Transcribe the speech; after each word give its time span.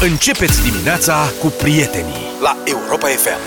Începeți 0.00 0.62
dimineața 0.62 1.32
cu 1.40 1.46
prietenii 1.46 2.24
la 2.42 2.56
Europa 2.64 3.06
FM. 3.06 3.38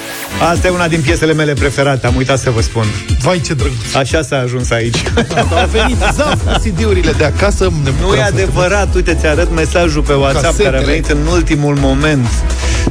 Asta 0.52 0.68
e 0.68 0.70
una 0.70 0.88
din 0.88 1.02
piesele 1.02 1.34
mele 1.34 1.54
preferate, 1.54 2.08
am 2.08 2.16
uitat 2.16 2.40
să 2.40 2.50
vă 2.50 2.62
spun. 2.62 2.86
Vai 3.22 3.42
ce 3.42 3.54
drăguț. 3.54 3.94
Așa 3.94 4.22
s-a 4.22 4.38
ajuns 4.38 4.72
aici. 4.72 5.04
Au 5.36 5.68
venit 5.72 5.98
zaf 6.14 6.44
cu 6.44 6.60
CD-urile 6.70 7.12
de 7.12 7.24
acasă. 7.24 7.64
Ne 7.84 7.90
Nu 7.90 7.96
bucurăm 8.02 8.14
e 8.14 8.24
foarte 8.24 8.42
adevărat, 8.42 8.96
uite, 8.96 9.16
ți 9.20 9.26
arăt 9.26 9.52
mesajul 9.56 10.02
pe 10.02 10.14
WhatsApp 10.14 10.44
Casetele. 10.44 10.70
care 10.70 10.84
a 10.84 10.86
venit 10.86 11.10
în 11.10 11.26
ultimul 11.32 11.76
moment. 11.76 12.28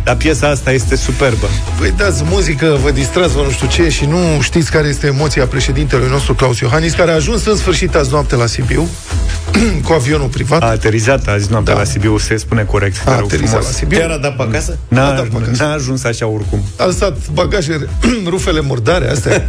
Dar 0.05 0.17
piesa 0.17 0.49
asta 0.49 0.71
este 0.73 0.97
superbă. 0.97 1.47
mult. 1.79 1.91
Vă 1.91 2.03
dați 2.05 2.23
muzică, 2.27 2.79
vă 2.83 2.91
distrați, 2.91 3.35
vă 3.35 3.43
nu 3.43 3.51
știu 3.51 3.67
ce 3.67 3.89
și 3.89 4.05
nu 4.05 4.41
știți 4.41 4.71
care 4.71 4.89
este 4.89 5.07
emoția 5.07 5.47
președintelui 5.47 6.09
nostru, 6.09 6.35
Claus 6.35 6.59
Iohannis, 6.59 6.93
care 6.95 7.11
a 7.11 7.15
ajuns 7.15 7.45
în 7.47 7.57
sfârșit 7.57 7.95
azi 7.95 8.11
noapte 8.11 8.37
la 8.37 8.47
Sibiu 8.47 8.89
cu 9.87 9.93
avionul 9.93 10.29
privat. 10.29 10.63
A 10.63 10.67
aterizat 10.67 11.29
azi 11.29 11.51
noaptea 11.51 11.75
Da. 11.75 11.79
la 11.81 11.87
Sibiu, 11.87 12.19
se 12.19 12.37
spune 12.37 12.65
corect. 12.65 13.09
A 13.09 13.11
te 13.11 13.17
rog 13.19 13.25
aterizat 13.25 13.49
frumos. 13.49 13.67
la 13.67 13.73
Sibiu. 13.79 13.99
Chiar 13.99 14.11
a 14.11 14.17
dat 14.19 14.37
pe 14.37 14.43
acasă? 14.43 14.79
A 14.91 14.95
N-a, 14.95 15.13
dat 15.15 15.27
pe 15.29 15.37
acasă. 15.43 15.63
n-a 15.63 15.73
ajuns 15.73 16.05
așa 16.05 16.27
oricum. 16.27 16.63
A 16.77 16.85
lăsat 16.85 17.17
bagaje, 17.33 17.89
rufele 18.27 18.61
murdare, 18.61 19.11
astea. 19.11 19.47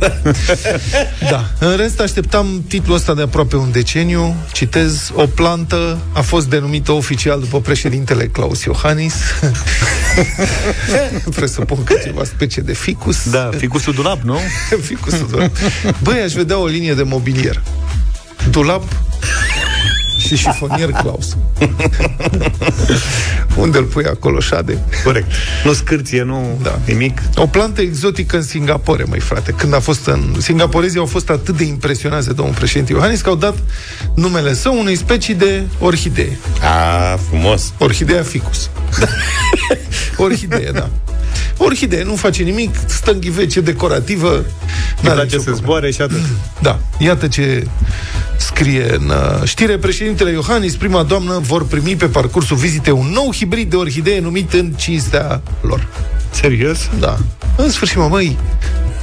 da. 1.32 1.46
În 1.60 1.76
rest, 1.76 2.00
așteptam 2.00 2.64
titlul 2.68 2.96
ăsta 2.96 3.14
de 3.14 3.22
aproape 3.22 3.56
un 3.56 3.72
deceniu. 3.72 4.36
Citez, 4.52 5.12
o 5.16 5.26
plantă 5.26 5.98
a 6.14 6.22
fost 6.22 6.48
denumită 6.48 6.92
oficial 6.92 7.40
după 7.40 7.62
președintele 7.62 8.28
Claus 8.28 8.64
Iohannis. 8.64 9.14
Presupun 11.36 11.84
că 11.84 11.94
ceva 12.04 12.24
specie 12.24 12.62
de 12.62 12.74
ficus. 12.74 13.30
Da, 13.30 13.50
ficusul 13.58 13.94
dulap, 13.94 14.22
nu? 14.22 14.40
Ficusul 14.90 15.28
dulap. 15.32 15.52
Băi, 16.04 16.20
aș 16.22 16.32
vedea 16.34 16.58
o 16.58 16.66
linie 16.66 16.94
de 16.94 17.04
mobilier. 17.04 17.62
Dulap 18.52 18.84
și 20.36 20.36
șifonier 20.36 20.90
Claus. 20.90 21.38
Unde 23.56 23.78
îl 23.78 23.84
pui 23.84 24.06
acolo, 24.06 24.40
șade? 24.40 24.78
Corect. 25.04 25.32
Nu 25.64 25.74
scârție, 25.74 26.24
nu 26.24 26.60
Da. 26.62 26.80
nimic. 26.86 27.22
O 27.36 27.46
plantă 27.46 27.82
exotică 27.82 28.36
în 28.36 28.42
Singapore, 28.44 29.04
măi 29.08 29.20
frate. 29.20 29.52
Când 29.52 29.74
a 29.74 29.80
fost 29.80 30.06
în... 30.08 30.36
Singaporezii 30.38 31.00
au 31.00 31.06
fost 31.06 31.30
atât 31.30 31.58
de 31.58 31.64
impresionați 31.64 32.28
de 32.28 32.34
domnul 32.34 32.56
președinte 32.56 32.92
Iohannis 32.94 33.22
că 33.22 33.30
au 33.30 33.36
dat 33.36 33.56
numele 34.16 34.54
său 34.54 34.80
unei 34.80 34.96
specii 34.96 35.34
de 35.34 35.64
orhidee. 35.80 36.38
A, 36.62 37.16
frumos. 37.30 37.74
Orhidea 37.78 38.24
ficus. 38.24 38.70
orhidee, 40.18 40.72
da. 40.72 40.90
Orhidee, 41.58 42.04
nu 42.04 42.16
face 42.16 42.44
nimic, 42.44 42.76
stă 42.86 43.12
în 43.12 43.20
ghivece 43.20 43.62
decorativă. 43.62 44.30
Îmi 44.30 44.46
n-are 45.02 45.16
place 45.16 45.24
nicio 45.24 45.38
să 45.38 45.44
problemă. 45.44 45.58
zboare 45.58 45.92
și 45.92 46.02
atât. 46.02 46.22
Da, 46.62 46.80
iată 46.98 47.28
ce 47.28 47.68
scrie 48.38 48.94
în 48.94 49.10
uh, 49.10 49.44
știre. 49.44 49.78
Președintele 49.78 50.32
Iohannis, 50.32 50.76
prima 50.76 51.04
doamnă, 51.04 51.40
vor 51.42 51.66
primi 51.66 51.96
pe 51.96 52.06
parcursul 52.06 52.58
vizitei 52.58 52.94
un 52.94 53.12
nou 53.14 53.34
hibrid 53.34 53.70
de 53.70 53.76
orhidee 53.76 54.20
numit 54.20 54.54
în 54.54 54.72
cinstea 54.72 55.42
lor. 55.62 55.88
Serios? 56.32 56.90
Da. 57.00 57.18
În 57.56 57.70
sfârșit, 57.70 57.98
mă, 57.98 58.08
măi, 58.08 58.38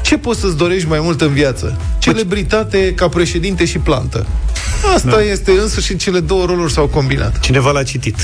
ce 0.03 0.19
poți 0.19 0.41
să-ți 0.41 0.57
dorești 0.57 0.89
mai 0.89 1.01
mult 1.01 1.21
în 1.21 1.33
viață? 1.33 1.81
Celebritate 1.99 2.93
ca 2.95 3.09
președinte 3.09 3.65
și 3.65 3.79
plantă. 3.79 4.27
Asta 4.95 5.11
da. 5.11 5.23
este, 5.23 5.51
în 5.51 5.69
sfârșit, 5.69 5.99
cele 5.99 6.21
două 6.21 6.45
roluri 6.45 6.73
s-au 6.73 6.87
combinat. 6.87 7.41
Cineva 7.41 7.71
l-a 7.71 7.83
citit. 7.83 8.17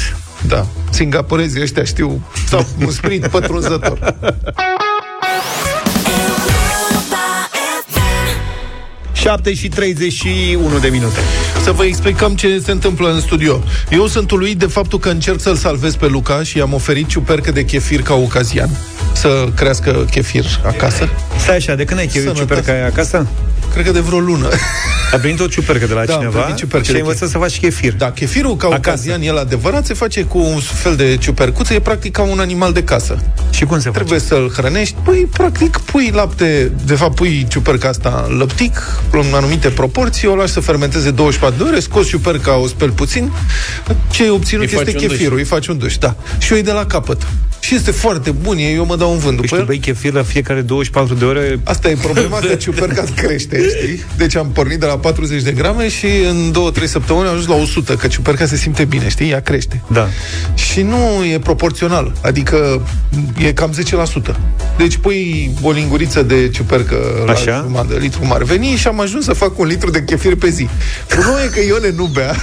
Da. 0.48 0.66
Singaporezii 0.90 1.62
ăștia 1.62 1.84
știu, 1.84 2.20
s-au 2.48 2.66
un 2.80 2.90
spirit 2.90 3.26
pătrunzător. 3.26 4.16
7 9.22 9.54
și 9.54 9.68
31 9.68 10.78
de 10.78 10.88
minute. 10.88 11.18
Să 11.62 11.72
vă 11.72 11.84
explicăm 11.84 12.34
ce 12.34 12.58
se 12.58 12.70
întâmplă 12.70 13.12
în 13.12 13.20
studio. 13.20 13.62
Eu 13.90 14.06
sunt 14.06 14.30
uluit 14.30 14.58
de 14.58 14.66
faptul 14.66 14.98
că 14.98 15.08
încerc 15.08 15.40
să-l 15.40 15.54
salvez 15.54 15.96
pe 15.96 16.06
Luca 16.06 16.42
și 16.42 16.58
i-am 16.58 16.72
oferit 16.72 17.06
ciupercă 17.06 17.50
de 17.52 17.64
chefir 17.64 18.02
ca 18.02 18.14
ocazian. 18.14 18.70
Să 19.12 19.48
crească 19.54 20.06
chefir 20.10 20.44
acasă. 20.64 21.08
Stai 21.38 21.56
așa, 21.56 21.74
de 21.74 21.84
când 21.84 21.98
ai 22.00 22.06
chefir 22.06 22.20
Sănătate. 22.22 22.46
ciuperca 22.48 22.72
aia 22.72 22.86
acasă? 22.86 23.26
Cred 23.72 23.84
că 23.84 23.90
de 23.92 24.00
vreo 24.00 24.18
lună. 24.18 24.48
A 25.12 25.16
primit 25.16 25.40
o 25.40 25.46
ciupercă 25.46 25.86
de 25.86 25.92
la 25.94 26.04
Da, 26.04 26.12
am 26.14 26.18
cineva 26.18 26.38
primit 26.40 26.56
ciupercă 26.58 26.84
și 26.84 26.90
de 26.90 26.96
ai 26.96 27.02
învățat 27.02 27.28
să 27.28 27.38
faci 27.38 27.58
chefir. 27.58 27.92
Da, 27.94 28.10
chefirul 28.10 28.56
ca 28.56 28.66
Acasă. 28.66 28.80
ocazian, 28.88 29.22
el 29.22 29.38
adevărat, 29.38 29.86
se 29.86 29.94
face 29.94 30.22
cu 30.22 30.38
un 30.38 30.58
fel 30.60 30.96
de 30.96 31.16
ciupercuță, 31.16 31.74
e 31.74 31.80
practic 31.80 32.12
ca 32.12 32.22
un 32.22 32.38
animal 32.38 32.72
de 32.72 32.82
casă. 32.84 33.18
Și 33.50 33.64
cum 33.64 33.76
se 33.76 33.82
face? 33.82 33.96
Trebuie 33.96 34.18
să-l 34.18 34.52
hrănești, 34.56 34.94
pui, 35.04 35.28
practic, 35.32 35.76
pui 35.76 36.10
lapte, 36.14 36.72
de 36.84 36.94
fapt 36.94 37.14
pui 37.14 37.46
ciuperca 37.50 37.88
asta 37.88 38.24
în 38.28 38.36
lăptic, 38.36 38.78
în 39.10 39.24
anumite 39.34 39.68
proporții, 39.68 40.28
o 40.28 40.34
lași 40.34 40.52
să 40.52 40.60
fermenteze 40.60 41.10
24 41.10 41.62
de 41.64 41.70
ore, 41.70 41.80
scoți 41.80 42.08
ciuperca, 42.08 42.56
o 42.56 42.66
speli 42.66 42.92
puțin, 42.92 43.32
ce 44.10 44.22
ai 44.22 44.28
obținut 44.30 44.62
Îi 44.64 44.68
faci 44.76 44.86
este 44.86 44.96
un 44.96 45.02
duș. 45.06 45.10
chefirul, 45.16 45.38
îi 45.38 45.44
faci 45.44 45.66
un 45.66 45.78
duș, 45.78 45.96
da. 45.98 46.14
Și 46.38 46.52
o 46.52 46.54
iei 46.54 46.64
de 46.64 46.72
la 46.72 46.86
capăt. 46.86 47.22
Și 47.64 47.74
este 47.74 47.90
foarte 47.90 48.30
bun, 48.30 48.56
eu 48.58 48.84
mă 48.84 48.96
dau 48.96 49.12
un 49.12 49.18
vânt 49.18 49.36
Păi 49.36 49.46
după 49.46 49.46
și 49.46 49.52
tu 49.52 49.58
el. 49.60 49.64
bei 49.66 49.78
chefir 49.78 50.12
la 50.12 50.22
fiecare 50.22 50.60
24 50.60 51.14
de 51.14 51.24
ore 51.24 51.58
Asta 51.64 51.88
e 51.90 51.96
problema 52.02 52.38
că 52.48 52.54
ciuperca 52.54 53.02
îți 53.02 53.12
crește, 53.12 53.56
știi? 53.68 54.04
Deci 54.16 54.36
am 54.36 54.50
pornit 54.52 54.78
de 54.80 54.86
la 54.86 54.98
40 54.98 55.42
de 55.42 55.50
grame 55.52 55.88
și 55.88 56.06
în 56.28 56.52
2-3 56.82 56.84
săptămâni 56.84 57.26
am 57.26 57.32
ajuns 57.32 57.48
la 57.48 57.54
100, 57.54 57.96
că 57.96 58.06
ciuperca 58.06 58.46
se 58.46 58.56
simte 58.56 58.84
bine, 58.84 59.08
știi? 59.08 59.30
Ea 59.30 59.40
crește. 59.40 59.82
Da. 59.86 60.08
Și 60.54 60.80
nu 60.82 61.24
e 61.32 61.38
proporțional, 61.38 62.12
adică 62.22 62.82
e 63.38 63.52
cam 63.52 63.74
10%. 64.32 64.34
Deci 64.76 64.96
pui 64.96 65.50
o 65.62 65.70
linguriță 65.70 66.22
de 66.22 66.48
ciupercă 66.48 66.96
la 67.26 67.32
Așa. 67.32 67.60
jumătate 67.64 67.92
de 67.92 67.98
litru 67.98 68.20
cum 68.20 68.32
ar 68.32 68.42
veni 68.42 68.66
și 68.66 68.86
am 68.86 69.00
ajuns 69.00 69.24
să 69.24 69.32
fac 69.32 69.58
un 69.58 69.66
litru 69.66 69.90
de 69.90 70.04
chefir 70.04 70.36
pe 70.36 70.48
zi. 70.48 70.68
Problema 71.06 71.42
e 71.42 71.46
că 71.46 71.60
Ione 71.66 71.92
nu 71.96 72.04
bea. 72.04 72.34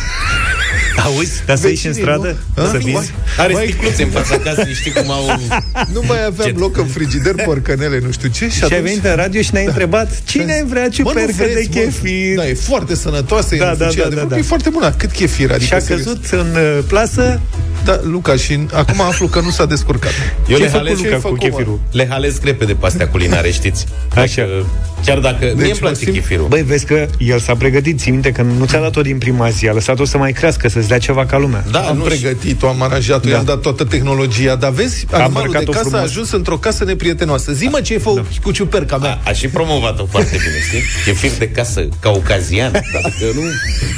Auzi? 1.05 1.41
Ca 1.45 1.55
să 1.55 1.67
ieși 1.67 1.85
în 1.87 1.91
Vecinii, 1.93 2.15
stradă? 2.17 2.37
nu? 2.55 2.63
Să 2.65 2.75
Ah, 2.75 2.83
vizi? 2.83 3.11
Are 3.37 3.53
Mai- 3.53 3.65
sticluțe 3.67 4.03
în 4.03 4.09
fața 4.09 4.37
casei, 4.37 4.73
știi 4.73 4.91
cum 4.91 5.11
au... 5.11 5.23
Nu 5.93 6.01
mai 6.07 6.25
aveam 6.25 6.49
Ce- 6.49 6.55
loc 6.57 6.77
în 6.77 6.85
frigider, 6.85 7.35
porcănele, 7.45 7.99
nu 8.05 8.11
știu 8.11 8.29
ce. 8.29 8.45
Și, 8.49 8.55
Și 8.57 8.63
ai 8.63 8.69
atunci- 8.69 8.81
venit 8.89 9.05
în 9.05 9.15
radio 9.15 9.41
și 9.41 9.49
ne-ai 9.53 9.65
întrebat 9.65 10.21
cine 10.25 10.63
vrea 10.67 10.81
Bă, 10.81 10.88
nu 10.88 10.93
ciupercă 10.93 11.31
de 11.38 11.51
vreți, 11.53 11.69
mă? 11.73 11.79
chefir? 11.81 12.35
Da, 12.35 12.47
e 12.47 12.53
foarte 12.53 12.95
sănătoasă, 12.95 13.55
Da, 13.55 13.55
e 13.55 13.59
da, 13.59 13.73
da, 13.73 13.85
da, 13.85 14.07
de 14.09 14.15
da, 14.15 14.15
fapt, 14.21 14.29
da. 14.29 14.38
e 14.38 14.41
foarte 14.41 14.69
bună. 14.69 14.91
Cât 14.97 15.11
chefir, 15.11 15.49
adică 15.51 15.65
Și 15.65 15.73
a 15.73 15.79
serios. 15.79 16.03
căzut 16.05 16.25
în 16.31 16.55
uh, 16.55 16.79
plasă 16.88 17.39
Da, 17.83 17.99
Luca, 18.03 18.35
și 18.35 18.59
acum 18.73 19.01
aflu 19.01 19.27
că 19.27 19.39
nu 19.39 19.49
s-a 19.49 19.65
descurcat. 19.65 20.11
Eu 20.47 20.57
Ce 20.57 20.63
le 20.63 20.63
ai 20.63 20.69
făcut, 20.69 20.85
halez, 20.88 20.97
Luca, 20.97 21.09
ai 21.09 21.15
cu 21.15 21.21
făcut, 21.21 21.41
mă? 21.41 21.47
chefirul? 21.49 21.79
le 21.91 22.07
halez 22.09 22.39
repede 22.43 22.73
pe 22.73 22.85
astea 22.85 23.07
culinare, 23.07 23.51
știți? 23.51 23.85
Așa. 24.15 24.41
Dacă- 24.41 24.65
Chiar 25.05 25.19
dacă... 25.19 25.45
Deci, 25.45 25.55
mie 25.55 25.65
îmi 25.65 25.79
place 25.79 26.05
simt- 26.05 26.13
chefirul. 26.13 26.47
Băi, 26.47 26.61
vezi 26.61 26.85
că 26.85 27.07
el 27.17 27.39
s-a 27.39 27.55
pregătit, 27.55 27.99
ții 27.99 28.11
minte 28.11 28.31
că 28.31 28.41
nu 28.41 28.65
ți-a 28.65 28.79
dat-o 28.79 29.01
din 29.01 29.17
prima 29.17 29.49
zi, 29.49 29.67
a 29.67 29.73
lăsat-o 29.73 30.05
să 30.05 30.17
mai 30.17 30.31
crească, 30.31 30.69
să-ți 30.69 30.87
dea 30.87 30.97
ceva 30.97 31.25
ca 31.25 31.37
lumea. 31.37 31.63
Da, 31.71 31.79
am 31.79 31.97
nu 31.97 32.03
pregătit-o, 32.03 32.67
am 32.67 32.81
aranjat-o, 32.81 33.27
Da. 33.29 33.35
i-am 33.35 33.45
dat 33.45 33.59
toată 33.61 33.83
tehnologia, 33.83 34.55
dar 34.55 34.71
vezi, 34.71 35.05
animalul 35.11 35.51
de 35.51 35.57
îmbrăcat-o 35.57 35.71
casă 35.71 35.85
a 35.85 35.89
frumos. 35.89 36.09
ajuns 36.09 36.31
într-o 36.31 36.57
casă 36.57 36.83
neprietenoasă. 36.83 37.51
Zi-mă 37.53 37.81
ce 37.81 37.93
ai 37.93 37.99
făcut 37.99 38.25
cu 38.43 38.51
ciuperca 38.51 38.97
mea. 38.97 39.19
A, 39.23 39.29
a 39.29 39.33
și 39.33 39.47
promovat-o 39.47 40.05
foarte 40.05 40.38
bine, 40.38 40.59
știi? 40.67 40.81
Chefir 41.05 41.31
de 41.38 41.49
casă, 41.49 41.88
ca 41.99 42.09
ocazian. 42.09 42.71
Dacă 42.71 43.11
nu... 43.35 43.41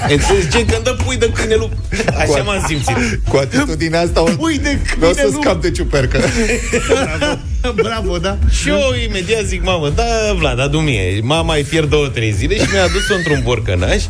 Înțelegi 0.09 0.65
că 0.65 0.75
îmi 0.75 0.83
dă 0.83 0.95
pui 1.05 1.17
de 1.17 1.29
câine 1.33 1.55
lup. 1.55 1.71
Așa 2.17 2.41
m-am 2.43 2.63
simțit. 2.67 3.19
Cu 3.29 3.35
atitudinea 3.37 4.01
asta 4.01 4.21
o, 4.21 4.23
Pui 4.23 4.57
de 4.57 4.77
vreau 4.97 5.13
să 5.13 5.19
câine 5.21 5.33
lup. 5.35 5.43
scap 5.43 5.61
de 5.61 5.71
ciupercă. 5.71 6.19
Bravo, 7.83 8.17
da? 8.17 8.37
Și 8.49 8.69
eu 8.69 8.79
imediat 9.07 9.43
zic, 9.43 9.63
mamă, 9.63 9.89
da, 9.95 10.03
Vlad, 10.37 10.59
adu 10.59 10.79
mie. 10.79 11.19
Mama 11.23 11.55
îi 11.55 11.63
pierd 11.63 11.89
două, 11.89 12.07
trei 12.07 12.31
zile 12.31 12.55
și 12.55 12.65
mi-a 12.71 12.83
adus-o 12.83 13.13
într-un 13.15 13.41
borcănaș. 13.43 14.03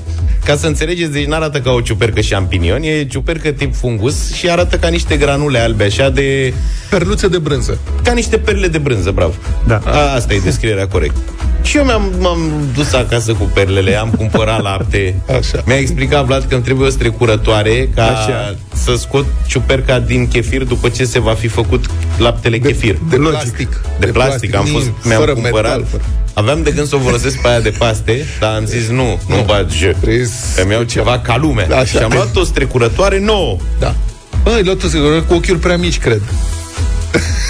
Ca 0.46 0.56
să 0.56 0.68
înțelegeți, 0.68 1.12
deci 1.12 1.26
n-arată 1.26 1.62
ca 1.62 1.72
o 1.72 1.82
ciupercă 1.82 2.22
șampinion, 2.22 2.82
e 2.84 3.06
ciupercă 3.06 3.52
tip 3.52 3.76
fungus 3.76 4.34
și 4.34 4.50
arată 4.50 4.78
ca 4.78 4.88
niște 4.88 5.18
granule 5.18 5.60
albe, 5.60 5.84
așa 5.84 6.10
de... 6.10 6.54
Perluțe 6.90 7.28
de 7.28 7.38
brânză. 7.38 7.78
ca 8.04 8.12
niște 8.12 8.38
perle 8.38 8.68
de 8.68 8.78
brânză, 8.78 9.12
bravo. 9.12 9.34
Da. 9.68 9.82
A, 9.86 10.14
asta 10.14 10.34
e 10.34 10.40
descrierea 10.40 10.88
corectă. 10.88 11.20
Și 11.62 11.78
eu 11.78 11.84
mi-am, 11.84 12.12
m-am 12.20 12.68
dus 12.76 12.94
acasă 12.94 13.34
cu 13.34 13.44
perlele, 13.54 13.96
am 13.96 14.10
cumpărat 14.10 14.62
lapte. 14.62 15.16
Așa. 15.38 15.64
Mi-a 15.66 15.78
explicat 15.78 16.26
Vlad 16.26 16.46
că 16.50 16.54
îmi 16.54 16.64
trebuie 16.64 16.88
o 16.88 16.90
strecurătoare 16.90 17.90
ca 17.96 18.04
Așa. 18.06 18.56
să 18.74 18.96
scot 18.96 19.26
ciuperca 19.48 20.00
din 20.00 20.28
chefir 20.28 20.64
după 20.64 20.90
ce 20.90 21.04
se 21.06 21.20
va 21.20 21.34
fi 21.34 21.48
făcut 21.48 21.86
laptele 22.18 22.58
De, 22.58 22.68
chefir. 22.68 22.98
de 23.10 23.16
Logic. 23.16 23.32
plastic. 23.40 23.82
De, 24.00 24.06
de 24.06 24.12
plastic, 24.12 24.56
am 24.56 24.66
nu- 24.66 24.72
fost, 24.72 24.90
mi-am 25.04 25.20
fără 25.20 25.34
cumpărat. 25.34 25.64
Metal, 25.78 25.86
fără. 25.90 26.04
Aveam 26.34 26.64
de 26.64 26.72
gând 26.72 26.88
să 26.88 26.96
o 26.96 27.00
folosesc 27.00 27.42
pe 27.42 27.48
aia 27.48 27.60
de 27.60 27.70
paste, 27.78 28.26
dar 28.40 28.56
am 28.56 28.66
zis 28.66 28.88
nu, 28.88 29.20
nu, 29.28 29.36
nu 29.36 29.42
bat 29.46 29.72
je. 29.72 29.96
Trebuie 30.02 30.26
să- 30.26 30.62
Îmi 30.62 30.72
iau 30.72 30.84
ceva 30.84 31.20
ca 31.20 31.38
lumea. 31.38 31.66
Așa. 31.76 31.84
Și 31.86 31.98
am 31.98 32.12
luat 32.14 32.36
o 32.36 32.44
strecurătoare 32.44 33.20
nouă. 33.20 33.58
Da. 33.80 33.96
Bă, 34.44 34.50
ai 34.50 34.64
luat-o 34.64 34.88
sigur, 34.88 35.26
cu 35.28 35.34
ochiuri 35.34 35.60
prea 35.60 35.78
mici, 35.78 36.00
cred. 36.00 36.22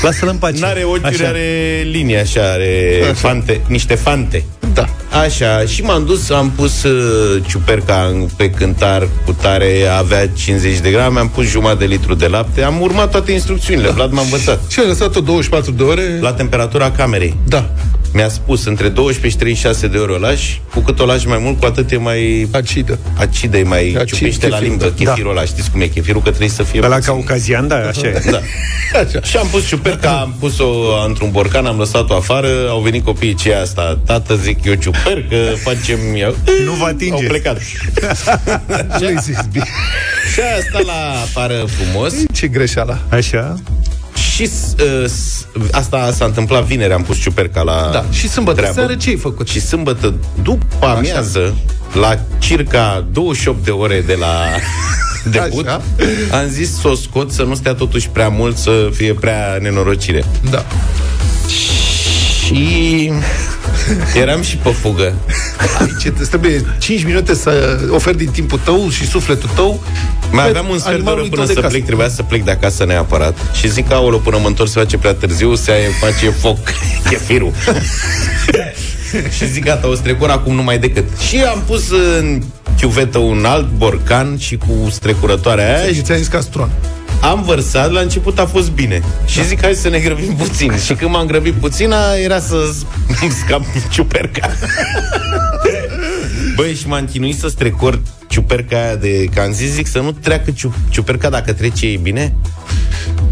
Lasă-l 0.01 0.27
în 0.27 0.35
pace. 0.35 0.59
N-are 0.59 0.83
ochiuri, 0.83 1.03
Așa. 1.03 1.27
are 1.27 1.81
linii 1.91 2.17
așa, 2.17 2.41
are 2.51 2.99
Așa. 3.03 3.13
fante, 3.13 3.61
niște 3.67 3.95
fante. 3.95 4.43
Da. 4.73 4.85
Așa, 5.23 5.65
și 5.65 5.81
m-am 5.81 6.05
dus, 6.05 6.29
am 6.29 6.49
pus 6.55 6.83
uh, 6.83 7.43
ciuperca 7.47 8.09
în- 8.13 8.27
pe 8.35 8.49
cântar 8.49 9.07
cu 9.25 9.31
tare, 9.41 9.71
avea 9.97 10.27
50 10.27 10.79
de 10.79 10.89
grame, 10.91 11.19
am 11.19 11.29
pus 11.29 11.45
jumătate 11.45 11.79
de 11.79 11.85
litru 11.85 12.13
de 12.15 12.27
lapte, 12.27 12.63
am 12.63 12.81
urmat 12.81 13.11
toate 13.11 13.31
instrucțiunile, 13.31 13.89
Vlad 13.89 14.11
m-a 14.11 14.21
învățat. 14.21 14.61
Și 14.69 14.79
ai 14.79 14.87
lăsat-o 14.87 15.19
24 15.19 15.71
de 15.71 15.83
ore? 15.83 16.17
La 16.21 16.33
temperatura 16.33 16.91
camerei. 16.91 17.35
Da. 17.47 17.69
Mi-a 18.13 18.29
spus 18.29 18.65
între 18.65 18.87
12 18.89 19.29
și 19.29 19.35
36 19.37 19.87
de 19.87 19.97
ore 19.97 20.11
o 20.11 20.17
lași, 20.17 20.61
cu 20.73 20.79
cât 20.79 20.99
o 20.99 21.05
lași 21.05 21.27
mai 21.27 21.37
mult, 21.41 21.59
cu 21.59 21.65
atât 21.65 21.91
e 21.91 21.97
mai 21.97 22.47
Acidă. 22.51 22.99
acidă, 23.17 23.57
e 23.57 23.63
mai 23.63 23.95
Acid, 23.99 24.17
ciupește 24.17 24.47
la 24.47 24.55
chefir, 24.57 24.69
limbă 24.69 24.93
da. 24.97 25.03
chefirul 25.05 25.31
ăla. 25.31 25.45
Știți 25.45 25.71
cum 25.71 25.81
e 25.81 25.85
chefirul? 25.87 26.21
Că 26.21 26.29
trebuie 26.29 26.49
să 26.49 26.63
fie 26.63 26.79
Pe 26.79 26.87
la 26.87 26.95
puțin- 26.95 27.05
caucazian, 27.11 27.67
da, 27.67 27.75
așa 27.75 28.07
e. 28.07 28.21
Da. 28.31 28.39
Și 29.29 29.37
am 29.37 29.47
pus 29.51 29.67
ciuperca, 29.67 30.09
am 30.19 30.35
pus-o 30.39 30.65
într-un 31.07 31.31
borcan, 31.31 31.65
am 31.65 31.77
lăsat-o 31.77 32.15
afară, 32.15 32.47
au 32.69 32.79
venit 32.79 33.03
copiii 33.03 33.33
ce 33.33 33.49
e 33.49 33.59
asta. 33.59 33.99
Tată, 34.05 34.35
zic 34.35 34.65
eu 34.65 34.73
ciupercă, 34.73 35.35
facem 35.63 35.99
eu. 36.15 36.35
Nu 36.65 36.71
vă 36.71 36.85
atinge. 36.85 37.13
Au 37.13 37.27
plecat. 37.27 37.57
Nu 38.99 39.05
ai 39.05 39.15
zis 39.21 39.37
bine. 39.51 39.65
Și 40.33 40.39
a 40.39 40.61
stat 40.69 40.85
la 40.85 41.21
afară 41.21 41.65
frumos 41.67 42.13
Ce 42.33 42.47
greșeală. 42.47 42.99
Așa. 43.09 43.55
Și 44.45 44.49
uh, 45.03 45.05
s- 45.09 45.45
asta 45.71 46.11
s-a 46.13 46.25
întâmplat 46.25 46.63
vineri, 46.63 46.93
am 46.93 47.01
pus 47.03 47.17
ciuperca 47.17 47.61
la 47.61 47.89
Da. 47.93 48.05
Și 48.11 48.29
sâmbătă 48.29 48.57
treabă. 48.57 48.75
seară 48.79 48.95
ce 48.95 49.09
ai 49.09 49.15
făcut? 49.15 49.47
Și 49.47 49.61
sâmbătă, 49.61 50.13
după 50.41 50.85
amiază, 50.85 51.55
la 51.93 52.19
circa 52.39 53.05
28 53.11 53.63
de 53.63 53.71
ore 53.71 54.01
de 54.07 54.15
la 54.19 54.35
debut, 55.41 55.67
Așa. 55.67 55.81
am 56.31 56.47
zis 56.49 56.79
să 56.79 56.87
o 56.87 56.95
scot, 56.95 57.31
să 57.31 57.43
nu 57.43 57.55
stea 57.55 57.73
totuși 57.73 58.09
prea 58.09 58.29
mult, 58.29 58.57
să 58.57 58.89
fie 58.93 59.13
prea 59.13 59.57
nenorocire. 59.61 60.23
Da. 60.49 60.65
Și 62.45 63.11
eram 64.15 64.41
și 64.41 64.57
pe 64.57 64.69
fugă. 64.69 65.13
Aici 65.79 66.13
îți 66.19 66.29
trebuie 66.29 66.65
5 66.79 67.03
minute 67.03 67.35
să 67.35 67.79
oferi 67.89 68.17
din 68.17 68.29
timpul 68.29 68.59
tău 68.63 68.89
și 68.89 69.07
sufletul 69.07 69.49
tău 69.55 69.83
Mai 70.31 70.43
pe 70.43 70.49
aveam 70.49 70.69
un 70.69 70.79
sfert 70.79 70.95
de 70.95 71.01
oră 71.01 71.11
animalului 71.11 71.29
până 71.29 71.45
tău 71.45 71.45
de 71.45 71.53
să 71.53 71.59
casă. 71.59 71.73
plec, 71.73 71.85
trebuia 71.85 72.09
să 72.09 72.23
plec 72.23 72.43
de 72.43 72.51
acasă 72.51 72.85
neapărat. 72.85 73.37
Și 73.53 73.69
zic, 73.69 73.91
aolo, 73.91 74.17
până 74.17 74.37
mă 74.41 74.47
întorc 74.47 74.69
se 74.69 74.79
face 74.79 74.97
prea 74.97 75.13
târziu, 75.13 75.55
se 75.55 75.71
face 75.99 76.29
foc 76.29 76.57
chefirul. 77.09 77.51
și 79.37 79.51
zic, 79.51 79.63
gata, 79.63 79.87
o 79.87 79.95
strecor 79.95 80.29
acum 80.29 80.55
numai 80.55 80.79
decât. 80.79 81.05
Și 81.27 81.37
am 81.37 81.63
pus 81.67 81.89
în 82.17 82.41
chiuvetă 82.79 83.17
un 83.17 83.45
alt 83.45 83.69
borcan 83.77 84.37
și 84.37 84.57
cu 84.57 84.89
strecurătoarea 84.91 85.77
aia 85.77 85.93
Și 85.93 86.01
ți-a 86.01 86.15
zis 86.15 86.27
castron. 86.27 86.69
Am 87.21 87.43
vărsat, 87.43 87.91
la 87.91 87.99
început 87.99 88.39
a 88.39 88.45
fost 88.45 88.71
bine. 88.71 89.01
Și 89.25 89.45
zic, 89.45 89.61
hai 89.61 89.73
să 89.73 89.89
ne 89.89 89.99
grăbim 89.99 90.35
puțin. 90.35 90.77
Și 90.77 90.93
când 90.93 91.11
m-am 91.11 91.25
grăbit 91.25 91.53
puțin, 91.53 91.91
a- 91.91 92.15
era 92.23 92.39
să 92.39 92.55
îmi 93.21 93.31
scap 93.45 93.61
ciuperca. 93.89 94.49
Băi, 96.55 96.73
și 96.73 96.87
m-am 96.87 97.05
chinuit 97.11 97.39
să 97.39 97.47
strecor 97.47 98.01
ciuperca 98.27 98.77
aia 98.77 98.95
de... 98.95 99.25
Că 99.33 99.41
am 99.41 99.51
zis, 99.51 99.69
zic, 99.71 99.87
să 99.87 99.99
nu 99.99 100.11
treacă 100.11 100.51
ciu- 100.51 100.75
ciuperca 100.89 101.29
dacă 101.29 101.53
trece 101.53 101.87
e 101.87 101.97
bine. 101.97 102.33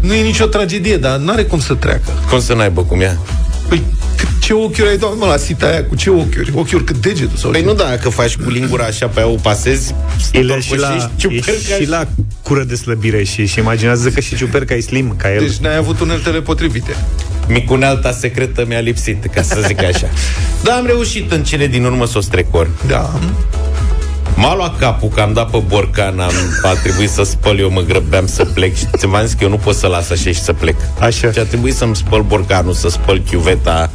Nu 0.00 0.14
e 0.14 0.22
nicio 0.22 0.44
tragedie, 0.46 0.96
dar 0.96 1.18
n-are 1.18 1.42
cum 1.42 1.60
să 1.60 1.74
treacă. 1.74 2.10
Cum 2.30 2.40
să 2.40 2.54
n-aibă 2.54 2.82
cum 2.82 3.00
ea? 3.00 3.16
Păi, 3.68 3.78
cât- 3.78 4.09
ce 4.50 4.56
ochiuri 4.56 4.88
ai 4.88 4.96
dat, 4.96 5.16
mă, 5.16 5.26
la 5.26 5.36
sita 5.36 5.66
aia? 5.66 5.84
Cu 5.84 5.96
ce 5.96 6.10
ochiuri? 6.10 6.52
Ochiuri 6.54 6.84
cât 6.84 6.96
degetul? 6.96 7.36
Sau 7.36 7.50
Păi 7.50 7.60
ce? 7.60 7.66
nu, 7.66 7.74
dacă 7.74 8.08
faci 8.08 8.36
cu 8.36 8.50
lingura 8.50 8.84
așa 8.84 9.06
pe 9.06 9.20
aia 9.20 9.28
o 9.28 9.34
pasezi, 9.34 9.94
El 10.32 10.50
e 10.50 10.60
și 10.60 10.76
la, 10.76 10.88
torcoșești 10.88 11.10
e 11.16 11.16
ciuperca 11.16 11.74
și 11.80 11.88
la 11.88 12.06
cură 12.42 12.64
de 12.64 12.74
slăbire 12.74 13.22
și, 13.22 13.46
și 13.46 13.58
imaginează 13.58 14.08
că 14.08 14.20
și 14.20 14.36
ciuperca 14.36 14.74
e 14.74 14.80
slim 14.80 15.14
ca 15.16 15.34
el. 15.34 15.40
Deci 15.40 15.56
n-ai 15.56 15.76
avut 15.76 16.00
uneltele 16.00 16.40
potrivite. 16.40 16.96
Micunealta 17.48 18.12
secretă 18.12 18.64
mi-a 18.66 18.80
lipsit, 18.80 19.24
ca 19.34 19.42
să 19.42 19.62
zic 19.66 19.82
așa. 19.82 20.08
Dar 20.64 20.78
am 20.78 20.86
reușit 20.86 21.32
în 21.32 21.42
cele 21.42 21.66
din 21.66 21.84
urmă 21.84 22.06
să 22.06 22.18
o 22.18 22.20
strecor. 22.20 22.70
Da. 22.86 23.20
M-a 24.36 24.54
luat 24.54 24.78
capul 24.78 25.08
că 25.08 25.20
am 25.20 25.32
dat 25.32 25.50
pe 25.50 25.62
borcan, 25.66 26.20
am, 26.20 26.32
a 26.70 26.72
trebuit 26.82 27.10
să 27.10 27.22
spăl, 27.22 27.58
eu 27.58 27.70
mă 27.70 27.80
grăbeam 27.80 28.26
să 28.26 28.44
plec 28.44 28.76
și 28.76 28.84
ți-am 28.96 29.18
zis 29.24 29.32
că 29.32 29.44
eu 29.44 29.50
nu 29.50 29.56
pot 29.56 29.74
să 29.74 29.86
las 29.86 30.10
așa 30.10 30.30
și 30.30 30.40
să 30.42 30.52
plec. 30.52 30.76
Așa. 30.98 31.32
Și 31.32 31.38
a 31.38 31.44
trebuit 31.44 31.74
să-mi 31.74 31.96
spăl 31.96 32.22
borcanul, 32.22 32.72
să 32.72 32.88
spăl 32.88 33.22
chiuveta, 33.30 33.90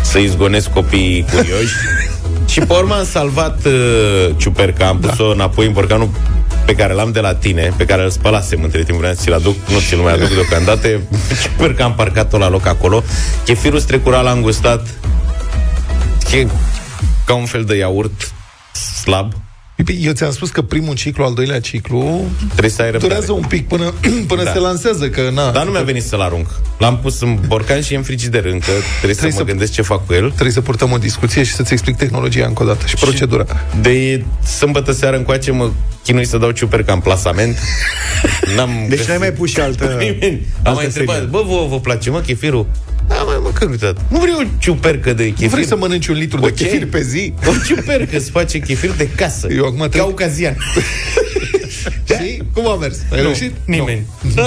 să 0.00 0.18
izgonesc 0.18 0.70
copiii 0.70 1.24
curioși. 1.32 1.74
și 2.52 2.60
pe 2.60 2.72
urmă 2.72 2.94
am 2.94 3.04
salvat 3.04 3.64
uh, 3.64 4.30
ciuperca, 4.36 4.86
am 4.86 4.98
pus-o 4.98 5.30
înapoi 5.30 5.66
în 5.66 5.72
borcanul 5.72 6.10
pe 6.66 6.74
care 6.74 6.92
l-am 6.92 7.12
de 7.12 7.20
la 7.20 7.34
tine, 7.34 7.72
pe 7.76 7.84
care 7.84 8.02
îl 8.02 8.10
spălasem 8.10 8.62
între 8.62 8.82
timp, 8.82 8.98
vreau 8.98 9.14
să 9.14 9.20
ți-l 9.22 9.32
aduc, 9.32 9.56
nu 9.68 9.78
ți-l 9.78 9.98
mai 9.98 10.12
aduc 10.12 10.28
deocamdată, 10.28 10.88
ciuperca 11.42 11.84
am 11.84 11.94
parcat-o 11.94 12.38
la 12.38 12.48
loc 12.48 12.66
acolo, 12.66 13.02
chefirul 13.44 13.78
strecura 13.78 14.20
l-am 14.20 14.40
gustat, 14.40 14.86
e 16.32 16.46
ca 17.24 17.34
un 17.34 17.44
fel 17.44 17.64
de 17.64 17.76
iaurt 17.76 18.32
slab, 19.02 19.32
Păi, 19.32 19.51
Eu 20.00 20.12
ți-am 20.12 20.30
spus 20.32 20.50
că 20.50 20.62
primul 20.62 20.94
ciclu, 20.94 21.24
al 21.24 21.34
doilea 21.34 21.60
ciclu, 21.60 22.24
Trebuie 22.48 22.70
să 22.70 22.82
ai 22.82 22.90
răbdare. 22.90 23.12
durează 23.12 23.32
un 23.32 23.42
pic 23.48 23.68
până, 23.68 23.92
până 24.28 24.42
Da. 24.44 24.52
se 24.52 24.58
lansează, 24.58 25.08
că 25.08 25.30
na, 25.34 25.50
Dar 25.50 25.64
nu 25.64 25.70
mi-a 25.70 25.82
venit 25.82 26.02
să-l 26.02 26.20
arunc. 26.20 26.46
L-am 26.78 26.98
pus 26.98 27.20
în 27.20 27.38
borcan 27.46 27.80
și 27.82 27.92
e 27.92 27.96
în 27.96 28.02
frigider 28.02 28.44
încă. 28.44 28.58
Trebuie, 28.64 29.14
trebuie 29.14 29.14
să, 29.30 29.36
să- 29.36 29.42
mă 29.42 29.44
gândesc 29.48 29.72
ce 29.72 29.82
fac 29.82 30.06
cu 30.06 30.12
el. 30.14 30.30
trebuie 30.30 30.52
să 30.52 30.60
purtăm 30.60 30.92
o 30.92 30.98
discuție 30.98 31.42
și 31.42 31.52
să-ți 31.52 31.72
explic 31.72 31.96
tehnologia 31.96 32.46
încă 32.46 32.62
o 32.62 32.66
dată 32.66 32.86
și 32.86 32.94
procedura. 32.94 33.44
De 33.80 34.24
sâmbătă 34.58 34.92
seară 34.92 35.16
încoace 35.16 35.50
mă 35.52 35.70
chinui 36.04 36.24
să 36.26 36.38
dau 36.38 36.50
ciuperca 36.50 36.92
în 36.92 37.00
plasament. 37.00 37.58
N-am 38.56 38.70
Deci 38.88 38.96
găsit 38.96 39.08
n-ai 39.08 39.18
mai 39.18 39.32
pus 39.32 39.50
și 39.50 39.60
altă... 39.60 39.84
nimeni. 39.98 40.40
Am 40.62 40.62
altă 40.62 40.72
mai 40.74 40.84
întrebat, 40.84 41.14
serie. 41.14 41.30
bă, 41.30 41.42
vă, 41.46 41.66
vă 41.68 41.80
place, 41.80 42.10
mă, 42.10 42.20
chefirul? 42.20 42.66
Da, 43.08 43.14
mai 43.14 43.36
mă, 43.41 43.41
că 43.64 43.70
uitat. 43.70 43.96
Nu 44.08 44.18
vreau 44.18 44.38
o 44.38 44.44
ciupercă 44.58 45.12
de 45.12 45.24
chefir. 45.24 45.42
Nu 45.44 45.48
vrei 45.48 45.66
să 45.66 45.76
mănânci 45.76 46.06
un 46.06 46.14
litru 46.16 46.40
de 46.40 46.46
Ok. 46.46 46.54
chefir 46.54 46.86
pe 46.88 47.02
zi? 47.02 47.32
O 47.46 47.52
ciupercă 47.66 48.18
să 48.18 48.30
face 48.30 48.58
chefir 48.58 48.90
de 48.96 49.08
casă. 49.08 49.46
Eu 49.50 49.64
acum 49.64 49.76
trebuie- 49.76 50.00
Caucazian. 50.00 50.56
Și 52.22 52.42
cum 52.52 52.68
a 52.68 52.74
mers? 52.76 52.98
Ai 53.12 53.18
Nu, 53.18 53.22
reușit? 53.22 53.52
Nimeni. 53.64 54.06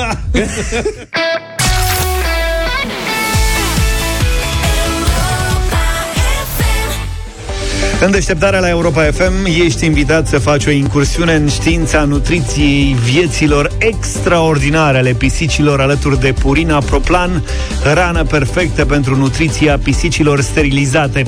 În 8.01 8.11
deșteptarea 8.11 8.59
la 8.59 8.69
Europa 8.69 9.03
FM 9.03 9.45
ești 9.65 9.85
invitat 9.85 10.27
să 10.27 10.39
faci 10.39 10.65
o 10.65 10.69
incursiune 10.69 11.33
în 11.33 11.47
știința 11.47 12.03
nutriției 12.03 12.95
vieților 13.03 13.71
extraordinare 13.77 14.97
ale 14.97 15.13
pisicilor 15.13 15.81
alături 15.81 16.19
de 16.19 16.33
Purina 16.39 16.77
Proplan, 16.77 17.43
hrană 17.83 18.23
perfectă 18.23 18.85
pentru 18.85 19.15
nutriția 19.15 19.77
pisicilor 19.77 20.41
sterilizate. 20.41 21.25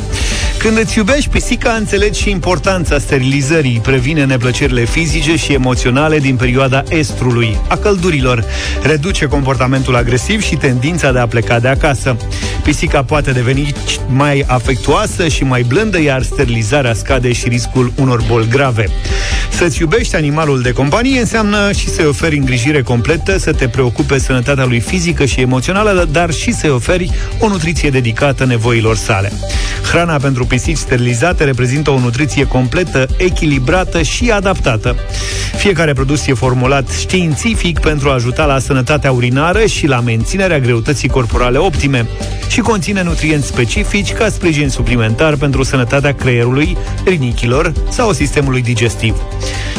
Când 0.68 0.80
îți 0.80 0.98
iubești 0.98 1.30
pisica, 1.30 1.72
înțelegi 1.72 2.22
și 2.22 2.30
importanța 2.30 3.00
sterilizării, 3.00 3.80
previne 3.84 4.25
neplăcerile 4.25 4.86
fizice 4.86 5.36
și 5.36 5.54
emoționale 5.54 6.19
din 6.19 6.36
perioada 6.36 6.84
estrului, 6.90 7.58
a 7.68 7.75
căldurilor, 7.75 8.44
reduce 8.81 9.25
comportamentul 9.25 9.96
agresiv 9.96 10.42
și 10.42 10.56
tendința 10.56 11.12
de 11.12 11.19
a 11.19 11.28
pleca 11.28 11.60
de 11.60 11.68
acasă. 11.68 12.18
Pisica 12.64 13.04
poate 13.04 13.31
deveni 13.31 13.74
mai 14.08 14.44
afectuoasă 14.48 15.28
și 15.28 15.44
mai 15.44 15.62
blândă, 15.62 16.02
iar 16.02 16.24
sterilizarea 16.24 16.94
scade 16.94 17.31
și 17.31 17.48
riscul 17.48 17.92
unor 17.96 18.24
boli 18.28 18.48
grave. 18.50 18.90
Să-ți 19.50 19.81
iubești 19.81 20.16
animalul 20.16 20.62
de 20.62 20.72
companie 20.72 21.19
înseamnă 21.19 21.72
și 21.72 21.90
să-i 21.90 22.06
oferi 22.06 22.38
îngrijire 22.38 22.81
completă, 22.81 23.38
să 23.38 23.52
te 23.52 23.68
preocupe 23.68 24.19
sănătatea 24.19 24.66
lui 24.66 24.80
fizică 24.80 25.25
și 25.25 25.42
emoțională, 25.42 26.08
dar 26.12 26.31
și 26.31 26.54
să-i 26.54 26.69
oferi 26.69 27.12
o 27.40 27.47
nutriție 27.47 27.90
dedicată 27.90 28.45
nevoilor 28.45 28.95
sale. 28.95 29.31
Hrana 29.83 30.18
pentru 30.18 30.45
pisici 30.57 30.78
sterilizate 30.78 31.44
reprezintă 31.44 31.92
o 31.92 31.99
nutriție 31.99 32.47
completă, 32.47 33.07
echilibrată 33.18 34.02
și 34.02 34.31
adaptată. 34.31 34.95
Fiecare 35.57 35.94
produs 35.94 36.28
e 36.28 36.33
formulat 36.33 36.90
științific 36.90 37.80
pentru 37.80 38.09
a 38.09 38.14
ajuta 38.14 38.45
la 38.45 38.59
sănătatea 38.59 39.11
urinară 39.11 39.66
și 39.66 39.87
la 39.87 39.99
menținerea 39.99 40.59
greutății 40.59 41.09
corporale 41.09 41.57
optime 41.57 42.07
și 42.47 42.59
conține 42.59 43.04
nutrienți 43.04 43.47
specifici 43.47 44.14
ca 44.14 44.30
sprijin 44.30 44.69
suplimentar 44.69 45.35
pentru 45.35 45.64
sănătatea 45.64 46.14
creierului, 46.14 46.78
rinichilor 47.06 47.73
sau 47.90 48.11
sistemului 48.14 48.61
digestiv. 48.61 49.16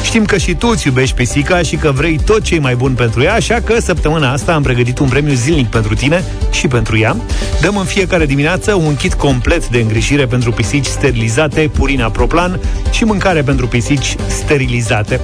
Știm 0.02 0.24
că 0.24 0.36
și 0.36 0.54
tu 0.54 0.68
îți 0.68 0.86
iubești 0.86 1.14
pisica 1.14 1.62
și 1.62 1.76
că 1.76 1.90
vrei 1.90 2.18
tot 2.24 2.42
ce 2.42 2.54
e 2.54 2.58
mai 2.58 2.74
bun 2.74 2.92
pentru 2.92 3.22
ea, 3.22 3.34
așa 3.34 3.60
că 3.64 3.80
săptămâna 3.80 4.32
asta 4.32 4.54
am 4.54 4.62
pregătit 4.62 4.98
un 4.98 5.08
premiu 5.08 5.34
zilnic 5.34 5.66
pentru 5.66 5.94
tine 5.94 6.24
și 6.50 6.68
pentru 6.68 6.98
ea. 6.98 7.16
Dăm 7.60 7.76
în 7.76 7.84
fiecare 7.84 8.26
dimineață 8.26 8.74
un 8.74 8.96
kit 8.96 9.14
complet 9.14 9.68
de 9.68 9.78
îngrijire 9.78 10.26
pentru 10.26 10.52
pisici 10.58 10.86
sterilizate, 10.86 11.70
Purina 11.72 12.10
Proplan 12.10 12.60
și 12.90 13.04
mâncare 13.04 13.42
pentru 13.42 13.66
pisici 13.66 14.16
sterilizate. 14.26 15.20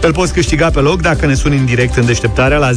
Îl 0.00 0.12
poți 0.12 0.32
câștiga 0.32 0.70
pe 0.70 0.80
loc 0.80 1.00
dacă 1.00 1.26
ne 1.26 1.34
suni 1.34 1.56
în 1.56 1.64
direct 1.64 1.96
în 1.96 2.06
deșteptarea 2.06 2.58
la 2.58 2.70
0372069599 2.70 2.74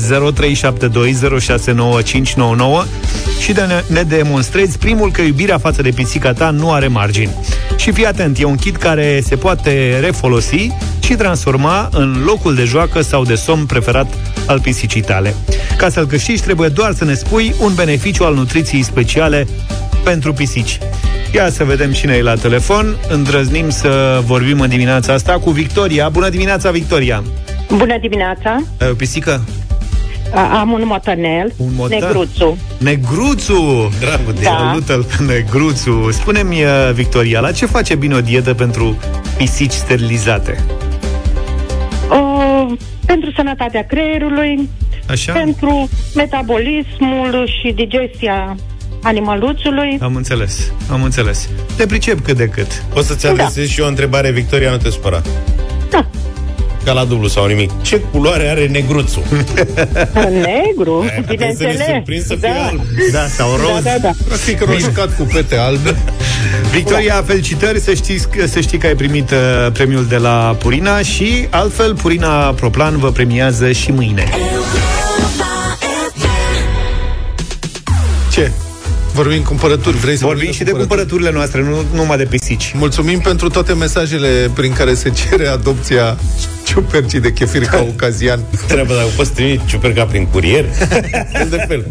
și 3.39 3.51
de 3.51 3.61
ne, 3.61 3.83
ne 3.87 4.01
demonstrezi 4.01 4.77
primul 4.77 5.11
că 5.11 5.21
iubirea 5.21 5.57
față 5.57 5.81
de 5.81 5.89
pisica 5.89 6.33
ta 6.33 6.49
nu 6.49 6.71
are 6.71 6.87
margini. 6.87 7.35
Și 7.77 7.91
fii 7.91 8.05
atent, 8.05 8.39
e 8.39 8.43
un 8.43 8.55
kit 8.55 8.75
care 8.75 9.21
se 9.25 9.35
poate 9.35 9.99
refolosi 10.01 10.67
și 10.99 11.13
transforma 11.13 11.89
în 11.91 12.21
locul 12.25 12.55
de 12.55 12.63
joacă 12.63 13.01
sau 13.01 13.23
de 13.23 13.35
somn 13.35 13.65
preferat 13.65 14.13
al 14.45 14.59
pisicii 14.59 15.01
tale. 15.01 15.35
Ca 15.77 15.89
să-l 15.89 16.05
câștigi, 16.07 16.41
trebuie 16.41 16.69
doar 16.69 16.93
să 16.93 17.05
ne 17.05 17.13
spui 17.13 17.55
un 17.59 17.73
beneficiu 17.75 18.23
al 18.23 18.33
nutriției 18.33 18.83
speciale 18.83 19.47
pentru 20.03 20.33
pisici. 20.33 20.77
Ia 21.33 21.49
să 21.49 21.63
vedem 21.63 21.91
cine 21.91 22.13
e 22.13 22.21
la 22.21 22.33
telefon. 22.35 22.95
Îndrăznim 23.09 23.69
să 23.69 24.21
vorbim 24.25 24.59
în 24.59 24.69
dimineața 24.69 25.13
asta 25.13 25.33
cu 25.39 25.49
Victoria. 25.51 26.09
Bună 26.09 26.29
dimineața, 26.29 26.71
Victoria! 26.71 27.23
Bună 27.75 27.97
dimineața! 28.01 28.57
Ai 28.79 28.89
o 28.89 28.93
pisică? 28.93 29.41
A- 30.33 30.59
Am 30.59 30.71
un 30.71 30.81
motanel, 30.85 31.53
Un 31.57 31.69
motan? 31.75 31.97
negruțu. 32.01 32.57
Negruțu! 32.77 33.89
Dragul 33.99 34.33
de 34.33 34.41
Da. 34.43 34.49
Salută-l, 34.49 35.05
Negruțu! 35.27 36.11
Spune-mi, 36.11 36.63
uh, 36.63 36.91
Victoria, 36.93 37.39
la 37.39 37.51
ce 37.51 37.65
face 37.65 37.95
bine 37.95 38.15
o 38.15 38.21
dietă 38.21 38.53
pentru 38.53 38.97
pisici 39.37 39.71
sterilizate? 39.71 40.63
Uh, 42.11 42.71
pentru 43.05 43.31
sănătatea 43.35 43.83
creierului, 43.85 44.69
Așa? 45.09 45.31
pentru 45.33 45.89
metabolismul 46.15 47.49
și 47.61 47.71
digestia 47.71 48.55
animaluțului. 49.03 49.97
Am 50.01 50.15
înțeles, 50.15 50.71
am 50.91 51.03
înțeles. 51.03 51.49
Te 51.75 51.85
pricep 51.85 52.19
cât 52.25 52.37
de 52.37 52.45
cât. 52.47 52.83
O 52.93 53.01
să-ți 53.01 53.27
adresez 53.27 53.67
și 53.67 53.79
eu 53.79 53.85
o 53.85 53.89
întrebare, 53.89 54.31
Victoria, 54.31 54.69
nu 54.71 54.77
te 54.77 54.89
supăra. 54.89 55.21
Da. 55.89 56.05
Ca 56.83 56.91
la 56.93 57.03
dublu 57.03 57.27
sau 57.27 57.45
nimic. 57.45 57.81
Ce 57.81 57.99
culoare 58.11 58.47
are 58.49 58.67
negruțul? 58.67 59.23
Negru, 60.47 60.99
Aia, 61.09 61.21
trebuie 61.25 61.55
să 61.57 61.63
ne 61.63 61.69
bineînțeles. 61.69 61.87
surprind 61.87 62.23
să 62.23 62.35
fie 62.35 62.53
da. 62.55 62.65
alb. 62.67 62.81
Da, 63.11 63.25
sau 63.27 63.49
da, 63.57 63.63
roz. 63.73 63.83
da, 63.83 63.95
da. 64.01 64.11
Practic 64.27 64.61
roșcat 64.65 65.15
cu 65.17 65.23
pete 65.33 65.55
albe. 65.57 65.95
Victoria, 66.71 67.23
felicitări, 67.25 67.79
să 67.79 67.93
știți, 67.93 68.27
să 68.47 68.59
știi 68.59 68.77
că 68.77 68.87
ai 68.87 68.95
primit 68.95 69.31
uh, 69.31 69.71
premiul 69.71 70.05
de 70.05 70.17
la 70.17 70.55
Purina 70.59 71.01
și 71.01 71.47
altfel 71.49 71.95
Purina 71.95 72.53
Proplan 72.53 72.97
vă 72.97 73.11
premiază 73.11 73.71
și 73.71 73.91
mâine. 73.91 74.23
Ce? 74.23 74.79
Vorbim 79.21 79.41
cumpărături, 79.43 79.97
vrei 79.97 80.17
să 80.17 80.25
Vorbim 80.25 80.51
și 80.51 80.63
de 80.63 80.71
cumpărăturile 80.71 81.31
noastre, 81.31 81.61
nu 81.63 81.83
numai 81.93 82.17
de 82.17 82.23
pisici. 82.23 82.71
Mulțumim 82.75 83.19
pentru 83.19 83.49
toate 83.49 83.73
mesajele 83.73 84.51
prin 84.53 84.73
care 84.73 84.93
se 84.93 85.09
cere 85.09 85.47
adopția 85.47 86.17
ciupercii 86.65 87.19
de 87.19 87.33
chefir 87.33 87.63
caucazian. 87.65 88.39
Treaba 88.67 88.93
dacă 88.93 89.07
poți 89.15 89.31
trimite 89.31 89.63
ciuperca 89.65 90.05
prin 90.05 90.25
curier? 90.25 90.65
Fel 91.31 91.47
de 91.55 91.65
fel. 91.67 91.85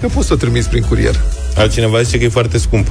Că 0.00 0.06
poți 0.14 0.26
să 0.26 0.32
o 0.32 0.36
trimiți 0.36 0.68
prin 0.68 0.82
curier. 0.82 1.20
Altcineva 1.54 2.02
zice 2.02 2.18
că 2.18 2.24
e 2.24 2.28
foarte 2.28 2.58
scump. 2.58 2.86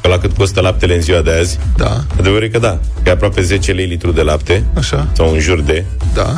Că 0.00 0.08
la 0.08 0.18
cât 0.18 0.36
costă 0.36 0.60
laptele 0.60 0.94
în 0.94 1.00
ziua 1.00 1.20
de 1.20 1.30
azi? 1.30 1.58
Da, 1.76 2.04
Adevărul 2.18 2.44
e 2.44 2.48
că 2.48 2.58
da. 2.58 2.78
Că 3.02 3.08
e 3.08 3.10
aproape 3.10 3.42
10 3.42 3.72
lei 3.72 3.86
litru 3.86 4.10
de 4.12 4.22
lapte. 4.22 4.64
așa, 4.74 5.08
Sau 5.16 5.32
în 5.32 5.38
jur 5.38 5.60
de. 5.60 5.84
da. 6.14 6.36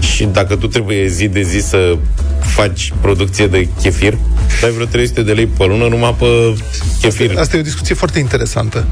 Și 0.00 0.24
dacă 0.24 0.56
tu 0.56 0.66
trebuie 0.66 1.06
zi 1.06 1.28
de 1.28 1.42
zi 1.42 1.58
să 1.58 1.96
faci 2.40 2.92
producție 3.00 3.46
de 3.46 3.68
chefir, 3.80 4.18
dai 4.60 4.70
vreo 4.70 4.86
300 4.86 5.22
de 5.22 5.32
lei 5.32 5.46
pe 5.46 5.64
lună 5.64 5.88
numai 5.88 6.16
pe 6.18 6.26
chefir. 7.00 7.38
Asta 7.38 7.56
e 7.56 7.60
o 7.60 7.62
discuție 7.62 7.94
foarte 7.94 8.18
interesantă. 8.18 8.86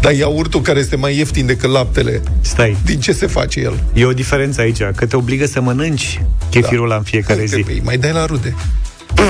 Dar 0.00 0.12
iaurtul 0.12 0.60
care 0.60 0.78
este 0.78 0.96
mai 0.96 1.16
ieftin 1.16 1.46
decât 1.46 1.70
laptele, 1.70 2.22
Stai, 2.40 2.76
din 2.84 3.00
ce 3.00 3.12
se 3.12 3.26
face 3.26 3.60
el? 3.60 3.82
e 3.94 4.04
o 4.04 4.12
diferență 4.12 4.60
aici, 4.60 4.82
că 4.94 5.06
te 5.06 5.16
obligă 5.16 5.46
să 5.46 5.60
mănânci 5.60 6.20
chefirul 6.50 6.84
ăla 6.84 6.96
în 6.96 7.02
fiecare 7.02 7.44
zi. 7.44 7.54
Îi 7.54 7.80
mai 7.84 7.96
dai 7.98 8.12
la 8.12 8.24
rude. 8.26 8.54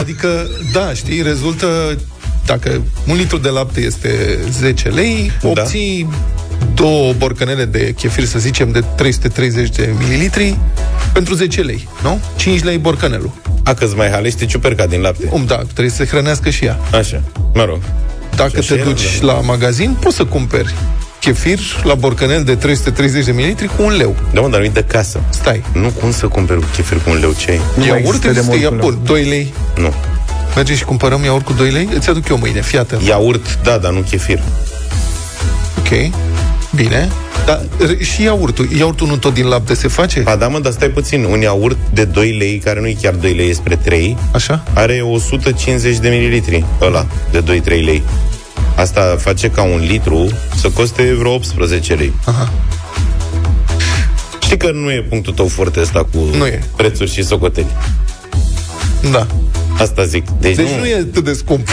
Adică, 0.01 0.47
da, 0.73 0.93
știi, 0.95 1.23
rezultă 1.23 1.99
dacă 2.47 2.83
un 3.09 3.17
litru 3.17 3.39
de 3.39 3.49
lapte 3.49 3.81
este 3.81 4.39
10 4.51 4.89
lei, 4.89 5.33
Da. 5.43 6.09
Obții 6.79 6.99
două 7.01 7.13
borcanele 7.13 7.65
de 7.65 7.93
chefir, 7.97 8.25
să 8.25 8.39
zicem, 8.39 8.71
de 8.71 8.85
330 8.97 9.69
de 9.69 9.91
mililitri 9.99 10.57
pentru 11.13 11.35
10 11.35 11.61
lei, 11.61 11.89
nu? 12.03 12.21
5 12.37 12.63
lei 12.63 12.79
borcanelul. 12.79 13.31
A, 13.65 13.75
că 13.75 13.89
mai 13.97 14.11
halește 14.11 14.47
ciuperca 14.47 14.87
din 14.87 15.01
lapte. 15.01 15.27
Cum, 15.27 15.45
da, 15.47 15.57
trebuie 15.57 15.91
să 15.91 15.97
se 15.97 16.07
hrănească 16.07 16.51
și 16.51 16.65
ea. 16.65 16.79
Așa, 16.93 17.23
mă 17.55 17.65
rog. 17.65 17.79
Dacă 18.37 18.61
Și 18.61 18.69
te 18.69 18.73
așa 18.73 18.75
era, 18.75 18.85
duci 18.85 19.19
da. 19.21 19.27
la 19.27 19.41
magazin, 19.41 19.97
poți 20.01 20.17
să 20.17 20.25
cumperi 20.25 20.75
chefir 21.21 21.59
la 21.83 21.95
borcanel 21.95 22.45
de 22.45 22.55
330 22.55 23.25
de 23.25 23.33
mililitri 23.33 23.67
cu 23.67 23.83
un 23.83 23.97
leu. 23.97 24.17
Da, 24.33 24.41
mă, 24.41 24.49
dar 24.49 24.61
nu 24.61 24.69
de 24.73 24.85
casă. 24.85 25.21
Stai. 25.29 25.63
Nu 25.73 25.89
cum 25.89 26.13
să 26.13 26.27
cumperi 26.27 26.65
chefir 26.75 26.99
cu 26.99 27.11
un 27.11 27.19
leu, 27.19 27.33
ce 27.39 27.51
ai? 27.51 27.57
Nu 27.77 27.85
mai 27.85 27.87
Iaurt 27.87 28.07
există 28.07 28.31
de 28.33 28.39
este 28.39 28.51
mult 28.51 28.63
ia, 28.63 28.69
cu 28.69 28.75
leu. 28.75 28.85
bun, 28.85 28.99
2 29.05 29.25
lei. 29.25 29.53
Nu. 29.77 29.93
Mergem 30.55 30.77
și 30.77 30.85
cumpărăm 30.85 31.25
iaurt 31.25 31.45
cu 31.45 31.53
2 31.53 31.71
lei? 31.71 31.89
Îți 31.95 32.09
aduc 32.11 32.29
eu 32.29 32.39
mâine, 32.39 32.61
fii 32.63 32.79
atent. 32.79 33.03
Iaurt, 33.03 33.59
da, 33.63 33.79
dar 33.79 33.93
nu 33.93 34.01
chefir. 34.01 34.43
Ok, 35.79 36.11
bine. 36.75 37.09
Dar 37.47 37.61
r- 37.87 38.01
și 38.15 38.23
iaurtul, 38.23 38.69
iaurtul 38.79 39.07
nu 39.07 39.17
tot 39.17 39.35
din 39.35 39.47
lapte 39.47 39.75
se 39.75 39.89
face? 39.89 40.21
Ba 40.21 40.37
da, 40.37 40.49
mă, 40.49 40.59
dar 40.59 40.73
stai 40.73 40.89
puțin. 40.89 41.25
Un 41.25 41.41
iaurt 41.41 41.77
de 41.93 42.05
2 42.05 42.31
lei, 42.31 42.59
care 42.59 42.81
nu 42.81 42.87
e 42.87 42.97
chiar 43.03 43.15
2 43.15 43.33
lei, 43.35 43.49
e 43.49 43.53
spre 43.53 43.77
3, 43.77 44.17
Așa? 44.33 44.63
are 44.75 45.01
150 45.01 45.97
de 45.97 46.09
mililitri, 46.09 46.65
ăla, 46.81 47.07
de 47.31 47.61
2-3 47.61 47.65
lei. 47.85 48.03
Asta 48.77 49.17
face 49.19 49.51
ca 49.51 49.63
un 49.63 49.85
litru 49.87 50.29
să 50.61 50.69
coste 50.71 51.15
vreo 51.19 51.33
18 51.35 51.95
lei. 51.95 52.13
Aha. 52.25 52.53
Știi 54.43 54.57
că 54.57 54.71
nu 54.73 54.91
e 54.91 55.07
punctul 55.09 55.33
tău 55.33 55.49
foarte 55.49 55.81
ăsta 55.81 55.99
cu 56.13 56.19
Nu 56.37 56.47
e. 56.47 56.63
prețuri 56.77 57.13
și 57.13 57.25
socoteli. 57.25 57.67
Da. 59.11 59.27
Asta 59.79 60.05
zic. 60.05 60.25
Deci, 60.41 60.57
Deci 60.57 60.69
nu, 60.69 60.79
nu 60.79 60.87
e 60.87 60.95
atât 60.95 61.25
de 61.25 61.33
scump. 61.33 61.69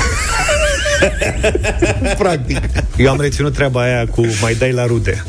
Practic. 2.17 2.59
Eu 2.97 3.09
am 3.09 3.21
reținut 3.21 3.53
treaba 3.53 3.81
aia 3.81 4.05
cu 4.11 4.25
mai 4.41 4.53
dai 4.53 4.71
la 4.71 4.85
rude. 4.85 5.23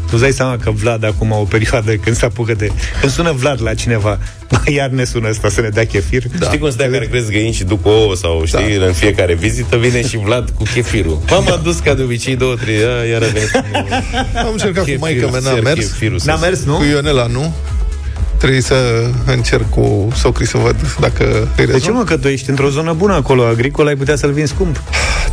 Tu 0.00 0.16
îți 0.16 0.20
dai 0.24 0.32
seama 0.32 0.56
că 0.56 0.70
Vlad 0.70 1.04
acum 1.04 1.30
o 1.30 1.34
perioadă 1.34 1.92
când 1.92 2.16
se 2.16 2.24
apucă 2.24 2.54
de... 2.54 2.70
Când 3.00 3.12
sună 3.12 3.32
Vlad 3.32 3.62
la 3.62 3.74
cineva, 3.74 4.18
"Bă, 4.50 4.70
iar 4.70 4.88
ne 4.88 5.04
sună 5.04 5.28
ăsta 5.28 5.48
să 5.48 5.60
ne 5.60 5.68
dea 5.68 5.86
chefir. 5.86 6.22
Da. 6.38 6.46
Știi 6.46 6.58
cum 6.58 6.70
stai 6.70 6.88
care 6.88 7.06
crezi 7.06 7.30
găini 7.30 7.52
și 7.52 7.64
duc 7.64 7.86
ouă 7.86 8.14
sau 8.16 8.42
știi, 8.44 8.78
da. 8.78 8.84
în 8.86 8.92
fiecare 8.92 9.34
vizită 9.34 9.76
vine 9.76 10.02
și 10.06 10.16
Vlad 10.18 10.50
cu 10.50 10.62
chefirul. 10.62 11.22
M-am 11.30 11.52
adus 11.52 11.78
ca 11.78 11.94
de 11.94 12.02
obicei 12.02 12.36
două, 12.36 12.54
trei, 12.54 12.76
a, 12.76 13.04
iar 13.04 13.22
a 13.22 13.26
venit. 13.26 13.50
Am 14.36 14.48
încercat 14.52 14.84
cu 14.84 14.90
maică 14.98 15.28
mea, 15.30 15.40
n-a 15.40 15.52
cer 15.52 15.62
mers. 15.62 15.78
chefirul 15.78 16.18
să- 16.18 16.30
N-a 16.30 16.36
mers, 16.36 16.64
nu? 16.64 16.74
Cu 16.76 16.84
Ionela, 16.84 17.26
nu? 17.26 17.54
Trebuie 18.40 18.60
să 18.60 18.74
încerc 19.26 19.70
cu 19.70 20.08
socrii 20.16 20.46
să 20.46 20.56
văd 20.58 20.76
dacă 21.00 21.24
îi 21.24 21.46
De 21.56 21.64
ce 21.64 21.72
rezolv. 21.72 21.96
mă, 21.96 22.04
că 22.04 22.16
tu 22.16 22.28
ești 22.28 22.50
într-o 22.50 22.68
zonă 22.68 22.92
bună 22.92 23.14
acolo, 23.14 23.44
agricol, 23.44 23.86
ai 23.86 23.94
putea 23.96 24.16
să-l 24.16 24.32
vinzi 24.32 24.52
scump? 24.52 24.82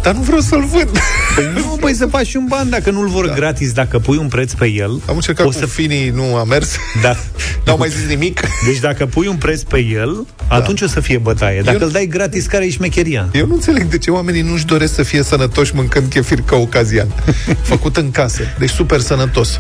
Dar 0.01 0.13
nu 0.15 0.21
vreau 0.21 0.39
să-l 0.39 0.65
văd. 0.71 0.89
Păi 1.35 1.45
nu, 1.55 1.77
păi 1.79 1.93
să 1.93 2.05
faci 2.15 2.27
și 2.27 2.35
un 2.37 2.45
ban 2.49 2.69
dacă 2.69 2.91
nu-l 2.91 3.07
vor 3.07 3.27
da. 3.27 3.33
gratis, 3.33 3.71
dacă 3.71 3.99
pui 3.99 4.17
un 4.17 4.27
preț 4.27 4.51
pe 4.53 4.65
el. 4.71 5.01
Am 5.05 5.15
încercat 5.15 5.45
o 5.45 5.49
cu 5.49 5.55
să... 5.55 5.65
finii, 5.65 6.09
nu 6.09 6.35
a 6.35 6.43
mers. 6.43 6.75
Da. 7.01 7.15
N-au 7.65 7.77
mai 7.77 7.89
zis 7.89 8.07
nimic. 8.07 8.39
Deci 8.65 8.79
dacă 8.79 9.05
pui 9.05 9.27
un 9.27 9.35
preț 9.35 9.61
pe 9.61 9.79
el, 9.79 10.25
atunci 10.47 10.81
o 10.81 10.87
să 10.87 10.99
fie 10.99 11.17
bătaie. 11.17 11.61
Dacă 11.61 11.77
Eu- 11.81 11.85
îl 11.85 11.91
dai 11.91 12.05
gratis, 12.07 12.45
care 12.45 12.65
e 12.65 12.69
șmecheria? 12.69 13.29
Eu 13.33 13.47
nu 13.47 13.53
înțeleg 13.53 13.83
de 13.87 13.97
ce 13.97 14.11
oamenii 14.11 14.41
nu-și 14.41 14.65
doresc 14.65 14.93
să 14.93 15.03
fie 15.03 15.23
sănătoși 15.23 15.75
mâncând 15.75 16.09
chefir 16.09 16.39
caucazian. 16.45 17.07
Făcut 17.71 17.97
în 17.97 18.11
casă. 18.11 18.41
Deci 18.59 18.69
super 18.69 18.99
sănătos. 18.99 19.59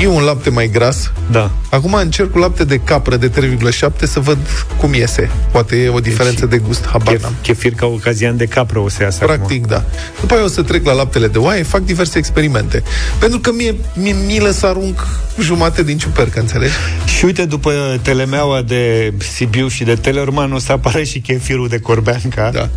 E 0.00 0.06
un 0.06 0.22
lapte 0.22 0.50
mai 0.50 0.68
gras. 0.68 1.12
Da. 1.30 1.50
Acum 1.70 1.92
încerc 1.94 2.30
cu 2.30 2.38
lapte 2.38 2.64
de 2.64 2.78
capră 2.78 3.16
de 3.16 3.30
3,7 3.30 3.90
să 4.02 4.20
văd 4.20 4.38
cum 4.76 4.94
iese. 4.94 5.30
Poate 5.52 5.76
e 5.76 5.88
o 5.88 6.00
diferență 6.00 6.46
de 6.46 6.58
gust, 6.58 6.86
habar 6.86 7.12
Chef, 7.14 7.22
n-am. 7.22 7.34
chefir 7.42 7.74
ca 7.74 7.86
ocazian 7.86 8.36
de 8.36 8.44
capră 8.46 8.78
o 8.78 8.88
să 8.88 9.02
iasă 9.02 9.24
Practic, 9.24 9.64
acum. 9.64 9.76
da. 9.76 9.84
După 10.20 10.34
aia 10.34 10.44
o 10.44 10.48
să 10.48 10.62
trec 10.62 10.86
la 10.86 10.92
laptele 10.92 11.26
de 11.28 11.38
oaie, 11.38 11.62
fac 11.62 11.84
diverse 11.84 12.18
experimente. 12.18 12.82
Pentru 13.18 13.38
că 13.38 13.52
mie, 13.52 13.74
mie 13.94 14.14
milă 14.26 14.50
să 14.50 14.66
arunc 14.66 15.06
jumate 15.40 15.82
din 15.82 15.98
ciupercă, 15.98 16.40
înțelegi? 16.40 16.72
Și 17.18 17.24
uite, 17.24 17.44
după 17.44 17.72
telemeaua 18.02 18.62
de 18.62 19.12
Sibiu 19.18 19.68
și 19.68 19.84
de 19.84 19.94
Tellerman, 19.94 20.52
o 20.52 20.58
să 20.58 20.72
apară 20.72 21.02
și 21.02 21.20
chefirul 21.20 21.68
de 21.68 21.78
Corbeanca. 21.78 22.50
Da. 22.52 22.68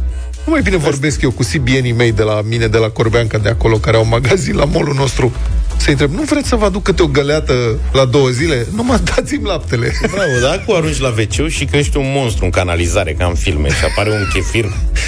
Nu 0.50 0.56
mai 0.56 0.64
bine 0.64 0.78
vorbesc 0.78 1.22
eu 1.22 1.32
cu 1.32 1.44
sibienii 1.44 1.92
mei 1.92 2.12
de 2.12 2.24
la 2.24 2.42
mine, 2.48 2.68
de 2.68 2.78
la 2.78 2.90
Corbeanca, 2.90 3.38
de 3.38 3.50
acolo, 3.50 3.78
care 3.78 3.98
au 3.98 4.06
magazin 4.06 4.56
la 4.56 4.66
molul 4.66 4.96
nostru. 4.96 5.32
Să-i 5.78 5.92
întreb, 5.92 6.14
nu 6.14 6.22
vreți 6.22 6.48
să 6.48 6.56
vă 6.56 6.66
aduc 6.66 6.84
câte 6.84 7.02
o 7.02 7.08
găleată 7.08 7.54
la 7.92 8.06
două 8.06 8.28
zile? 8.30 8.68
Nu 8.76 8.84
mă 8.84 9.00
dați-mi 9.04 9.44
laptele. 9.46 9.92
Bravo, 10.12 10.40
dar 10.42 10.64
cu 10.68 10.74
arunci 10.74 11.00
la 11.00 11.08
wc 11.18 11.50
și 11.50 11.66
crești 11.66 11.98
un 11.98 12.04
monstru 12.16 12.46
în 12.46 12.52
canalizare, 12.52 13.14
ca 13.14 13.26
în 13.26 13.36
filme, 13.36 13.68
și 13.68 13.84
apare 13.92 14.10
un 14.12 14.28
chefir. 14.34 14.66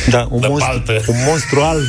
Da, 0.09 0.27
un, 0.31 0.39
De 0.39 0.47
monstru, 0.47 0.71
paltă. 0.85 1.03
un 1.07 1.15
monstru 1.27 1.59
alb. 1.61 1.85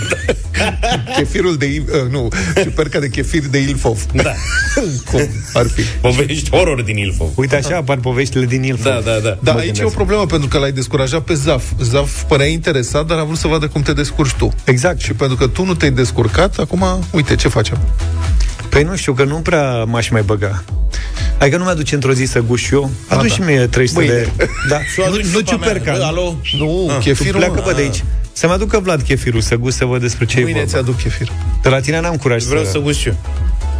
Chefirul 1.16 1.56
de... 1.56 1.66
Il- 1.66 1.84
uh, 2.04 2.10
nu, 2.10 2.28
ciuperca 2.62 2.98
de 2.98 3.08
chefir 3.08 3.42
de 3.46 3.58
Ilfov. 3.58 4.02
Da. 4.12 4.32
Cum 5.10 5.20
ar 5.54 5.66
fi? 5.66 5.82
Povești 5.82 6.50
horror 6.50 6.82
din 6.82 6.96
Ilfov. 6.96 7.28
Uite 7.34 7.56
așa 7.56 7.76
apar 7.76 7.96
poveștile 7.96 8.44
din 8.44 8.62
Ilfov. 8.62 8.92
Da, 8.92 9.00
da, 9.04 9.18
da. 9.22 9.38
Da, 9.42 9.52
Mă 9.52 9.58
aici 9.58 9.66
e 9.68 9.70
o 9.70 9.74
gândesc. 9.74 9.94
problemă 9.94 10.26
pentru 10.26 10.48
că 10.48 10.58
l-ai 10.58 10.72
descurajat 10.72 11.20
pe 11.22 11.34
Zaf. 11.34 11.64
Zaf 11.80 12.22
părea 12.22 12.46
interesat, 12.46 13.06
dar 13.06 13.18
a 13.18 13.24
vrut 13.24 13.38
să 13.42 13.48
vadă 13.48 13.68
cum 13.68 13.82
te 13.82 13.92
descurci 13.92 14.32
tu. 14.32 14.52
Exact. 14.64 15.00
Și 15.00 15.12
pentru 15.12 15.36
că 15.36 15.46
tu 15.46 15.64
nu 15.64 15.74
te-ai 15.74 15.90
descurcat, 15.90 16.58
acum, 16.58 16.84
uite, 17.10 17.34
ce 17.34 17.48
facem? 17.48 17.78
Păi 18.68 18.82
nu 18.82 18.96
știu, 18.96 19.12
că 19.12 19.24
nu 19.24 19.34
prea 19.36 19.84
m-aș 19.84 20.08
mai 20.08 20.22
băga. 20.22 20.62
Adică 21.38 21.56
nu 21.56 21.64
mi-aduce 21.64 21.94
într-o 21.94 22.12
zi 22.12 22.24
să 22.24 22.40
guș 22.40 22.70
eu. 22.70 22.90
Aduci 23.08 23.38
da. 23.38 23.44
mie 23.44 23.66
300 23.66 23.98
Mâine. 24.00 24.14
de... 24.36 24.46
Da, 24.68 24.76
Și 24.92 25.00
o 25.00 25.02
nu, 25.02 25.08
aduci 25.12 25.24
nu 25.24 25.28
supa 25.28 25.40
mea. 25.42 25.52
ciuperca. 25.72 25.92
Bă, 25.98 26.04
Alo? 26.04 26.36
Nu, 26.58 26.86
Ah, 26.88 26.94
Tu 26.94 27.00
chefirul... 27.00 27.40
pleacă, 27.40 27.60
bă, 27.64 27.72
de 27.72 27.80
aici. 27.80 28.04
Să-mi 28.32 28.52
aducă 28.52 28.78
Vlad 28.78 29.02
chefirul, 29.02 29.40
să 29.40 29.54
gust, 29.56 29.76
să 29.76 29.84
văd 29.84 30.00
despre 30.00 30.24
ce 30.24 30.34
Mâine 30.40 30.50
e 30.50 30.52
vorba. 30.52 30.68
ți-aduc 30.70 30.96
chefir. 30.96 31.28
De 31.62 31.68
la 31.68 31.80
tine 31.80 32.00
n-am 32.00 32.16
curaj 32.16 32.44
Vreau 32.44 32.64
să... 32.64 32.70
să 32.70 32.78
gust 32.78 32.98
și 32.98 33.08
eu. 33.08 33.16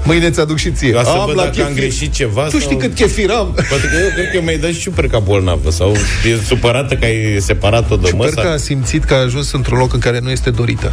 Mâine 0.05 0.31
ți-aduc 0.31 0.57
și 0.59 0.71
ție. 0.73 0.91
Ca 0.91 1.03
să 1.03 1.11
Am 1.11 1.27
văd 1.27 1.37
la 1.37 1.43
dacă 1.45 1.61
am 1.61 1.67
chefir. 1.67 1.81
greșit 1.83 2.13
ceva 2.13 2.43
Tu 2.43 2.51
sau... 2.51 2.61
știi 2.61 2.77
cât 2.77 2.95
chefir 2.95 3.31
am? 3.31 3.53
Poate 3.69 3.87
că 3.93 3.97
eu 4.03 4.09
cred 4.15 4.31
că 4.33 4.41
mi-ai 4.43 4.59
dat 4.59 4.71
și 4.71 4.81
ciuperca 4.81 5.19
bolnavă 5.19 5.71
sau 5.71 5.91
e 6.25 6.39
supărată 6.47 6.95
că 6.95 7.05
ai 7.05 7.37
separat-o 7.41 7.97
de 7.97 8.07
Sper 8.07 8.29
că 8.29 8.41
măsa. 8.41 8.51
a 8.53 8.57
simțit 8.57 9.05
că 9.05 9.15
a 9.15 9.17
ajuns 9.19 9.53
într-un 9.53 9.79
loc 9.79 9.93
în 9.93 9.99
care 10.01 10.19
nu 10.19 10.31
este 10.31 10.51
dorită. 10.51 10.93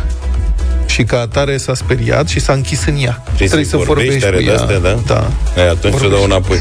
Și 0.85 1.03
ca 1.03 1.19
atare 1.19 1.57
s-a 1.57 1.73
speriat 1.73 2.27
și 2.27 2.39
s-a 2.39 2.53
închis 2.53 2.85
în 2.85 2.95
ea. 3.03 3.23
Trebuie 3.35 3.65
să-i 3.65 3.83
vorbești, 3.83 4.25
are 4.25 4.35
cu 4.37 4.41
ea. 4.41 4.47
de-astea, 4.55 4.79
da? 4.79 4.99
Da. 5.05 5.31
Ei, 5.61 5.67
atunci 5.69 6.01
o 6.03 6.07
dau 6.07 6.23
înapoi. 6.23 6.57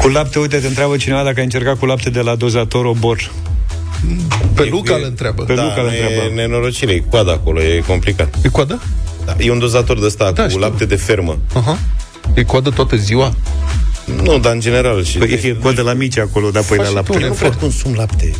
Cu 0.00 0.08
lapte, 0.08 0.38
uite, 0.38 0.56
te 0.56 0.66
întreabă 0.66 0.96
cineva 0.96 1.22
dacă 1.22 1.34
ai 1.38 1.44
încercat 1.44 1.78
cu 1.78 1.86
lapte 1.86 2.10
de 2.10 2.20
la 2.20 2.34
dozator 2.34 2.84
obor. 2.84 3.30
Pe 4.54 4.68
Luca 4.70 4.94
îl 4.94 5.02
întreabă. 5.06 5.42
Pe 5.42 5.54
Da, 5.54 5.62
Luca 5.62 5.80
îl 5.80 5.86
e 5.86 5.90
întreabă. 6.02 6.34
nenorocire, 6.34 6.92
e 6.92 7.02
coada 7.10 7.32
acolo, 7.32 7.62
e 7.62 7.82
complicat. 7.86 8.34
E 8.44 8.48
coadă? 8.48 8.82
Da, 9.24 9.34
e 9.38 9.50
un 9.50 9.58
dozator 9.58 9.98
de 9.98 10.06
ăsta 10.06 10.30
Da, 10.30 10.42
cu 10.42 10.48
știu. 10.48 10.60
lapte 10.60 10.84
de 10.84 10.96
fermă. 10.96 11.38
Aha. 11.54 11.78
E 12.34 12.42
coadă 12.42 12.70
toată 12.70 12.96
ziua? 12.96 13.34
Nu, 14.22 14.38
dar 14.38 14.52
în 14.52 14.60
general 14.60 15.04
și... 15.04 15.18
Păi 15.18 15.40
e 15.42 15.56
cod 15.62 15.74
de 15.74 15.80
la 15.80 15.92
mici 15.92 16.18
acolo, 16.18 16.50
dar 16.50 16.62
păi 16.62 16.76
Faci 16.76 16.84
la 16.86 16.90
și 16.90 16.94
lapte. 16.94 17.12
tu, 17.12 17.18
Eu 17.20 17.26
nu 17.26 17.32
Efrem. 17.34 17.50
pot 17.50 17.60
consum 17.60 17.94
lapte. 17.94 18.30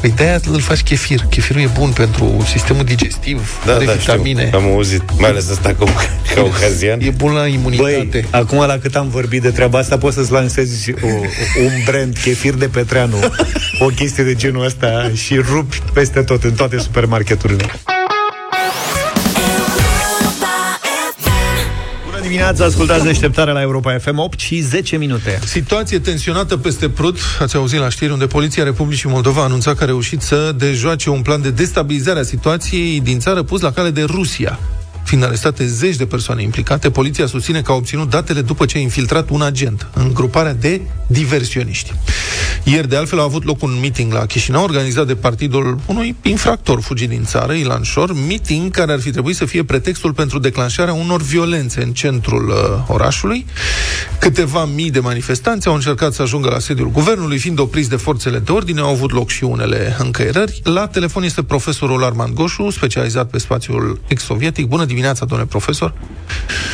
Păi 0.00 0.10
de-aia 0.16 0.40
îl 0.50 0.60
faci 0.60 0.82
chefir. 0.82 1.20
Chefirul 1.30 1.62
e 1.62 1.70
bun 1.78 1.90
pentru 1.90 2.44
sistemul 2.52 2.84
digestiv, 2.84 3.60
Da, 3.66 3.74
are 3.74 3.84
da, 3.84 3.92
vitamine. 3.92 4.44
știu. 4.46 4.58
Am 4.58 4.64
auzit, 4.64 5.02
mai 5.18 5.30
ales 5.30 5.50
ăsta 5.50 5.74
ca, 5.78 5.84
ca 6.34 6.42
ocazian. 6.54 7.00
E 7.00 7.10
bun 7.10 7.32
la 7.32 7.40
Băi, 7.40 7.52
imunitate. 7.52 8.26
acum 8.30 8.58
la 8.58 8.78
cât 8.78 8.94
am 8.96 9.08
vorbit 9.08 9.42
de 9.42 9.50
treaba 9.50 9.78
asta, 9.78 9.98
poți 9.98 10.14
să-ți 10.16 10.32
lansezi 10.32 10.90
o, 11.02 11.06
un 11.64 11.72
brand, 11.84 12.18
chefir 12.22 12.54
de 12.54 12.66
Petreanu, 12.66 13.16
o 13.78 13.86
chestie 13.86 14.24
de 14.24 14.34
genul 14.34 14.64
ăsta 14.64 15.10
și 15.14 15.34
rupi 15.36 15.82
peste 15.92 16.20
tot, 16.22 16.44
în 16.44 16.52
toate 16.52 16.78
supermarketurile. 16.78 17.64
Dimineața, 22.24 22.64
ascultați 22.64 23.04
deșteptarea 23.04 23.52
la 23.52 23.60
Europa 23.60 23.98
FM 23.98 24.18
8 24.18 24.38
și 24.38 24.60
10 24.60 24.96
minute. 24.96 25.38
Situație 25.44 25.98
tensionată 25.98 26.56
peste 26.56 26.88
Prut, 26.88 27.18
ați 27.40 27.56
auzit 27.56 27.78
la 27.78 27.88
știri, 27.88 28.12
unde 28.12 28.26
Poliția 28.26 28.64
Republicii 28.64 29.10
Moldova 29.10 29.40
a 29.40 29.44
anunțat 29.44 29.76
că 29.76 29.82
a 29.82 29.86
reușit 29.86 30.20
să 30.20 30.54
dejoace 30.56 31.10
un 31.10 31.22
plan 31.22 31.42
de 31.42 31.50
destabilizare 31.50 32.18
a 32.18 32.22
situației 32.22 33.00
din 33.00 33.18
țară 33.18 33.42
pus 33.42 33.60
la 33.60 33.72
cale 33.72 33.90
de 33.90 34.02
Rusia. 34.02 34.58
Fiind 35.04 35.24
arestate 35.24 35.66
zeci 35.66 35.96
de 35.96 36.06
persoane 36.06 36.42
implicate, 36.42 36.90
poliția 36.90 37.26
susține 37.26 37.60
că 37.60 37.72
a 37.72 37.74
obținut 37.74 38.10
datele 38.10 38.40
după 38.40 38.66
ce 38.66 38.78
a 38.78 38.80
infiltrat 38.80 39.28
un 39.30 39.42
agent 39.42 39.86
în 39.94 40.14
gruparea 40.14 40.54
de 40.54 40.80
diversioniști. 41.06 41.92
Ieri, 42.64 42.88
de 42.88 42.96
altfel, 42.96 43.20
a 43.20 43.22
avut 43.22 43.44
loc 43.44 43.62
un 43.62 43.78
meeting 43.80 44.12
la 44.12 44.26
Chișinău, 44.26 44.62
organizat 44.62 45.06
de 45.06 45.14
partidul 45.14 45.78
unui 45.86 46.16
infractor 46.22 46.80
fugit 46.80 47.08
din 47.08 47.24
țară, 47.24 47.52
Ilan 47.52 47.82
Șor, 47.82 48.12
meeting 48.26 48.70
care 48.70 48.92
ar 48.92 49.00
fi 49.00 49.10
trebuit 49.10 49.36
să 49.36 49.44
fie 49.44 49.64
pretextul 49.64 50.12
pentru 50.12 50.38
declanșarea 50.38 50.92
unor 50.92 51.22
violențe 51.22 51.82
în 51.82 51.92
centrul 51.92 52.48
uh, 52.48 52.84
orașului. 52.86 53.46
Câteva 54.18 54.64
mii 54.64 54.90
de 54.90 55.00
manifestanți 55.00 55.66
au 55.68 55.74
încercat 55.74 56.12
să 56.12 56.22
ajungă 56.22 56.48
la 56.48 56.58
sediul 56.58 56.90
guvernului, 56.90 57.38
fiind 57.38 57.58
opriți 57.58 57.88
de 57.88 57.96
forțele 57.96 58.38
de 58.38 58.52
ordine, 58.52 58.80
au 58.80 58.90
avut 58.90 59.12
loc 59.12 59.30
și 59.30 59.44
unele 59.44 59.96
încăierări. 59.98 60.60
La 60.64 60.86
telefon 60.86 61.22
este 61.22 61.42
profesorul 61.42 62.04
Armand 62.04 62.34
Goșu, 62.34 62.70
specializat 62.70 63.30
pe 63.30 63.38
spațiul 63.38 64.00
ex-sovietic. 64.06 64.66
Bună 64.66 64.84
dimineața, 64.94 65.24
domnule 65.24 65.48
profesor! 65.50 65.94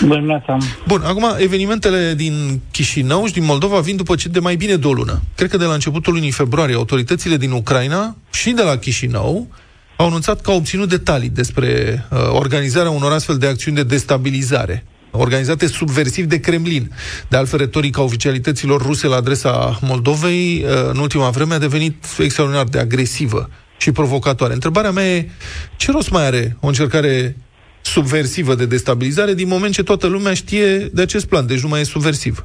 Bună 0.00 0.14
dimineața. 0.14 0.56
Bun, 0.86 1.02
acum, 1.04 1.24
evenimentele 1.38 2.14
din 2.16 2.60
Chișinău 2.70 3.26
și 3.26 3.32
din 3.32 3.44
Moldova 3.44 3.80
vin 3.80 3.96
după 3.96 4.14
ce 4.14 4.28
de 4.28 4.38
mai 4.38 4.56
bine 4.56 4.76
de 4.76 4.86
o 4.86 4.92
lună. 4.92 5.22
Cred 5.34 5.50
că 5.50 5.56
de 5.56 5.64
la 5.64 5.72
începutul 5.72 6.12
lunii 6.12 6.30
februarie, 6.30 6.74
autoritățile 6.74 7.36
din 7.36 7.50
Ucraina 7.50 8.16
și 8.32 8.50
de 8.50 8.62
la 8.62 8.76
Chișinău 8.76 9.48
au 9.96 10.06
anunțat 10.06 10.40
că 10.40 10.50
au 10.50 10.56
obținut 10.56 10.88
detalii 10.88 11.28
despre 11.28 12.04
uh, 12.10 12.18
organizarea 12.32 12.90
unor 12.90 13.12
astfel 13.12 13.36
de 13.36 13.46
acțiuni 13.46 13.76
de 13.76 13.82
destabilizare 13.82 14.84
organizate 15.10 15.66
subversiv 15.66 16.24
de 16.24 16.40
Kremlin. 16.40 16.92
De 17.28 17.36
altfel, 17.36 17.58
retorica 17.58 18.02
oficialităților 18.02 18.82
ruse 18.82 19.06
la 19.06 19.16
adresa 19.16 19.78
Moldovei 19.80 20.64
uh, 20.64 20.90
în 20.92 20.98
ultima 20.98 21.30
vreme 21.30 21.54
a 21.54 21.58
devenit 21.58 22.04
extraordinar 22.18 22.64
de 22.64 22.78
agresivă 22.78 23.50
și 23.78 23.92
provocatoare. 23.92 24.52
Întrebarea 24.52 24.90
mea 24.90 25.16
e, 25.16 25.28
ce 25.76 25.90
rost 25.90 26.10
mai 26.10 26.26
are 26.26 26.56
o 26.60 26.66
încercare 26.66 27.36
subversivă 27.82 28.54
de 28.54 28.66
destabilizare 28.66 29.34
din 29.34 29.48
moment 29.48 29.72
ce 29.72 29.82
toată 29.82 30.06
lumea 30.06 30.34
știe 30.34 30.76
de 30.92 31.02
acest 31.02 31.28
plan, 31.28 31.46
deci 31.46 31.62
nu 31.62 31.68
mai 31.68 31.80
e 31.80 31.84
subversiv. 31.84 32.44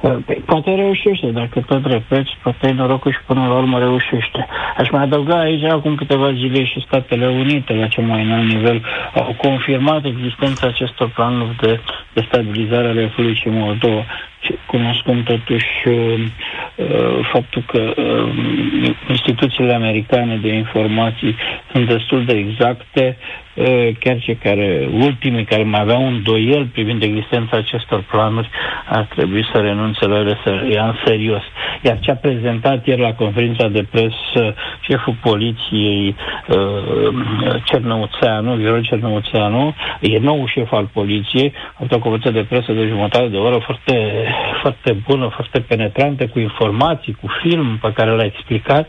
Păi, 0.00 0.42
poate 0.46 0.74
reușește, 0.74 1.26
dacă 1.26 1.64
tot 1.66 1.84
repeți, 1.86 2.30
poate 2.42 2.68
e 2.68 2.72
norocul 2.72 3.12
și 3.12 3.18
până 3.26 3.46
la 3.46 3.56
urmă 3.56 3.78
reușește. 3.78 4.46
Aș 4.76 4.90
mai 4.90 5.02
adăuga 5.02 5.38
aici, 5.38 5.62
acum 5.62 5.94
câteva 5.94 6.32
zile 6.32 6.64
și 6.64 6.84
Statele 6.86 7.26
Unite, 7.26 7.72
la 7.72 7.86
cel 7.86 8.04
mai 8.04 8.22
înalt 8.22 8.52
nivel, 8.52 8.82
au 9.14 9.36
confirmat 9.42 10.04
existența 10.04 10.66
acestor 10.66 11.08
planuri 11.08 11.56
de 11.60 11.80
destabilizare 12.12 12.88
a 12.88 12.92
Republicii 12.92 13.50
Moldova. 13.50 14.04
Și 14.46 14.54
cunoscând 14.66 15.24
totuși 15.24 15.66
uh, 15.88 15.94
uh, 16.76 17.28
faptul 17.32 17.62
că 17.66 17.92
uh, 17.96 18.28
instituțiile 19.08 19.74
americane 19.74 20.36
de 20.42 20.48
informații 20.54 21.36
sunt 21.72 21.88
destul 21.88 22.24
de 22.24 22.32
exacte, 22.36 23.16
uh, 23.54 23.88
chiar 24.00 24.18
cei 24.18 24.34
care, 24.34 24.88
ultimii 25.00 25.44
care 25.44 25.62
mai 25.62 25.80
aveau 25.80 26.02
un 26.06 26.22
doiel 26.22 26.64
privind 26.72 27.02
existența 27.02 27.56
acestor 27.56 28.04
planuri, 28.10 28.48
ar 28.88 29.04
trebui 29.14 29.44
să 29.52 29.58
renunțe 29.60 30.06
la 30.06 30.18
ele, 30.18 30.38
să 30.44 30.66
ia 30.72 30.84
în 30.86 30.94
serios. 31.04 31.42
Iar 31.82 31.98
ce 32.00 32.10
a 32.10 32.14
prezentat 32.16 32.86
ieri 32.86 33.00
la 33.00 33.14
conferința 33.14 33.68
de 33.68 33.86
presă 33.90 34.54
șeful 34.80 35.16
poliției 35.22 36.14
uh, 36.48 36.56
Cernăuțeanu, 37.64 38.54
Viorel 38.54 38.82
Cernăuțeanu, 38.84 39.74
e 40.00 40.18
nou 40.18 40.46
șef 40.46 40.72
al 40.72 40.88
poliției, 40.92 41.52
a 41.56 41.72
avut 41.78 41.92
o 41.92 41.98
conferință 41.98 42.30
de 42.30 42.46
presă 42.48 42.72
de 42.72 42.86
jumătate 42.86 43.26
de 43.26 43.36
oră 43.36 43.58
foarte, 43.58 44.24
foarte 44.60 45.02
bună, 45.08 45.30
foarte 45.34 45.60
penetrantă, 45.60 46.26
cu 46.26 46.38
informații, 46.38 47.16
cu 47.20 47.28
film 47.42 47.78
pe 47.82 47.92
care 47.92 48.10
l-a 48.10 48.24
explicat. 48.24 48.88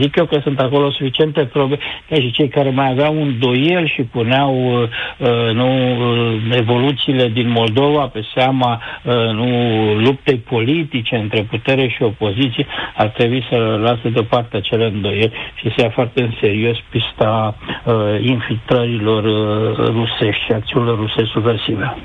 Zic 0.00 0.16
eu 0.16 0.26
că 0.26 0.38
sunt 0.42 0.60
acolo 0.60 0.90
suficiente 0.90 1.44
probe, 1.44 1.78
ca 2.08 2.14
și 2.14 2.30
cei 2.30 2.48
care 2.48 2.70
mai 2.70 2.90
aveau 2.90 3.20
un 3.20 3.38
doiel 3.38 3.88
și 3.88 4.02
puneau 4.02 4.82
uh, 4.82 5.50
nu, 5.52 5.68
uh, 6.00 6.42
evoluțiile 6.50 7.28
din 7.28 7.48
Moldova 7.48 8.06
pe 8.06 8.22
seama 8.34 8.82
uh, 9.02 9.14
nu, 9.14 9.48
luptei 9.94 10.36
politice 10.36 11.16
între 11.16 11.42
putere 11.42 11.88
și 11.88 12.02
opoziție, 12.02 12.66
ar 12.96 13.08
trebui 13.08 13.46
să 13.50 13.56
lasă 13.56 14.08
deoparte 14.12 14.56
acele 14.56 14.84
îndoieli 14.86 15.32
și 15.54 15.72
să 15.76 15.82
ia 15.82 15.90
foarte 15.90 16.22
în 16.22 16.32
serios 16.40 16.76
pista 16.90 17.56
uh, 17.84 17.94
infiltrărilor 18.20 19.24
uh, 19.24 19.86
rusești 19.86 20.44
și 20.46 20.52
acțiunilor 20.52 20.98
ruse 20.98 21.24
subversive. 21.32 21.96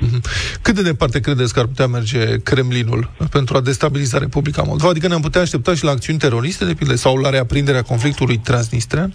Cât 0.62 0.74
de 0.74 0.82
departe 0.82 1.20
credeți 1.20 1.54
că 1.54 1.60
ar 1.60 1.66
putea 1.66 1.86
merge 1.86 2.18
Kremlinul 2.60 3.10
pentru 3.30 3.56
a 3.56 3.60
destabiliza 3.60 4.18
Republica 4.18 4.62
Moldova? 4.62 4.90
Adică 4.90 5.08
ne-am 5.08 5.20
putea 5.20 5.40
aștepta 5.40 5.74
și 5.74 5.84
la 5.84 5.90
acțiuni 5.90 6.18
teroriste, 6.18 6.64
de 6.64 6.74
pildă, 6.74 6.94
sau 6.94 7.16
la 7.16 7.30
reaprinderea 7.30 7.82
conflictului 7.82 8.38
transnistrean? 8.38 9.14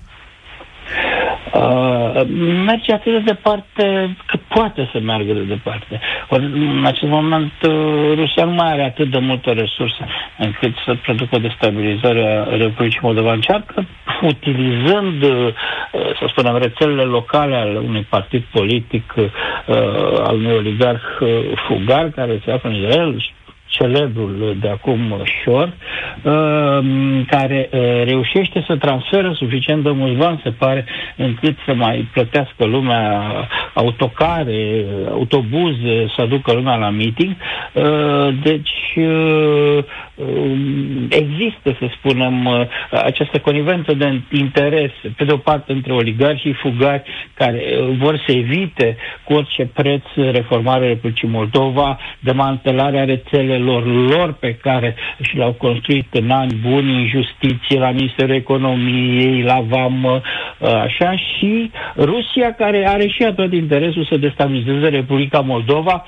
Uh, 1.55 2.21
merge 2.65 2.93
atât 2.93 3.11
de 3.11 3.19
departe 3.19 4.15
cât 4.25 4.41
poate 4.41 4.89
să 4.91 4.99
meargă 4.99 5.33
de 5.33 5.41
departe. 5.41 5.99
Ori, 6.29 6.43
în 6.43 6.85
acest 6.85 7.11
moment, 7.11 7.51
uh, 7.67 8.13
Rusia 8.15 8.45
nu 8.45 8.51
mai 8.51 8.71
are 8.71 8.83
atât 8.83 9.11
de 9.11 9.19
multe 9.19 9.51
resurse 9.51 10.05
încât 10.37 10.73
să 10.85 10.95
producă 11.01 11.35
o 11.35 11.39
destabilizare 11.39 12.25
a 12.25 12.55
Republicii 12.55 12.99
Moldova. 13.01 13.31
Încearcă, 13.33 13.85
utilizând, 14.21 15.23
uh, 15.23 15.53
să 15.91 16.25
spunem, 16.27 16.57
rețelele 16.57 17.03
locale 17.03 17.55
ale 17.55 17.79
unui 17.79 18.05
partid 18.09 18.43
politic, 18.51 19.13
uh, 19.15 19.25
al 20.23 20.35
unui 20.35 20.53
oligarh 20.53 21.03
uh, 21.19 21.29
fugar 21.67 22.09
care 22.09 22.41
se 22.45 22.51
află 22.51 22.69
în 22.69 22.75
Israel, 22.75 23.15
celebrul 23.67 24.57
de 24.61 24.69
acum 24.69 25.21
Șor, 25.43 25.73
uh, 26.23 26.85
care 27.27 27.69
uh, 27.71 27.79
reușește 28.03 28.63
să 28.67 28.75
transferă 28.75 29.33
suficient 29.33 29.83
de 29.83 29.89
mulți 29.89 30.17
bani, 30.17 30.41
se 30.43 30.49
pare, 30.49 30.85
încât 31.15 31.55
să 31.65 31.73
mai 31.73 32.07
plătească 32.13 32.65
lumea 32.65 33.23
autocare, 33.73 34.85
autobuze, 35.11 36.07
să 36.15 36.21
aducă 36.21 36.53
lumea 36.53 36.75
la 36.75 36.89
meeting. 36.89 37.35
Uh, 37.73 38.27
deci 38.43 38.95
uh, 38.95 39.83
există, 41.09 41.75
să 41.79 41.87
spunem, 41.97 42.45
uh, 42.45 42.61
această 42.91 43.39
conivență 43.39 43.93
de 43.93 44.21
interese, 44.31 45.13
pe 45.17 45.23
de 45.23 45.31
o 45.31 45.37
parte 45.37 45.71
între 45.71 45.93
oligarhi 45.93 46.41
și 46.41 46.53
fugari 46.53 47.03
care 47.33 47.63
uh, 47.79 47.95
vor 47.97 48.23
să 48.27 48.31
evite 48.31 48.97
cu 49.23 49.33
orice 49.33 49.65
preț 49.73 50.03
reformarea 50.15 50.87
Republicii 50.87 51.27
Moldova, 51.27 51.99
demantelarea 52.19 53.03
rețelelor 53.05 53.85
lor 54.09 54.33
pe 54.33 54.53
care 54.55 54.95
și 55.21 55.37
le-au 55.37 55.51
construit 55.51 56.07
în 56.13 56.29
ani 56.29 56.53
buni 56.61 56.93
în 56.95 57.07
justiție, 57.07 57.79
la 57.79 57.91
Ministerul 57.91 58.35
Economiei, 58.35 59.41
la 59.41 59.59
VAM, 59.67 60.21
așa, 60.83 61.15
și 61.17 61.71
Rusia 61.97 62.53
care 62.53 62.87
are 62.87 63.07
și 63.07 63.23
ea 63.23 63.33
tot 63.33 63.53
interesul 63.53 64.05
să 64.09 64.17
destabilizeze 64.17 64.87
Republica 64.87 65.39
Moldova, 65.39 66.05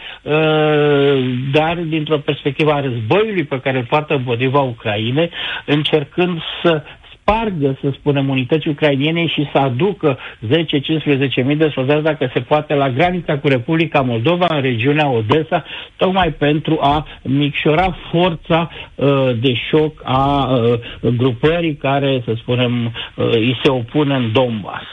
dar 1.52 1.78
dintr-o 1.88 2.18
perspectivă 2.18 2.72
a 2.72 2.82
războiului 2.82 3.44
pe 3.44 3.60
care 3.60 3.78
îl 3.78 3.84
poartă 3.98 4.14
împotriva 4.14 4.60
Ucrainei, 4.60 5.30
încercând 5.66 6.40
să 6.64 6.84
spargă, 7.22 7.78
să 7.82 7.90
spunem, 8.00 8.30
unități 8.30 8.68
ucrainiene 8.68 9.28
și 9.28 9.50
să 9.52 9.58
aducă 9.58 10.18
10-15 10.46 11.46
mii 11.46 11.56
de 11.56 11.72
soldați, 11.74 12.04
dacă 12.04 12.30
se 12.34 12.40
poate, 12.40 12.74
la 12.74 12.90
granița 12.90 13.38
cu 13.38 13.48
Republica 13.48 14.02
Moldova, 14.02 14.46
în 14.50 14.62
regiunea 14.62 15.10
Odessa, 15.10 15.64
tocmai 15.96 16.30
pentru 16.30 16.78
a 16.82 17.08
micșora 17.22 17.98
forța 18.12 18.70
uh, 18.96 19.08
de 19.42 19.54
șoc 19.70 20.02
a 20.04 20.46
uh, 20.46 20.80
grupării 21.18 21.76
care, 21.76 22.22
să 22.26 22.34
spunem, 22.38 22.86
uh, 22.86 23.30
îi 23.32 23.60
se 23.64 23.70
opune 23.70 24.16
în 24.16 24.32
Donbass. 24.32 24.86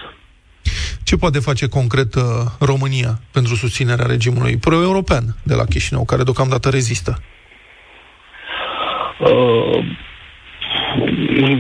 Ce 1.03 1.17
poate 1.17 1.39
face 1.39 1.69
concret 1.69 2.15
uh, 2.15 2.23
România 2.61 3.21
pentru 3.33 3.55
susținerea 3.55 4.07
regimului 4.07 4.57
pro-european 4.57 5.25
de 5.43 5.55
la 5.55 5.65
Chișinău, 5.65 6.05
care 6.05 6.23
deocamdată 6.23 6.69
rezistă? 6.69 7.19
Uh, 9.31 9.85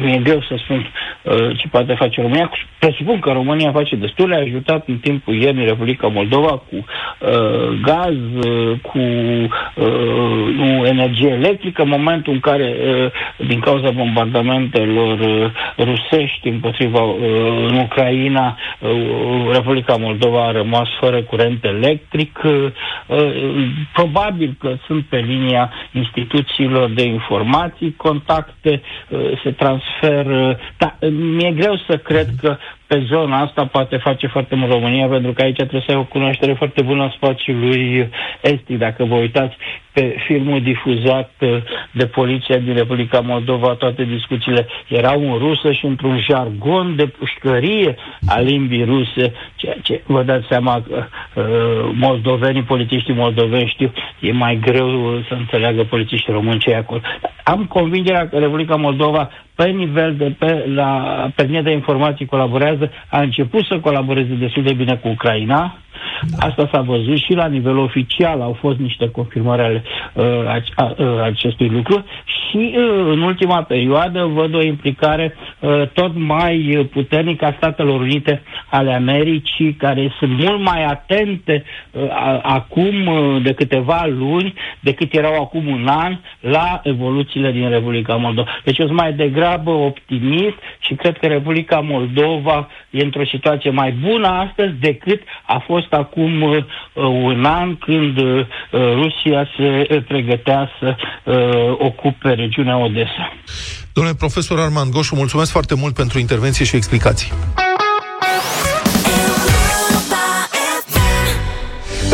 mi-e 0.00 0.18
greu 0.22 0.42
să 0.42 0.54
spun 0.56 0.78
uh, 0.78 0.86
ce 1.56 1.68
poate 1.68 1.94
face 1.94 2.20
România. 2.20 2.50
Presupun 2.78 3.18
că 3.18 3.30
România 3.30 3.72
face 3.72 3.96
destul, 3.96 4.32
a 4.32 4.36
ajutat 4.36 4.88
în 4.88 4.96
timpul 4.98 5.34
iernii 5.34 5.64
Republica 5.66 6.06
Moldova 6.06 6.48
cu 6.48 6.74
uh, 6.76 7.78
gaz, 7.82 8.16
uh, 8.46 8.78
cu 8.82 8.98
uh, 8.98 10.54
nu, 10.56 10.86
energie 10.86 11.28
electrică, 11.28 11.82
în 11.82 11.88
momentul 11.88 12.32
în 12.32 12.40
care, 12.40 12.76
uh, 12.78 13.46
din 13.46 13.60
cauza 13.60 13.90
bombardamentelor 13.90 15.18
uh, 15.18 15.50
rusești 15.78 16.48
împotriva 16.48 17.02
uh, 17.02 17.20
în 17.68 17.76
Ucraina, 17.76 18.58
uh, 18.78 18.90
Republica 19.52 19.96
Moldova 19.96 20.46
a 20.46 20.52
rămas 20.52 20.88
fără 21.00 21.22
curent 21.22 21.64
electric. 21.64 22.40
Uh, 22.44 22.52
uh, 23.06 23.66
probabil 23.92 24.56
că 24.60 24.76
sunt 24.86 25.04
pe 25.04 25.16
linia 25.16 25.72
instituțiilor 25.92 26.90
de 26.90 27.02
informații, 27.02 27.94
contacte, 27.96 28.82
uh, 29.08 29.20
se 29.42 29.50
transferă. 29.50 30.58
Da, 30.78 30.96
mi-e 31.14 31.52
greu 31.52 31.76
să 31.88 31.96
cred 31.96 32.28
că 32.40 32.56
pe 32.86 33.02
zona 33.06 33.40
asta 33.40 33.66
poate 33.66 33.96
face 33.96 34.26
foarte 34.26 34.54
mult 34.54 34.72
România, 34.72 35.06
pentru 35.06 35.32
că 35.32 35.42
aici 35.42 35.56
trebuie 35.56 35.82
să 35.86 35.92
ai 35.92 35.98
o 35.98 36.04
cunoaștere 36.04 36.52
foarte 36.52 36.82
bună 36.82 37.02
a 37.02 37.12
spațiului 37.16 38.08
estic. 38.40 38.78
Dacă 38.78 39.04
vă 39.04 39.14
uitați 39.14 39.56
pe 39.92 40.14
filmul 40.26 40.60
difuzat 40.62 41.30
uh, 41.40 41.56
de 41.92 42.06
poliția 42.06 42.56
din 42.58 42.74
Republica 42.74 43.20
Moldova, 43.20 43.74
toate 43.74 44.04
discuțiile 44.04 44.66
erau 44.88 45.32
în 45.32 45.38
rusă 45.38 45.72
și 45.72 45.84
într-un 45.86 46.18
jargon 46.30 46.96
de 46.96 47.06
pușcărie 47.06 47.94
a 48.28 48.40
limbii 48.40 48.84
ruse, 48.84 49.32
ceea 49.56 49.76
ce 49.82 50.02
vă 50.06 50.22
dați 50.22 50.46
seama 50.48 50.82
că 50.88 51.04
uh, 51.34 51.90
moldovenii, 51.94 52.62
politiștii 52.62 53.14
moldoveni 53.14 53.68
știu, 53.74 53.92
e 54.20 54.32
mai 54.32 54.58
greu 54.60 55.20
să 55.28 55.34
înțeleagă 55.34 55.82
polițiștii 55.84 56.32
români 56.32 56.58
ce 56.58 56.70
e 56.70 56.76
acolo. 56.76 57.00
Am 57.44 57.64
convingerea 57.64 58.28
că 58.28 58.38
Republica 58.38 58.76
Moldova 58.76 59.30
pe 59.54 59.68
nivel 59.68 60.16
de 60.16 60.34
pe, 60.38 60.64
la, 60.74 61.30
pe 61.34 61.42
linie 61.42 61.62
de 61.62 61.70
informații 61.72 62.26
colaborează, 62.26 62.90
a 63.08 63.20
început 63.20 63.64
să 63.64 63.78
colaboreze 63.78 64.34
destul 64.34 64.62
de 64.62 64.72
bine 64.72 64.94
cu 64.96 65.08
Ucraina, 65.08 65.78
Asta 66.38 66.68
s-a 66.72 66.80
văzut 66.80 67.16
și 67.16 67.32
la 67.32 67.46
nivel 67.46 67.78
oficial, 67.78 68.40
au 68.40 68.52
fost 68.60 68.78
niște 68.78 69.10
confirmări 69.10 69.62
ale 69.62 69.82
uh, 70.12 70.24
a, 70.74 70.94
uh, 70.98 71.22
acestui 71.22 71.68
lucru 71.68 72.04
și 72.24 72.74
uh, 72.76 73.06
în 73.10 73.20
ultima 73.22 73.62
perioadă 73.62 74.24
văd 74.24 74.54
o 74.54 74.62
implicare 74.62 75.34
uh, 75.60 75.88
tot 75.92 76.12
mai 76.14 76.88
puternică 76.92 77.44
a 77.44 77.54
Statelor 77.56 78.00
Unite 78.00 78.42
ale 78.70 78.92
Americii, 78.92 79.74
care 79.74 80.12
sunt 80.18 80.30
mult 80.42 80.60
mai 80.60 80.84
atente 80.84 81.64
uh, 81.90 82.10
a, 82.10 82.40
acum 82.42 83.06
uh, 83.06 83.42
de 83.42 83.52
câteva 83.52 84.06
luni 84.06 84.54
decât 84.80 85.14
erau 85.14 85.34
acum 85.34 85.66
un 85.66 85.86
an 85.88 86.16
la 86.40 86.80
evoluțiile 86.82 87.52
din 87.52 87.68
Republica 87.68 88.14
Moldova. 88.14 88.48
Deci 88.64 88.78
eu 88.78 88.86
sunt 88.86 88.98
mai 88.98 89.12
degrabă 89.12 89.70
optimist 89.70 90.56
și 90.78 90.94
cred 90.94 91.18
că 91.18 91.26
Republica 91.26 91.80
Moldova 91.80 92.68
e 92.94 93.04
într-o 93.04 93.26
situație 93.26 93.70
mai 93.70 93.92
bună 93.92 94.28
astăzi 94.28 94.72
decât 94.80 95.20
a 95.46 95.62
fost 95.66 95.92
acum 95.92 96.42
uh, 96.42 96.64
un 97.32 97.44
an 97.44 97.76
când 97.76 98.18
uh, 98.18 98.46
Rusia 98.70 99.48
se 99.56 100.02
pregătea 100.08 100.70
să 100.78 100.96
uh, 101.24 101.34
ocupe 101.78 102.28
regiunea 102.28 102.76
Odessa. 102.78 103.32
Domnule 103.92 104.16
profesor 104.16 104.58
Armand 104.60 104.90
Goșu, 104.92 105.14
mulțumesc 105.14 105.50
foarte 105.50 105.74
mult 105.74 105.94
pentru 105.94 106.18
intervenție 106.18 106.64
și 106.64 106.76
explicații. 106.76 107.32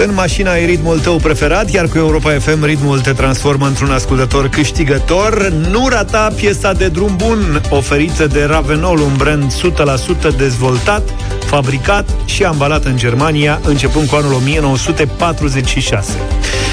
În 0.06 0.14
mașina 0.14 0.50
ai 0.50 0.66
ritmul 0.66 0.98
tău 0.98 1.16
preferat, 1.16 1.70
iar 1.70 1.86
cu 1.86 1.98
Europa 1.98 2.30
FM 2.38 2.64
ritmul 2.64 3.00
te 3.00 3.12
transformă 3.12 3.66
într-un 3.66 3.90
ascultător 3.90 4.48
câștigător. 4.48 5.48
Nu 5.70 5.88
rata 5.88 6.32
piesa 6.36 6.72
de 6.72 6.88
drum 6.88 7.16
bun 7.16 7.62
oferită 7.70 8.26
de 8.26 8.44
Ravenol, 8.44 8.98
un 8.98 9.14
brand 9.16 9.52
100% 10.32 10.36
dezvoltat, 10.36 11.02
fabricat 11.44 12.08
și 12.24 12.44
ambalat 12.44 12.84
în 12.84 12.96
Germania, 12.96 13.60
începând 13.64 14.08
cu 14.08 14.14
anul 14.14 14.32
1946. 14.32 16.12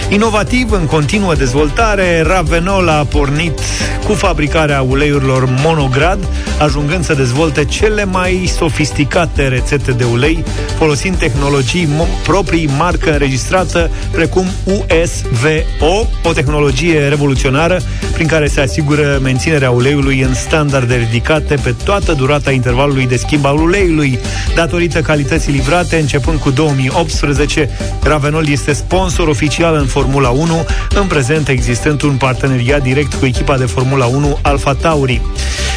Inovativ, 0.09 0.71
în 0.71 0.85
continuă 0.85 1.35
dezvoltare, 1.35 2.21
Ravenol 2.21 2.87
a 2.87 3.05
pornit 3.09 3.59
cu 4.05 4.13
fabricarea 4.13 4.81
uleiurilor 4.81 5.49
monograd, 5.63 6.19
ajungând 6.59 7.05
să 7.05 7.13
dezvolte 7.13 7.65
cele 7.65 8.05
mai 8.05 8.51
sofisticate 8.57 9.47
rețete 9.47 9.91
de 9.91 10.03
ulei, 10.03 10.43
folosind 10.77 11.17
tehnologii 11.17 11.87
proprii, 12.23 12.69
marcă 12.77 13.11
înregistrată, 13.11 13.89
precum 14.11 14.45
USVO, 14.63 16.07
o 16.23 16.33
tehnologie 16.33 17.07
revoluționară 17.07 17.79
prin 18.13 18.27
care 18.27 18.47
se 18.47 18.61
asigură 18.61 19.19
menținerea 19.21 19.69
uleiului 19.69 20.21
în 20.21 20.33
standarde 20.33 20.95
ridicate 20.95 21.55
pe 21.63 21.75
toată 21.83 22.13
durata 22.13 22.51
intervalului 22.51 23.07
de 23.07 23.15
schimb 23.15 23.45
al 23.45 23.57
uleiului. 23.57 24.19
Datorită 24.55 25.01
calității 25.01 25.51
livrate, 25.51 25.97
începând 25.97 26.39
cu 26.39 26.49
2018, 26.49 27.69
Ravenol 28.03 28.47
este 28.47 28.73
sponsor 28.73 29.27
oficial 29.27 29.75
în 29.75 29.85
Formula 30.01 30.29
1, 30.29 30.65
în 30.89 31.07
prezent 31.07 31.47
existând 31.47 32.01
un 32.01 32.15
parteneriat 32.15 32.81
direct 32.81 33.13
cu 33.13 33.25
echipa 33.25 33.57
de 33.57 33.65
Formula 33.65 34.05
1 34.05 34.37
Alfa 34.41 34.73
Tauri. 34.73 35.21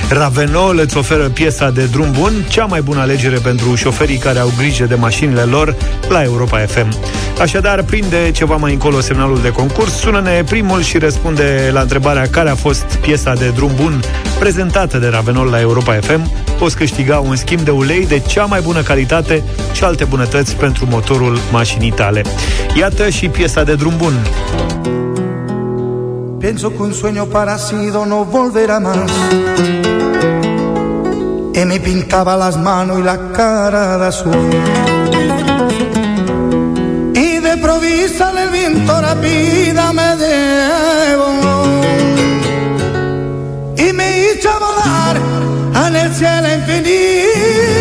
Ravenol 0.08 0.78
îți 0.78 0.96
oferă 0.96 1.28
piesa 1.28 1.70
de 1.70 1.84
drum 1.84 2.12
bun, 2.12 2.32
cea 2.48 2.64
mai 2.64 2.80
bună 2.80 3.00
alegere 3.00 3.38
pentru 3.38 3.74
șoferii 3.74 4.16
care 4.16 4.38
au 4.38 4.52
grijă 4.56 4.84
de 4.84 4.94
mașinile 4.94 5.42
lor 5.42 5.76
la 6.08 6.22
Europa 6.22 6.58
FM. 6.58 6.94
Așadar, 7.40 7.82
prinde 7.82 8.30
ceva 8.30 8.56
mai 8.56 8.72
încolo 8.72 9.00
semnalul 9.00 9.40
de 9.42 9.50
concurs, 9.50 9.92
sună-ne 9.92 10.44
primul 10.44 10.82
și 10.82 10.98
răspunde 10.98 11.70
la 11.72 11.80
întrebarea 11.80 12.26
care 12.30 12.50
a 12.50 12.54
fost 12.54 12.84
piesa 13.00 13.34
de 13.34 13.48
drum 13.48 13.70
bun 13.76 14.00
prezentată 14.38 14.98
de 14.98 15.08
Ravenol 15.08 15.46
la 15.46 15.60
Europa 15.60 15.98
FM. 16.00 16.30
Poți 16.58 16.76
câștiga 16.76 17.18
un 17.18 17.36
schimb 17.36 17.60
de 17.60 17.70
ulei 17.70 18.06
de 18.06 18.18
cea 18.18 18.44
mai 18.44 18.60
bună 18.60 18.82
calitate 18.82 19.42
și 19.72 19.84
alte 19.84 20.04
bunătăți 20.04 20.56
pentru 20.56 20.86
motorul 20.88 21.38
mașinii 21.52 21.90
tale. 21.90 22.22
Iată 22.78 23.08
și 23.08 23.28
piesa 23.28 23.62
de 23.62 23.74
drum 23.74 23.94
bun. 23.96 24.12
Pienso 26.38 26.70
que 26.70 26.82
un 26.82 26.92
sueño 26.92 27.26
parecido 27.26 28.06
no 28.06 28.24
volverá 28.24 28.78
más 28.80 29.10
Y 31.52 31.64
me 31.64 31.80
pintaba 31.80 32.36
las 32.36 32.56
manos 32.56 32.98
y 33.00 33.02
la 33.02 33.18
cara 33.32 33.98
de 33.98 34.06
azul. 34.06 34.50
Y 37.14 37.38
de 37.38 37.56
provisa 37.56 38.32
el 38.42 38.50
viento 38.50 39.00
rápida 39.00 39.92
me 39.92 40.16
debo 40.16 41.28
Y 43.76 43.92
me 43.92 44.08
hizo 44.20 44.50
volar 44.58 45.16
en 45.86 45.96
el 45.96 46.14
cielo 46.14 46.54
infinito 46.54 47.79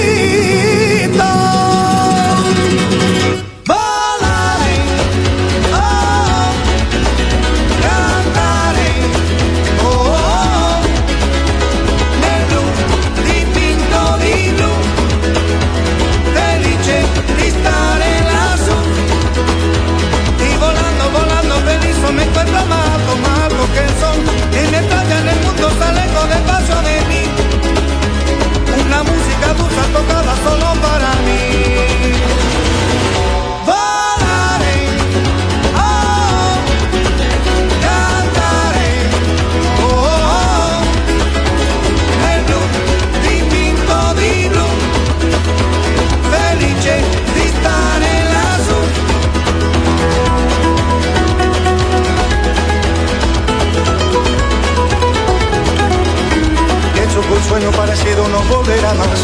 sueño 57.59 57.71
parecido 57.71 58.27
no 58.29 58.41
volverá 58.43 58.93
más. 58.93 59.19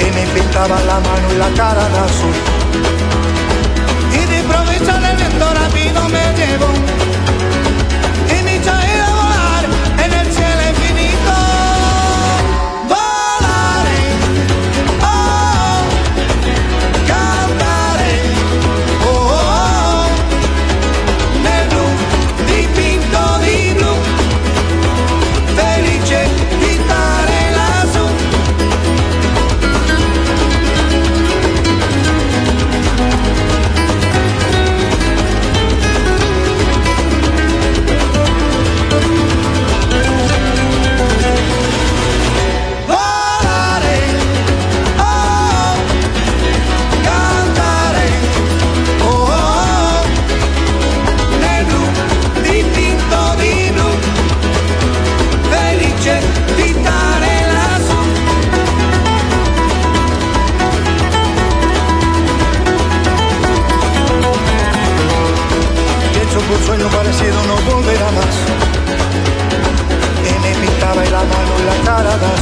Y 0.00 0.10
me 0.12 0.26
pintaba 0.34 0.80
la 0.80 0.98
mano 0.98 1.32
y 1.32 1.38
la 1.38 1.48
cara 1.50 1.88
de 1.88 1.98
azul. 1.98 2.34
Y 4.12 4.24
de 4.26 4.38
improviso 4.40 4.90
el 4.96 5.16
viento 5.16 5.54
rápido 5.54 6.08
me 6.08 6.24
llevo. 6.38 6.66
Y 8.36 8.42
me 8.42 8.56
hizo 8.56 8.72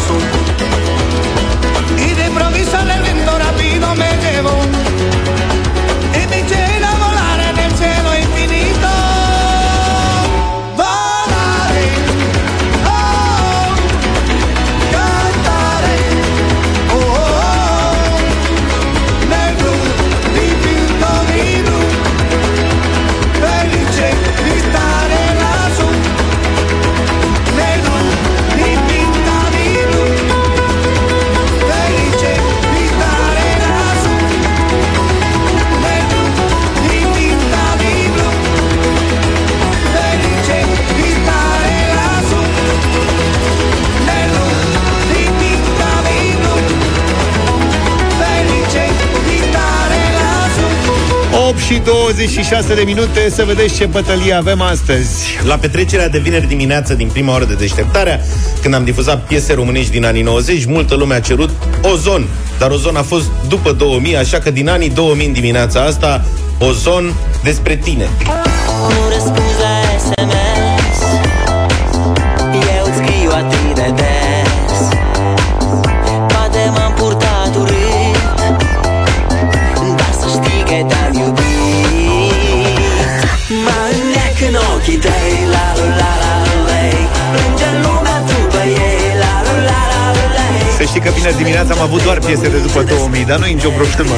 so 0.08 0.37
și 51.68 51.78
26 51.78 52.74
de 52.74 52.82
minute 52.82 53.30
Să 53.30 53.44
vedeți 53.44 53.74
ce 53.74 53.86
bătălie 53.86 54.32
avem 54.32 54.60
astăzi 54.60 55.38
La 55.44 55.54
petrecerea 55.54 56.08
de 56.08 56.18
vineri 56.18 56.46
dimineață 56.46 56.94
din 56.94 57.08
prima 57.08 57.34
oră 57.34 57.44
de 57.44 57.54
deșteptarea, 57.54 58.20
când 58.62 58.74
am 58.74 58.84
difuzat 58.84 59.22
piese 59.26 59.54
românești 59.54 59.90
din 59.90 60.04
anii 60.04 60.22
90, 60.22 60.64
multă 60.64 60.94
lume 60.94 61.14
a 61.14 61.20
cerut 61.20 61.50
Ozon. 61.82 62.26
Dar 62.58 62.70
Ozon 62.70 62.96
a 62.96 63.02
fost 63.02 63.26
după 63.48 63.72
2000, 63.72 64.16
așa 64.16 64.38
că 64.38 64.50
din 64.50 64.68
anii 64.68 64.90
2000 64.90 65.26
în 65.26 65.32
dimineața 65.32 65.80
asta, 65.80 66.24
Ozon 66.58 67.12
despre 67.42 67.76
tine. 67.76 68.08
Nu 68.88 69.08
răspunzi 69.14 69.58
la 69.60 69.98
SMS 69.98 71.00
Eu 72.76 72.84
îți 72.84 72.96
scriu 72.96 73.30
atât 73.30 73.74
de 73.74 73.92
des 73.94 74.27
înneac 84.88 84.96
în 84.96 84.96
ochii 84.96 84.96
tăi 84.96 85.46
La 85.54 85.66
la 85.78 85.86
la 86.00 86.12
la 86.22 86.32
lei 86.68 86.98
Plânge 87.32 87.68
lumea 87.82 88.18
după 88.30 88.60
ei 88.64 89.04
La 89.22 89.34
la 89.46 89.54
la 89.68 89.80
la 89.94 90.06
lei 90.36 90.76
Să 90.76 90.82
știi 90.82 91.00
că 91.00 91.10
vineri 91.10 91.36
dimineața 91.36 91.72
am 91.76 91.80
avut 91.80 92.02
doar 92.02 92.18
piese 92.18 92.48
de 92.48 92.58
după 92.66 92.82
2000 92.82 93.24
Dar 93.24 93.38
nu 93.38 93.46
e 93.46 93.52
nicio 93.52 93.70
problemă. 93.70 94.14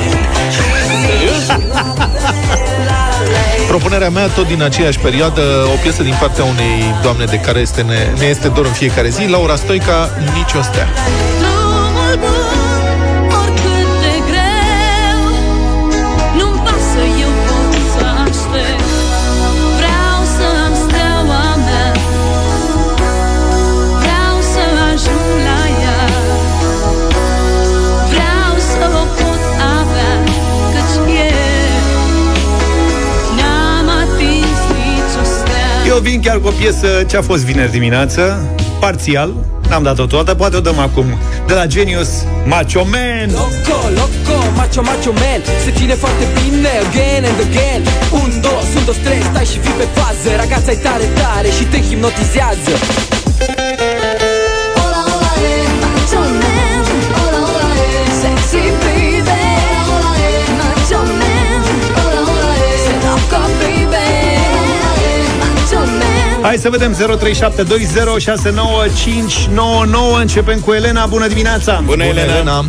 Propunerea 3.69 4.11
mea, 4.11 4.27
tot 4.27 4.47
din 4.47 4.63
aceeași 4.63 4.99
perioadă, 4.99 5.43
o 5.75 5.77
piesă 5.83 6.03
din 6.03 6.17
partea 6.21 6.45
unei 6.45 6.95
doamne 7.03 7.25
de 7.25 7.37
care 7.37 7.61
este 7.61 7.83
ne, 7.83 8.13
ne 8.19 8.25
este 8.25 8.49
dor 8.49 8.65
în 8.65 8.73
fiecare 8.73 9.09
zi, 9.09 9.27
Laura 9.29 9.57
Stoica, 9.57 10.11
Nici 10.35 10.53
o 10.59 10.63
stea. 10.63 10.89
Vin 36.01 36.21
chiar 36.21 36.39
cu 36.39 36.47
o 36.47 36.51
piesă 36.51 36.87
ce 37.09 37.17
a 37.17 37.23
fost 37.23 37.45
vineri 37.45 37.71
dimineață 37.71 38.49
Parțial 38.81 39.35
N-am 39.69 39.83
dat-o 39.83 40.07
toată, 40.07 40.35
poate 40.35 40.57
o 40.57 40.61
dăm 40.61 40.79
acum 40.79 41.07
De 41.47 41.55
la 41.55 41.67
Genius 41.67 42.09
Macho 42.47 42.83
Man. 42.93 43.29
Loco, 43.41 43.79
loco, 44.01 44.37
macho, 44.57 44.83
macho 44.83 45.13
man 45.13 45.41
Se 45.65 45.71
ține 45.79 45.95
foarte 45.95 46.25
bine, 46.39 46.73
again 46.87 47.23
and 47.31 47.41
again. 47.49 47.83
Un, 48.23 48.31
dos, 48.41 48.67
un, 48.77 48.85
dos, 48.85 48.97
trei, 49.05 49.23
stai 49.31 49.45
și 49.53 49.59
fii 49.65 49.77
pe 49.81 49.87
fază 49.99 50.29
Ragața-i 50.37 50.77
tare, 50.87 51.07
tare 51.21 51.49
și 51.59 51.65
te 51.65 51.79
hipnotizează 51.89 52.75
Hai 66.51 66.59
să 66.59 66.71
vedem 66.71 66.95
0372069599 66.95 66.99
Începem 70.21 70.61
cu 70.61 70.73
Elena, 70.73 71.07
bună 71.07 71.29
dimineața 71.29 71.83
Bună, 71.85 72.05
Elena! 72.05 72.33
Elena. 72.33 72.65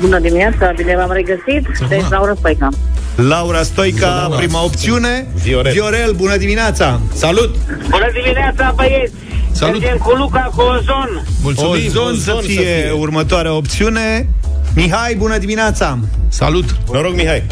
Bună 0.00 0.18
dimineața, 0.18 0.72
bine 0.76 0.96
v-am 0.96 1.12
regăsit. 1.12 1.68
Deci, 1.88 2.04
Laura 2.10 2.34
Stoica. 2.34 2.68
Laura 3.14 3.62
Stoica, 3.62 4.28
prima 4.36 4.64
opțiune 4.64 5.26
Viorel. 5.42 5.72
Viorel, 5.72 6.12
bună 6.12 6.36
dimineața 6.36 7.00
Salut! 7.14 7.54
Bună 7.90 8.10
dimineața, 8.22 8.72
băieți! 8.76 9.12
Salut. 9.52 9.80
Mergem 9.80 9.98
cu 9.98 10.12
Luca 10.16 10.50
cu 10.56 10.60
Ozon. 10.60 11.26
Mulțumim. 11.42 11.72
Ozon 11.72 11.90
să 11.92 12.00
Ozon 12.00 12.42
să 12.42 12.46
fie 12.46 12.60
fie. 12.60 12.90
următoarea 12.90 13.54
opțiune 13.54 14.28
Mihai, 14.74 15.14
bună 15.14 15.38
dimineața 15.38 15.98
Salut. 16.28 16.76
Noroc, 16.92 17.14
Mihai! 17.14 17.46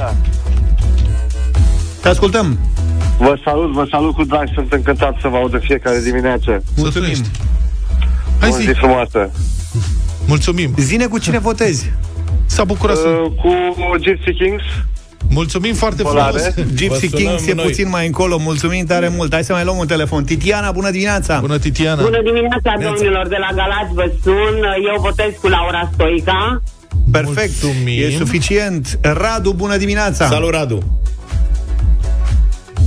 Te 2.01 2.09
ascultăm 2.09 2.59
Vă 3.19 3.39
salut, 3.45 3.73
vă 3.73 3.87
salut 3.91 4.15
cu 4.15 4.25
drag, 4.25 4.49
sunt 4.55 4.73
încântat 4.73 5.15
să 5.21 5.29
vă 5.29 5.37
aud 5.37 5.51
de 5.51 5.59
fiecare 5.63 6.01
dimineață. 6.01 6.63
Mulțumim 6.77 6.93
trăiești. 7.09 7.31
Hai 8.41 8.49
Bună 8.49 8.61
zi. 8.63 8.67
zi 8.67 8.73
frumoasă. 8.73 9.31
Mulțumim. 10.27 10.75
Zine 10.79 11.07
cu 11.07 11.19
cine 11.19 11.39
votezi 11.39 11.93
S-a 12.47 12.65
bucurat 12.65 12.97
să... 12.97 13.09
Uh, 13.09 13.33
cu 13.43 13.97
Gypsy 13.99 14.33
Kings, 14.33 14.63
Mulțumim 15.31 15.75
foarte 15.75 16.03
Polare. 16.03 16.39
frumos. 16.39 16.71
Gypsy 16.79 17.07
Vă 17.09 17.17
sunăm 17.17 17.27
Kings 17.37 17.47
e 17.47 17.55
noi. 17.55 17.65
puțin 17.65 17.89
mai 17.89 18.07
încolo 18.07 18.39
Mulțumim 18.39 18.85
tare 18.85 19.09
mult 19.09 19.33
Hai 19.33 19.45
să 19.45 19.53
mai 19.53 19.65
luăm 19.65 19.77
un 19.77 19.87
telefon 19.87 20.25
Titiana, 20.25 20.71
bună 20.71 20.91
dimineața 20.91 21.39
Bună, 21.41 21.59
Titiana. 21.59 22.03
Bună 22.03 22.23
dimineața, 22.25 22.73
domnilor 22.83 23.29
de 23.29 23.37
la 23.41 23.49
Galați, 23.55 23.93
vă 23.95 24.13
sun. 24.23 24.57
Eu 24.93 25.01
votez 25.01 25.33
cu 25.41 25.49
Laura 25.49 25.91
Stoica. 25.93 26.63
Perfect, 27.13 27.63
Mulțumim. 27.63 28.03
e 28.05 28.11
suficient 28.11 28.99
Radu, 29.03 29.53
bună 29.53 29.77
dimineața 29.77 30.27
Salut, 30.27 30.51
Radu! 30.51 30.83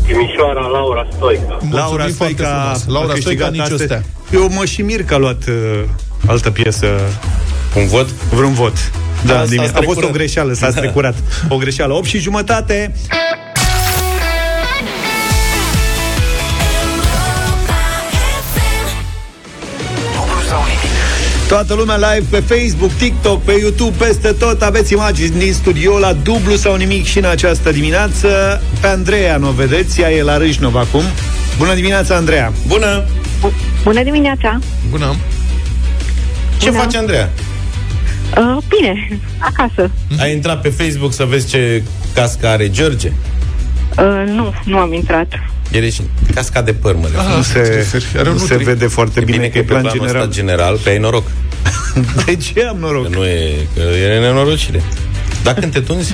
Timișoara, 0.10 0.68
Laura 0.68 1.08
Stoica. 1.16 1.58
Laura 1.72 2.04
Mulțumim 2.04 2.14
foarte 2.14 2.34
Stoica 2.34 2.50
frumos. 2.60 2.86
Laura 2.96 3.10
a 3.10 3.14
câștigat 3.14 3.48
Stoica, 3.48 3.64
nici 3.64 3.72
o 3.72 3.84
astăzi. 3.84 3.84
stea. 3.84 4.04
Eu 4.40 4.50
mă 4.58 4.66
și 4.66 4.82
mir 4.82 5.04
că 5.04 5.14
a 5.14 5.18
luat 5.18 5.48
uh, 5.48 5.84
altă 6.28 6.52
piesă 6.52 6.88
Un 7.76 7.88
vot? 7.88 8.10
Vreun 8.10 8.54
vot 8.54 8.74
da, 9.26 9.34
Da, 9.34 9.40
s-a 9.40 9.46
din, 9.46 9.60
a 9.60 9.64
fost 9.64 9.76
strecurat. 9.76 10.04
o 10.10 10.12
greșeală, 10.14 10.54
s-a 10.54 10.70
strecurat 10.70 11.16
O 11.50 11.58
greșeală, 11.58 11.94
8 11.94 12.06
și 12.06 12.18
jumătate 12.20 12.96
Toată 21.50 21.74
lumea 21.74 21.96
live 21.96 22.26
pe 22.30 22.56
Facebook, 22.56 22.92
TikTok, 22.92 23.42
pe 23.44 23.52
YouTube, 23.60 24.06
peste 24.06 24.32
tot 24.32 24.62
Aveți 24.62 24.94
imagini 24.94 25.40
din 25.40 25.54
studio 25.54 25.98
la 26.00 26.14
dublu 26.14 26.56
sau 26.56 26.76
nimic 26.76 27.06
și 27.06 27.18
în 27.18 27.26
această 27.26 27.72
dimineață 27.72 28.62
Pe 28.82 28.88
Andreea 28.88 29.38
nu 29.38 29.48
o 29.48 29.52
vedeți, 29.52 30.02
ea 30.02 30.12
e 30.12 30.24
la 30.24 30.38
Râșnov 30.38 30.76
acum 30.76 31.04
Bună 31.58 31.74
dimineața, 31.74 32.16
Andreea 32.16 32.54
Bună! 32.68 33.04
Bună 33.84 34.04
dimineața. 34.04 34.60
Bună. 34.90 35.16
Ce 36.58 36.70
Bună. 36.70 36.82
face 36.82 36.98
Andreea? 36.98 37.30
Uh, 38.38 38.58
bine, 38.68 39.20
acasă. 39.38 39.92
Ai 40.20 40.34
intrat 40.34 40.62
pe 40.62 40.70
Facebook 40.70 41.14
să 41.14 41.24
vezi 41.24 41.48
ce 41.48 41.84
cască 42.14 42.48
are 42.48 42.70
George? 42.70 43.12
Uh, 43.98 44.24
nu, 44.26 44.54
nu 44.66 44.78
am 44.78 44.94
intrat. 44.94 45.28
El 45.72 45.84
e 45.84 45.90
și 45.90 46.02
casca 46.34 46.62
de 46.62 46.74
păr, 46.74 46.96
mă 46.96 47.08
refer. 47.12 47.36
Nu 47.36 47.42
se, 47.42 47.86
Are 48.18 48.28
un 48.30 48.34
nu 48.36 48.40
se 48.40 48.48
nutri. 48.54 48.64
vede 48.66 48.88
foarte 48.88 49.20
E 49.20 49.24
bine, 49.24 49.38
bine 49.38 49.50
că 49.50 49.58
e 49.58 49.62
pe 49.62 49.68
planul 49.68 49.90
general. 49.92 50.22
ăsta 50.22 50.34
general, 50.34 50.78
pe 50.84 50.90
ai 50.90 50.98
noroc. 50.98 51.24
De 52.26 52.36
ce 52.36 52.66
am 52.70 52.78
noroc? 52.78 53.10
Că 53.10 53.18
nu 53.18 53.26
e, 53.26 53.68
că 53.76 53.80
e 53.82 54.20
nenorocire. 54.20 54.82
Dar 55.44 55.54
când 55.54 55.72
te 55.72 55.80
tunzi, 55.80 56.14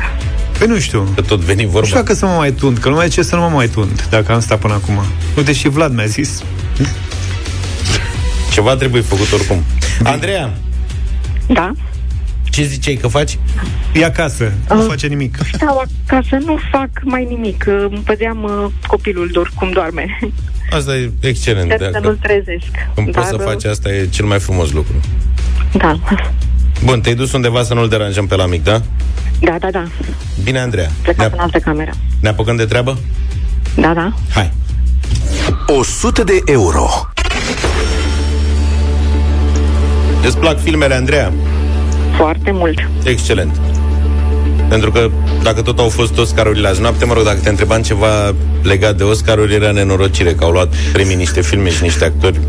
Păi 0.57 0.67
nu 0.67 0.79
știu. 0.79 1.11
că 1.15 1.21
tot 1.21 1.39
veni 1.39 1.61
Nu 1.63 1.67
știu 1.67 1.79
vorba. 1.79 1.95
dacă 1.95 2.13
să 2.13 2.25
mă 2.25 2.33
mai 2.37 2.51
tund, 2.51 2.77
că 2.77 2.89
nu 2.89 2.95
mai 2.95 3.05
e 3.05 3.09
ce 3.09 3.21
să 3.21 3.35
nu 3.35 3.41
mă 3.41 3.47
mai 3.47 3.67
tund, 3.67 4.07
dacă 4.09 4.31
am 4.33 4.39
stat 4.39 4.59
până 4.59 4.73
acum. 4.73 4.99
Uite, 5.37 5.53
și 5.53 5.67
Vlad 5.69 5.93
mi-a 5.93 6.05
zis. 6.05 6.43
Ceva 8.51 8.75
trebuie 8.75 9.01
făcut 9.01 9.31
oricum. 9.31 9.63
Andreea, 10.03 10.53
Da. 11.47 11.71
ce 12.49 12.63
ziceai 12.63 12.95
că 12.95 13.07
faci? 13.07 13.37
E 13.93 14.05
acasă, 14.05 14.51
nu 14.69 14.79
Ah. 14.81 14.85
face 14.87 15.07
nimic. 15.07 15.37
Stau 15.53 15.83
acasă, 16.05 16.37
nu 16.45 16.59
fac 16.71 16.89
mai 17.03 17.25
nimic. 17.29 17.65
Uh, 17.67 17.85
Îmi 17.89 18.01
păzeam 18.05 18.43
uh, 18.43 18.71
copilul 18.87 19.29
doar 19.33 19.51
cum 19.55 19.71
doarme. 19.71 20.19
Asta 20.71 20.95
e 20.95 21.11
excelent. 21.21 21.65
Sper 21.71 21.79
să 21.79 21.89
Dacă 21.91 22.05
nu-l 22.05 22.17
trezesc. 22.21 22.65
când 22.95 23.11
poți 23.11 23.27
să 23.27 23.35
uh, 23.35 23.41
faci 23.43 23.65
asta, 23.65 23.89
e 23.89 24.07
cel 24.09 24.25
mai 24.25 24.39
frumos 24.39 24.71
lucru. 24.71 24.93
Da. 25.71 25.99
Bun, 26.83 27.01
te-ai 27.01 27.15
dus 27.15 27.31
undeva 27.31 27.63
să 27.63 27.73
nu-l 27.73 27.89
deranjăm 27.89 28.27
pe 28.27 28.35
la 28.35 28.45
mic, 28.45 28.63
da? 28.63 28.81
Da, 29.39 29.55
da, 29.59 29.69
da. 29.71 29.83
Bine, 30.43 30.59
Andreea. 30.59 30.87
Ne, 30.87 30.93
Plecat 31.01 31.31
în 31.31 31.37
ap- 31.37 31.41
altă 31.41 31.59
cameră. 31.59 31.91
ne 32.19 32.29
apucăm 32.29 32.55
de 32.55 32.65
treabă? 32.65 32.97
Da, 33.75 33.93
da. 33.93 34.13
Hai. 34.33 34.51
100 35.67 36.23
de 36.23 36.41
euro. 36.45 36.87
Îți 40.25 40.37
plac 40.37 40.61
filmele, 40.61 40.93
Andreea? 40.93 41.33
Foarte 42.17 42.51
mult. 42.51 42.87
Excelent. 43.03 43.59
Pentru 44.69 44.91
că 44.91 45.09
dacă 45.43 45.61
tot 45.61 45.79
au 45.79 45.89
fost 45.89 46.17
Oscarurile 46.17 46.67
azi 46.67 46.81
noapte, 46.81 47.05
mă 47.05 47.13
rog, 47.13 47.23
dacă 47.23 47.39
te 47.43 47.49
întrebam 47.49 47.81
ceva 47.81 48.33
legat 48.63 48.95
de 48.97 49.03
Oscaruri, 49.03 49.53
era 49.53 49.71
nenorocire, 49.71 50.33
că 50.33 50.43
au 50.43 50.51
luat 50.51 50.73
premii 50.93 51.15
niște 51.15 51.41
filme 51.41 51.69
și 51.69 51.83
niște 51.83 52.05
actori 52.05 52.39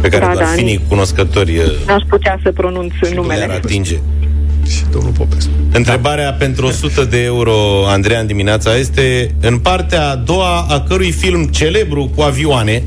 pe 0.00 0.08
care 0.08 0.24
Da, 0.24 0.32
doar 0.32 0.44
da, 0.44 0.50
finii 0.50 0.80
cunoscători 0.88 1.56
uh, 1.58 1.64
N-aș 1.86 2.02
putea 2.08 2.38
să 2.42 2.52
pronunț 2.52 2.92
le-ar 3.00 3.14
numele. 3.14 3.42
atinge. 3.42 3.98
Și 4.66 4.82
domnul 4.92 5.12
Popescu. 5.12 5.50
Întrebarea 5.72 6.32
pentru 6.32 6.66
100 6.66 7.04
de 7.04 7.22
euro, 7.22 7.86
Andreea, 7.86 8.20
în 8.20 8.26
dimineața 8.26 8.76
este 8.76 9.34
în 9.40 9.58
partea 9.58 10.08
a 10.10 10.14
doua 10.16 10.66
a 10.68 10.80
cărui 10.88 11.10
film 11.10 11.44
celebru 11.44 12.10
cu 12.16 12.22
avioane, 12.22 12.82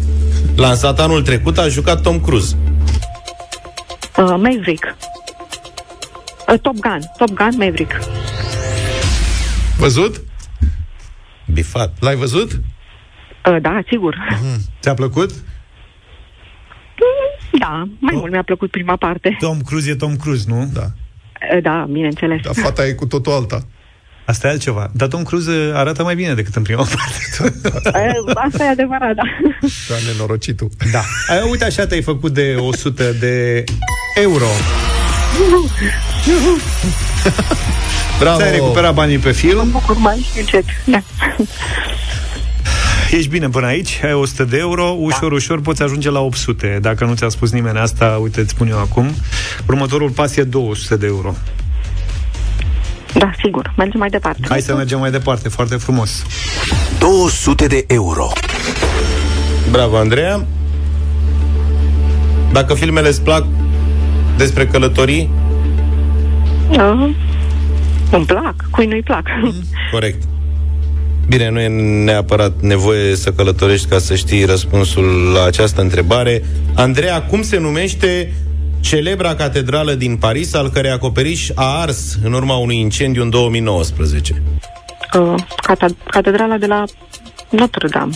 lansat 0.56 1.00
anul 1.00 1.22
trecut, 1.22 1.58
a 1.58 1.68
jucat 1.68 2.02
Tom 2.02 2.20
Cruise. 2.20 2.56
Uh, 4.18 4.26
Maverick. 4.28 4.96
Uh, 6.48 6.60
Top 6.62 6.74
Gun. 6.74 7.00
Top 7.18 7.28
Gun 7.30 7.52
Maverick. 7.58 7.92
Văzut? 9.84 10.22
Bifat. 11.54 11.94
L-ai 12.00 12.16
văzut? 12.16 12.52
Uh, 12.52 13.62
Da, 13.62 13.82
sigur. 13.90 14.16
Ți-a 14.82 14.94
plăcut? 14.94 15.32
Da, 17.60 17.88
mai 18.00 18.16
mult 18.16 18.32
mi-a 18.32 18.44
plăcut 18.44 18.72
prima 18.72 18.96
parte. 18.96 19.36
Tom 19.40 19.62
Cruise 19.62 19.90
e 19.90 19.96
Tom 19.96 20.16
Cruise, 20.16 20.46
nu? 20.48 20.70
Da. 20.74 20.82
Uh, 21.56 21.62
Da, 21.62 21.86
bineînțeles. 21.90 22.42
Dar 22.42 22.54
fata 22.56 22.86
e 22.86 22.92
cu 22.94 23.06
totul 23.06 23.32
alta. 23.32 23.66
Asta 24.26 24.48
e 24.48 24.50
altceva. 24.50 24.92
Dar 24.94 25.08
Tom 25.08 25.24
Cruise 25.24 25.72
arată 25.74 26.04
mai 26.04 26.16
bine 26.16 26.34
decât 26.34 26.56
în 26.56 26.64
prima 26.64 26.84
parte. 26.84 27.54
Uh, 28.26 28.32
Asta 28.48 28.64
e 28.64 28.68
adevărat, 28.68 29.16
da. 29.16 29.24
Da, 29.90 29.96
nenorocitul. 30.12 30.70
da. 30.92 31.02
Ai, 31.28 31.50
uite, 31.50 31.66
așa 31.66 31.86
te-ai 31.88 32.02
făcut 32.02 32.34
de 32.34 32.56
100 32.60 33.12
de 33.12 33.64
euro. 34.16 34.46
Bravo! 38.24 38.38
Ți-ai 38.38 38.52
recuperat 38.52 38.94
banii 38.94 39.18
pe 39.18 39.32
film. 39.32 39.70
Bucur 39.72 39.98
mai 39.98 40.26
încet. 40.38 40.64
Da. 40.86 41.02
Ești 43.12 43.30
bine 43.30 43.50
până 43.50 43.66
aici, 43.66 44.00
ai 44.04 44.14
100 44.14 44.44
de 44.44 44.58
euro, 44.58 44.96
ușor, 45.00 45.32
ușor 45.32 45.62
poți 45.62 45.82
ajunge 45.82 46.10
la 46.10 46.20
800. 46.20 46.80
Dacă 46.82 47.06
nu 47.06 47.14
ți-a 47.14 47.30
spus 47.30 47.52
nimeni 47.52 47.78
asta, 47.78 48.20
uite, 48.22 48.40
îți 48.40 48.50
spun 48.50 48.68
eu 48.68 48.80
acum. 48.80 49.16
Următorul 49.68 50.10
pas 50.10 50.36
e 50.36 50.44
200 50.44 50.96
de 50.96 51.06
euro. 51.06 51.34
Da, 53.14 53.32
sigur. 53.44 53.74
Mergem 53.78 54.00
mai 54.00 54.10
departe. 54.10 54.42
Hai 54.50 54.62
să 54.62 54.76
mergem 54.76 55.00
mai 55.00 55.12
departe, 55.12 55.50
foarte 55.50 55.76
frumos. 55.76 56.26
200 57.00 57.68
de 57.68 57.84
euro. 57.88 58.32
Bravo, 59.72 59.98
Andreea. 59.98 60.46
Dacă 62.52 62.74
filmele 62.74 63.08
îți 63.08 63.22
plac 63.22 63.46
despre 64.38 64.68
călătorii, 64.68 65.30
Uh, 66.70 67.10
îmi 68.16 68.26
plac. 68.26 68.56
Cui 68.72 68.86
nu-i 68.86 69.02
plac? 69.04 69.28
corect. 69.92 70.24
Bine, 71.28 71.50
nu 71.50 71.60
e 71.60 71.68
neapărat 72.04 72.62
nevoie 72.62 73.16
să 73.16 73.32
călătorești 73.32 73.88
ca 73.88 73.98
să 73.98 74.16
știi 74.16 74.46
răspunsul 74.46 75.32
la 75.34 75.44
această 75.44 75.82
întrebare. 75.82 76.44
Andreea, 76.76 77.22
cum 77.22 77.42
se 77.42 77.60
numește 77.60 78.34
celebra 78.80 79.36
catedrală 79.36 79.94
din 79.94 80.18
Paris, 80.18 80.54
al 80.54 80.70
cărei 80.70 80.92
acoperiș 80.92 81.50
a 81.56 81.80
ars 81.82 82.18
în 82.24 82.34
urma 82.34 82.56
unui 82.56 82.80
incendiu 82.80 83.22
în 83.22 83.30
2019? 83.30 84.42
Uh, 85.20 85.36
cate- 85.62 85.96
catedrala 86.10 86.58
de 86.58 86.66
la 86.66 86.84
Notre-Dame. 87.50 88.14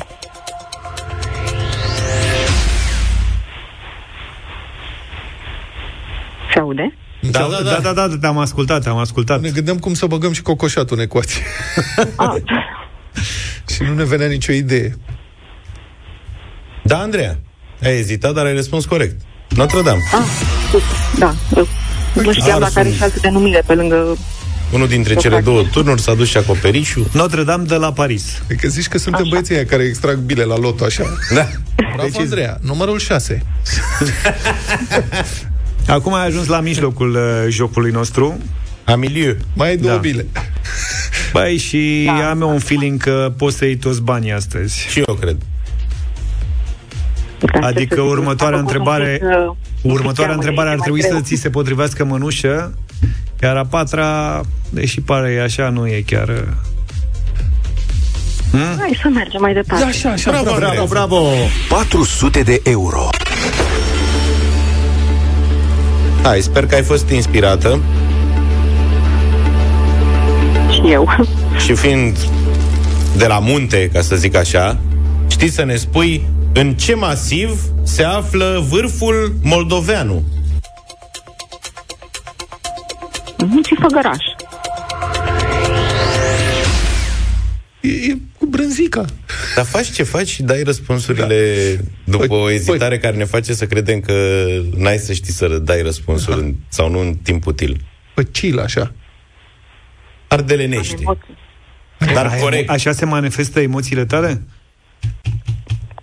Se 6.54 6.60
aude? 6.60 6.94
Da, 7.22 7.48
da, 7.52 7.62
da. 7.64 7.80
da, 7.80 7.94
da, 7.94 8.08
da, 8.08 8.18
te-am 8.18 8.38
ascultat, 8.38 8.84
te-am 8.84 8.98
ascultat. 8.98 9.42
Ne 9.42 9.50
gândeam 9.50 9.78
cum 9.78 9.94
să 9.94 10.06
băgăm 10.06 10.32
și 10.32 10.42
cocoșatul 10.42 10.98
în 10.98 11.04
ecuație. 11.04 11.42
Ah, 12.16 12.36
și 13.74 13.84
nu 13.84 13.94
ne 13.94 14.04
venea 14.04 14.28
nicio 14.28 14.52
idee. 14.52 14.98
Da, 16.84 16.98
Andreea. 16.98 17.40
Ai 17.84 17.98
ezitat, 17.98 18.34
dar 18.34 18.46
ai 18.46 18.54
răspuns 18.54 18.86
corect. 18.86 19.22
Notre-Dame. 19.50 20.02
ah, 20.14 20.26
da. 21.20 21.36
Eu 21.56 21.68
Nu 22.14 22.32
știam 22.34 22.60
dacă 22.60 22.80
are 22.80 22.92
și 22.92 23.04
alte 23.04 23.20
denumire 23.20 23.64
pe 23.66 23.74
lângă... 23.74 24.18
Unul 24.74 24.88
dintre 24.88 25.16
cele 25.16 25.42
două 25.42 25.64
turnuri 25.72 26.02
s-a 26.02 26.14
dus 26.14 26.28
și 26.28 26.38
acoperișul. 26.38 27.08
Notre-Dame 27.14 27.64
de 27.64 27.76
la 27.76 27.92
Paris. 27.92 28.42
E 28.48 28.56
că 28.56 28.68
zici 28.68 28.88
că 28.88 28.98
suntem 28.98 29.26
băieții 29.30 29.56
aia 29.56 29.66
care 29.66 29.84
extrag 29.84 30.18
bile 30.18 30.44
la 30.44 30.58
loto, 30.58 30.84
așa. 30.84 31.04
Da. 31.34 31.48
Bravo, 31.76 32.02
deci, 32.02 32.20
Andreea. 32.20 32.58
Numărul 32.62 33.00
6. 33.00 33.42
Acum 35.88 36.14
ai 36.14 36.26
ajuns 36.26 36.48
la 36.48 36.60
mijlocul 36.60 37.10
uh, 37.16 37.46
jocului 37.50 37.92
nostru. 37.92 38.38
Amiliu. 38.84 39.38
Mai 39.54 39.68
ai 39.68 39.78
două 39.78 39.94
Da. 39.94 40.00
bile. 40.00 40.26
Băi, 41.34 41.58
și 41.58 42.04
da. 42.06 42.30
am 42.30 42.42
eu 42.42 42.50
un 42.50 42.60
feeling 42.60 43.02
că 43.02 43.34
poți 43.38 43.58
să 43.58 43.66
iei 43.66 43.76
toți 43.78 44.02
banii 44.02 44.32
astăzi. 44.34 44.80
Și 44.90 45.04
eu 45.08 45.14
cred. 45.16 45.38
Da, 47.40 47.60
ce 47.60 47.66
Adică 47.66 47.96
să 47.96 48.02
zic, 48.02 48.10
următoarea 48.12 48.58
s-a 48.58 48.64
făcut 48.64 48.78
întrebare- 48.78 49.20
un 49.22 49.28
pic, 49.30 49.38
uh, 49.48 49.92
Următoarea 49.92 50.14
teamă, 50.26 50.34
întrebare 50.34 50.68
e 50.68 50.72
ar 50.72 50.78
mai 50.78 50.84
trebui 50.86 51.02
greu. 51.02 51.14
să 51.16 51.22
ți 51.22 51.36
se 51.36 51.50
potrivească 51.50 52.06
mănușă, 52.06 52.74
iar 53.42 53.56
a 53.58 53.66
patra, 53.66 54.42
deși 54.70 55.02
pare 55.02 55.32
e 55.32 55.42
așa, 55.42 55.70
nu 55.70 55.88
e 55.88 56.04
chiar... 56.06 56.28
uh, 56.28 56.44
Hai 58.80 59.00
să 59.02 59.08
mergem 59.14 59.42
mai 59.42 59.54
departe. 59.54 59.84
Da, 59.84 59.90
așa, 59.90 60.10
așa. 60.10 60.30
Bravo, 60.32 60.44
bravo, 60.44 60.66
Andreea. 60.66 60.86
bravo. 60.86 61.28
400 61.70 62.42
de 62.42 62.62
euro. 62.64 63.10
Hai, 66.24 66.42
sper 66.42 66.66
că 66.66 66.76
ai 66.76 66.84
fost 66.84 67.10
inspirată 67.10 67.80
Și 70.74 70.92
eu. 70.92 71.10
și 71.66 71.74
fiind 71.74 72.18
de 73.18 73.28
la 73.28 73.40
munte, 73.40 73.90
ca 73.94 74.02
să 74.02 74.16
zic 74.16 74.36
așa, 74.36 74.78
știi 75.28 75.50
să 75.50 75.64
ne 75.64 75.76
spui 75.76 76.24
în 76.54 76.74
ce 76.74 76.96
masiv 76.96 77.62
se 77.84 78.04
află 78.04 78.66
vârful 78.70 79.34
Moldoveanu. 79.44 80.24
Munții 83.46 83.76
E, 87.82 87.88
e 87.88 88.18
cu 88.38 88.46
brânzica. 88.46 89.06
Dar 89.56 89.66
faci 89.66 89.92
ce 89.92 90.04
faci 90.04 90.28
și 90.28 90.44
dai 90.44 90.64
răspunsurile 90.64 91.76
da. 91.76 91.84
după 92.12 92.26
Păi- 92.26 92.30
o 92.30 92.52
ezitare 92.52 92.98
care 93.00 93.16
ne 93.18 93.24
face 93.26 93.54
să 93.54 93.66
credem 93.66 94.00
că 94.00 94.46
n-ai 94.76 94.98
să 94.98 95.14
știi 95.14 95.34
să 95.34 95.48
dai 95.48 95.82
răspunsul 95.82 96.40
în, 96.40 96.56
sau 96.68 96.90
nu 96.90 97.00
în 97.00 97.14
timp 97.14 97.46
util. 97.46 97.82
Pe 98.14 98.24
chill, 98.24 98.60
așa. 98.60 98.92
Ardelenești. 100.28 101.02
Emoții. 101.02 101.38
Dar 102.14 102.26
Ai- 102.26 102.40
corect. 102.40 102.70
Așa 102.70 102.92
se 102.92 103.06
manifestă 103.06 103.60
emoțiile 103.60 104.06
tale? 104.06 104.42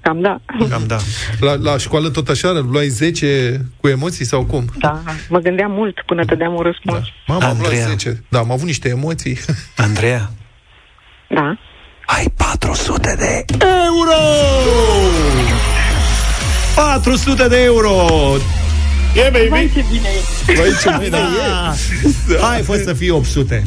Cam 0.00 0.20
da. 0.20 0.40
Cam 0.68 0.82
da. 0.86 0.98
La, 1.40 1.54
la 1.54 1.78
școală 1.78 2.08
tot 2.10 2.28
așa, 2.28 2.50
luai 2.70 2.88
10 2.88 3.60
cu 3.80 3.88
emoții 3.88 4.24
sau 4.24 4.44
cum? 4.44 4.64
Da, 4.78 5.02
mă 5.28 5.38
gândeam 5.38 5.70
mult 5.70 6.02
până 6.06 6.24
dădeam 6.24 6.54
un 6.54 6.60
răspuns. 6.62 7.06
Mama, 7.26 7.46
am 7.48 7.56
luat 7.58 7.70
Andreea. 7.70 7.86
10. 7.88 8.22
Da, 8.28 8.38
am 8.38 8.50
avut 8.50 8.66
niște 8.66 8.88
emoții. 8.88 9.38
Andreea, 9.76 10.30
Da. 11.34 11.56
Ai 12.06 12.24
400 12.36 13.14
de 13.18 13.44
euro! 13.58 14.20
400 16.74 17.48
de 17.48 17.62
euro! 17.62 17.90
E, 19.14 19.30
baby! 19.32 19.48
Vai, 19.48 19.70
ce 19.74 19.84
bine 19.90 20.08
e. 20.48 20.52
Vai, 20.54 20.68
ce 20.82 20.96
bine 21.04 21.16
e. 21.16 22.36
Hai, 22.40 22.62
fă 22.62 22.80
să 22.84 22.92
fie 22.92 23.10
800. 23.10 23.62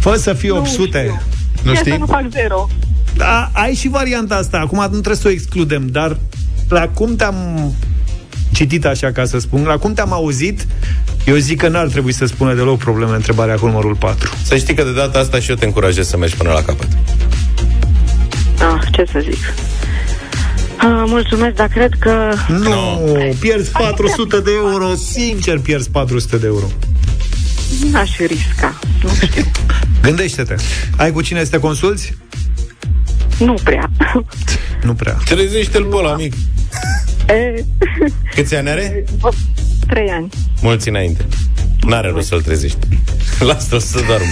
Fă 0.00 0.14
să 0.16 0.32
fie 0.32 0.50
800. 0.50 0.98
știu. 0.98 1.20
Nu 1.62 1.70
Ia 1.72 1.76
să 1.76 1.84
știi? 1.84 1.98
nu 1.98 2.06
fac 2.06 2.24
zero. 2.30 2.68
Da, 3.16 3.50
ai 3.52 3.74
și 3.74 3.88
varianta 3.88 4.34
asta. 4.36 4.58
Acum 4.58 4.78
nu 4.78 4.86
trebuie 4.88 5.16
să 5.16 5.28
o 5.28 5.30
excludem, 5.30 5.86
dar 5.86 6.16
la 6.68 6.88
cum 6.88 7.16
te-am 7.16 7.72
citit 8.56 8.84
așa 8.84 9.12
ca 9.12 9.24
să 9.24 9.38
spun, 9.38 9.62
la 9.62 9.76
cum 9.76 9.92
te-am 9.92 10.12
auzit, 10.12 10.66
eu 11.24 11.36
zic 11.36 11.60
că 11.60 11.68
n-ar 11.68 11.86
trebui 11.86 12.12
să 12.12 12.26
spună 12.26 12.54
deloc 12.54 12.78
probleme 12.78 13.14
întrebarea 13.14 13.54
cu 13.54 13.66
numărul 13.66 13.96
4. 13.96 14.32
Să 14.44 14.56
știi 14.56 14.74
că 14.74 14.82
de 14.82 14.92
data 14.92 15.18
asta 15.18 15.38
și 15.38 15.50
eu 15.50 15.56
te 15.56 15.64
încurajez 15.64 16.08
să 16.08 16.16
mergi 16.16 16.36
până 16.36 16.50
la 16.50 16.62
capăt. 16.62 16.88
Ah, 18.58 18.82
ce 18.92 19.04
să 19.12 19.18
zic. 19.30 19.54
Ah, 20.76 21.02
mulțumesc, 21.06 21.54
dar 21.54 21.68
cred 21.68 21.92
că... 21.98 22.32
Nu, 22.48 23.34
pierzi 23.40 23.70
400 23.70 24.40
de 24.40 24.50
euro, 24.56 24.94
sincer 24.94 25.58
pierzi 25.58 25.90
400 25.90 26.36
de 26.36 26.46
euro. 26.46 26.66
N-aș 27.90 28.18
risca. 28.18 28.78
Nu 29.02 29.08
știu. 29.26 29.50
Gândește-te. 30.02 30.54
Ai 30.96 31.12
cu 31.12 31.20
cine 31.20 31.44
să 31.44 31.50
te 31.50 31.58
consulți? 31.58 32.14
Nu 33.38 33.54
prea. 33.64 33.90
Nu 34.82 34.94
prea. 34.94 35.16
Trezește-l 35.24 35.84
pe 35.84 35.96
ăla, 35.96 36.16
mic. 36.16 36.32
E, 37.28 37.64
Câți 38.34 38.54
ani 38.54 38.68
are? 38.68 39.04
bă, 39.20 39.28
trei 39.88 40.08
ani. 40.10 40.28
Mulți 40.62 40.88
înainte. 40.88 41.24
N-are 41.86 42.08
rost 42.08 42.26
să-l 42.26 42.42
trezești. 42.42 42.78
Lasă-l 43.48 43.78
să 43.80 44.00
doarmă. 44.06 44.26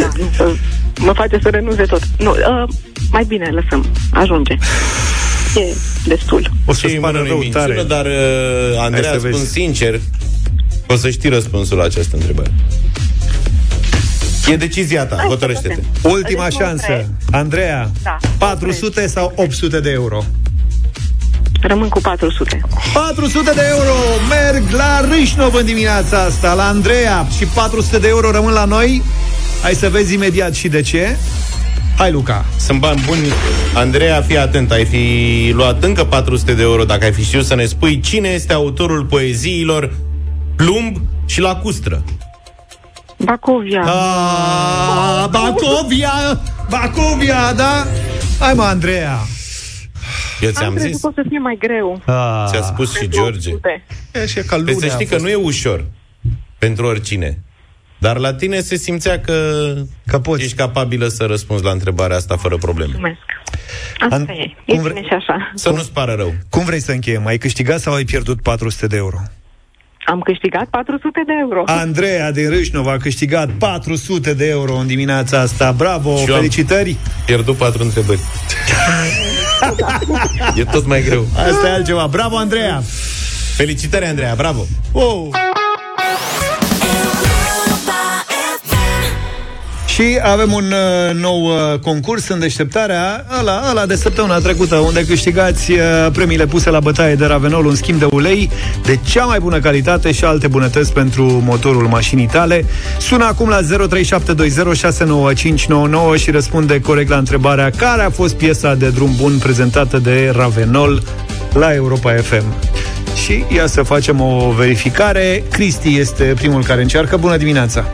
Da, 0.00 0.08
nu, 0.16 0.46
uh, 0.50 0.58
mă 0.98 1.12
face 1.12 1.38
să 1.42 1.48
renunțe 1.48 1.82
tot. 1.82 2.02
Nu, 2.18 2.30
uh, 2.30 2.68
mai 3.10 3.24
bine 3.24 3.48
lăsăm. 3.50 3.86
Ajunge. 4.12 4.52
E 5.56 5.74
destul. 6.06 6.50
O 6.64 6.72
să-ți 6.72 6.92
Și 6.92 6.98
pară 6.98 7.16
mână 7.16 7.28
rău 7.28 7.38
minciună, 7.38 7.64
tare. 7.66 7.82
dar 7.82 8.06
uh, 8.06 8.78
Andreea, 8.80 9.08
Hai 9.10 9.18
să 9.20 9.26
spun 9.26 9.38
vezi. 9.38 9.50
sincer, 9.52 10.00
o 10.88 10.96
să 10.96 11.10
știi 11.10 11.28
răspunsul 11.28 11.76
la 11.76 11.84
această 11.84 12.16
întrebare. 12.16 12.50
E 14.50 14.56
decizia 14.56 15.06
ta, 15.06 15.14
Hai 15.14 15.24
să 15.24 15.30
hotărăște-te. 15.30 15.68
vedem. 15.74 15.84
Ultima 16.12 16.44
Răspuns 16.44 16.66
șansă. 16.68 16.84
trei. 16.86 17.06
Andreea, 17.30 17.90
Da. 18.02 18.16
400 18.38 19.06
sau 19.06 19.32
800 19.36 19.80
de 19.80 19.90
euro? 19.90 20.24
Rămân 21.60 21.88
cu 21.88 22.00
400. 22.00 22.60
400 22.92 23.50
de 23.54 23.62
euro 23.70 23.94
merg 24.28 24.70
la 24.70 25.00
Râșnov 25.00 25.54
în 25.54 25.64
dimineața 25.64 26.18
asta, 26.18 26.52
la 26.52 26.66
Andreea 26.66 27.26
și 27.36 27.44
400 27.44 27.98
de 27.98 28.08
euro 28.08 28.30
rămân 28.30 28.52
la 28.52 28.64
noi. 28.64 29.02
Hai 29.62 29.74
să 29.74 29.88
vezi 29.88 30.14
imediat 30.14 30.54
și 30.54 30.68
de 30.68 30.80
ce. 30.80 31.16
Hai, 31.96 32.12
Luca. 32.12 32.44
Sunt 32.58 32.80
bani 32.80 33.02
buni. 33.06 33.26
Andreea, 33.74 34.22
fii 34.22 34.38
atent, 34.38 34.70
ai 34.70 34.84
fi 34.84 35.50
luat 35.54 35.82
încă 35.82 36.04
400 36.04 36.52
de 36.52 36.62
euro 36.62 36.84
dacă 36.84 37.04
ai 37.04 37.12
fi 37.12 37.24
știut 37.24 37.44
să 37.44 37.54
ne 37.54 37.64
spui 37.64 38.00
cine 38.00 38.28
este 38.28 38.52
autorul 38.52 39.04
poeziilor 39.04 39.92
Plumb 40.56 40.96
și 41.26 41.40
Lacustră. 41.40 42.02
Bacovia. 43.16 43.82
A, 43.84 45.26
Bacovia! 45.26 46.40
Bacubia, 46.70 47.52
da? 47.56 47.86
Hai 48.38 48.52
mă, 48.54 48.62
Andreea. 48.62 49.18
Eu 50.40 50.50
ți-am 50.50 50.66
Am 50.66 50.74
crezut 50.74 50.90
zis. 50.92 51.00
că 51.00 51.06
o 51.06 51.12
să 51.14 51.22
fie 51.28 51.38
mai 51.38 51.56
greu. 51.58 52.02
Ah. 52.06 52.44
Ți-a 52.48 52.62
spus 52.62 52.92
și 52.92 52.98
Pentru 52.98 53.20
George. 53.20 53.48
800. 53.52 53.84
E 54.12 54.20
așa 54.22 54.40
ca 54.46 54.56
Păi 54.56 54.64
să 54.66 54.70
lunea 54.72 54.88
știi 54.88 55.04
a 55.06 55.08
că 55.08 55.14
fost. 55.14 55.22
nu 55.24 55.30
e 55.30 55.34
ușor 55.34 55.84
pentru 56.58 56.86
oricine. 56.86 57.38
Dar 57.98 58.16
la 58.18 58.34
tine 58.34 58.60
se 58.60 58.76
simțea 58.76 59.20
că, 59.20 59.74
Că 60.06 60.18
poți. 60.18 60.42
ești 60.42 60.56
capabilă 60.56 61.08
să 61.08 61.24
răspunzi 61.24 61.64
la 61.64 61.70
întrebarea 61.70 62.16
asta 62.16 62.36
fără 62.36 62.56
probleme. 62.56 62.90
Mulțumesc. 62.90 63.18
Asta 63.98 64.14
An- 64.14 64.26
e. 64.28 64.54
cum 64.66 64.78
E 64.78 64.80
vre- 64.80 64.92
bine 64.92 65.06
și 65.06 65.12
așa. 65.12 65.50
Să 65.54 65.70
nu-ți 65.70 65.92
pară 65.92 66.12
rău. 66.14 66.34
Cum 66.50 66.64
vrei 66.64 66.80
să 66.80 66.92
încheiem? 66.92 67.26
Ai 67.26 67.38
câștigat 67.38 67.80
sau 67.80 67.94
ai 67.94 68.04
pierdut 68.04 68.42
400 68.42 68.86
de 68.86 68.96
euro? 68.96 69.16
Am 70.10 70.20
câștigat 70.20 70.64
400 70.70 71.22
de 71.26 71.32
euro. 71.40 71.62
Andreea 71.66 72.32
din 72.32 72.48
Râșnov 72.48 72.86
a 72.86 72.96
câștigat 72.96 73.48
400 73.58 74.34
de 74.34 74.48
euro 74.48 74.74
în 74.74 74.86
dimineața 74.86 75.40
asta. 75.40 75.72
Bravo, 75.72 76.16
Și 76.16 76.24
eu 76.28 76.34
am- 76.34 76.40
felicitări! 76.40 76.96
Pierdut 77.26 77.56
patru 77.56 77.82
întrebări. 77.82 78.20
e 80.56 80.64
tot 80.64 80.86
mai 80.86 81.02
greu. 81.02 81.26
Asta 81.36 81.68
e 81.68 81.70
altceva. 81.70 82.06
Bravo, 82.10 82.36
Andreea! 82.36 82.82
Felicitări, 83.56 84.04
Andreea, 84.04 84.34
bravo! 84.34 84.66
Oh! 84.92 85.28
Și 90.00 90.18
avem 90.22 90.52
un 90.52 90.64
uh, 90.64 91.14
nou 91.14 91.44
uh, 91.44 91.78
concurs 91.78 92.28
în 92.28 92.38
deșteptarea 92.38 93.26
ăla, 93.40 93.62
ăla 93.70 93.86
de 93.86 93.96
săptămâna 93.96 94.38
trecută, 94.38 94.76
unde 94.76 95.04
câștigați 95.04 95.72
uh, 95.72 95.78
premiile 96.12 96.46
puse 96.46 96.70
la 96.70 96.80
bătaie 96.80 97.14
de 97.14 97.26
Ravenol, 97.26 97.66
un 97.66 97.74
schimb 97.74 97.98
de 97.98 98.06
ulei 98.10 98.50
de 98.84 98.98
cea 99.04 99.24
mai 99.24 99.38
bună 99.38 99.58
calitate 99.58 100.12
și 100.12 100.24
alte 100.24 100.48
bunătăți 100.48 100.92
pentru 100.92 101.42
motorul 101.44 101.86
mașinii 101.86 102.26
tale. 102.26 102.64
Sună 102.98 103.24
acum 103.24 103.48
la 103.48 103.60
0372069599 103.60 103.66
și 106.16 106.30
răspunde 106.30 106.80
corect 106.80 107.08
la 107.08 107.16
întrebarea 107.16 107.70
care 107.70 108.02
a 108.02 108.10
fost 108.10 108.34
piesa 108.34 108.74
de 108.74 108.88
drum 108.88 109.10
bun 109.16 109.38
prezentată 109.38 109.98
de 109.98 110.32
Ravenol 110.36 111.02
la 111.52 111.74
Europa 111.74 112.12
FM. 112.12 112.44
Și 113.24 113.44
ia 113.54 113.66
să 113.66 113.82
facem 113.82 114.20
o 114.20 114.52
verificare. 114.56 115.44
Cristi 115.50 115.98
este 115.98 116.24
primul 116.24 116.62
care 116.62 116.82
încearcă. 116.82 117.16
Bună 117.16 117.36
dimineața! 117.36 117.84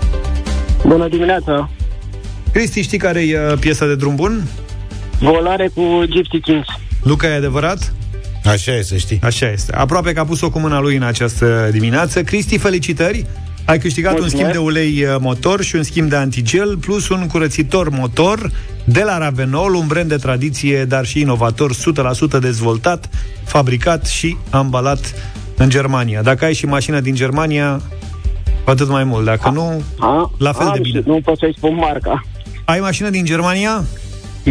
Bună 0.85 1.09
dimineața! 1.09 1.71
Cristi, 2.57 2.83
știi 2.83 2.99
care 2.99 3.21
e 3.23 3.39
uh, 3.39 3.59
piesa 3.59 3.87
de 3.87 3.95
drum 3.95 4.15
bun? 4.15 4.43
Volare 5.19 5.71
cu 5.75 6.03
Gypsy 6.05 6.41
Kings. 6.41 6.67
Luca, 7.03 7.27
e 7.27 7.35
adevărat? 7.35 7.93
Așa 8.45 8.73
e, 8.77 8.83
să 8.83 8.97
știi. 8.97 9.19
Așa 9.23 9.51
este. 9.51 9.75
Aproape 9.75 10.13
că 10.13 10.21
a 10.21 10.25
pus-o 10.25 10.51
cu 10.51 10.59
mâna 10.59 10.81
lui 10.81 10.97
în 10.97 11.03
această 11.03 11.69
dimineață. 11.73 12.23
Cristi, 12.23 12.59
felicitări! 12.59 13.27
Ai 13.65 13.79
câștigat 13.79 14.11
Mulțumesc. 14.11 14.35
un 14.35 14.41
schimb 14.41 14.53
de 14.53 14.69
ulei 14.69 15.05
uh, 15.05 15.17
motor 15.21 15.63
și 15.63 15.77
un 15.77 15.83
schimb 15.83 16.09
de 16.09 16.17
antigel, 16.17 16.77
plus 16.77 17.09
un 17.09 17.27
curățitor 17.27 17.89
motor 17.89 18.51
de 18.85 19.03
la 19.03 19.19
Ravenol, 19.19 19.75
un 19.75 19.87
brand 19.87 20.09
de 20.09 20.17
tradiție, 20.17 20.85
dar 20.85 21.05
și 21.05 21.21
inovator, 21.21 21.71
100% 21.75 22.41
dezvoltat, 22.41 23.09
fabricat 23.45 24.07
și 24.07 24.37
ambalat 24.51 25.15
în 25.57 25.69
Germania. 25.69 26.23
Dacă 26.23 26.45
ai 26.45 26.55
și 26.55 26.67
mașină 26.67 27.01
din 27.01 27.15
Germania, 27.15 27.81
cu 28.65 28.71
atât 28.71 28.89
mai 28.89 29.05
mult. 29.05 29.25
Dacă 29.25 29.51
nu, 29.51 29.83
A, 29.99 30.31
la 30.39 30.53
fel 30.53 30.67
am 30.67 30.73
de 30.73 30.81
bine. 30.83 31.01
și 31.01 31.09
Nu 31.09 31.21
pot 31.21 31.39
să-i 31.39 31.55
spun 31.57 31.75
marca. 31.75 32.23
Ai 32.67 32.81
mașină 32.81 33.11
din 33.11 33.25
Germania? 33.25 33.85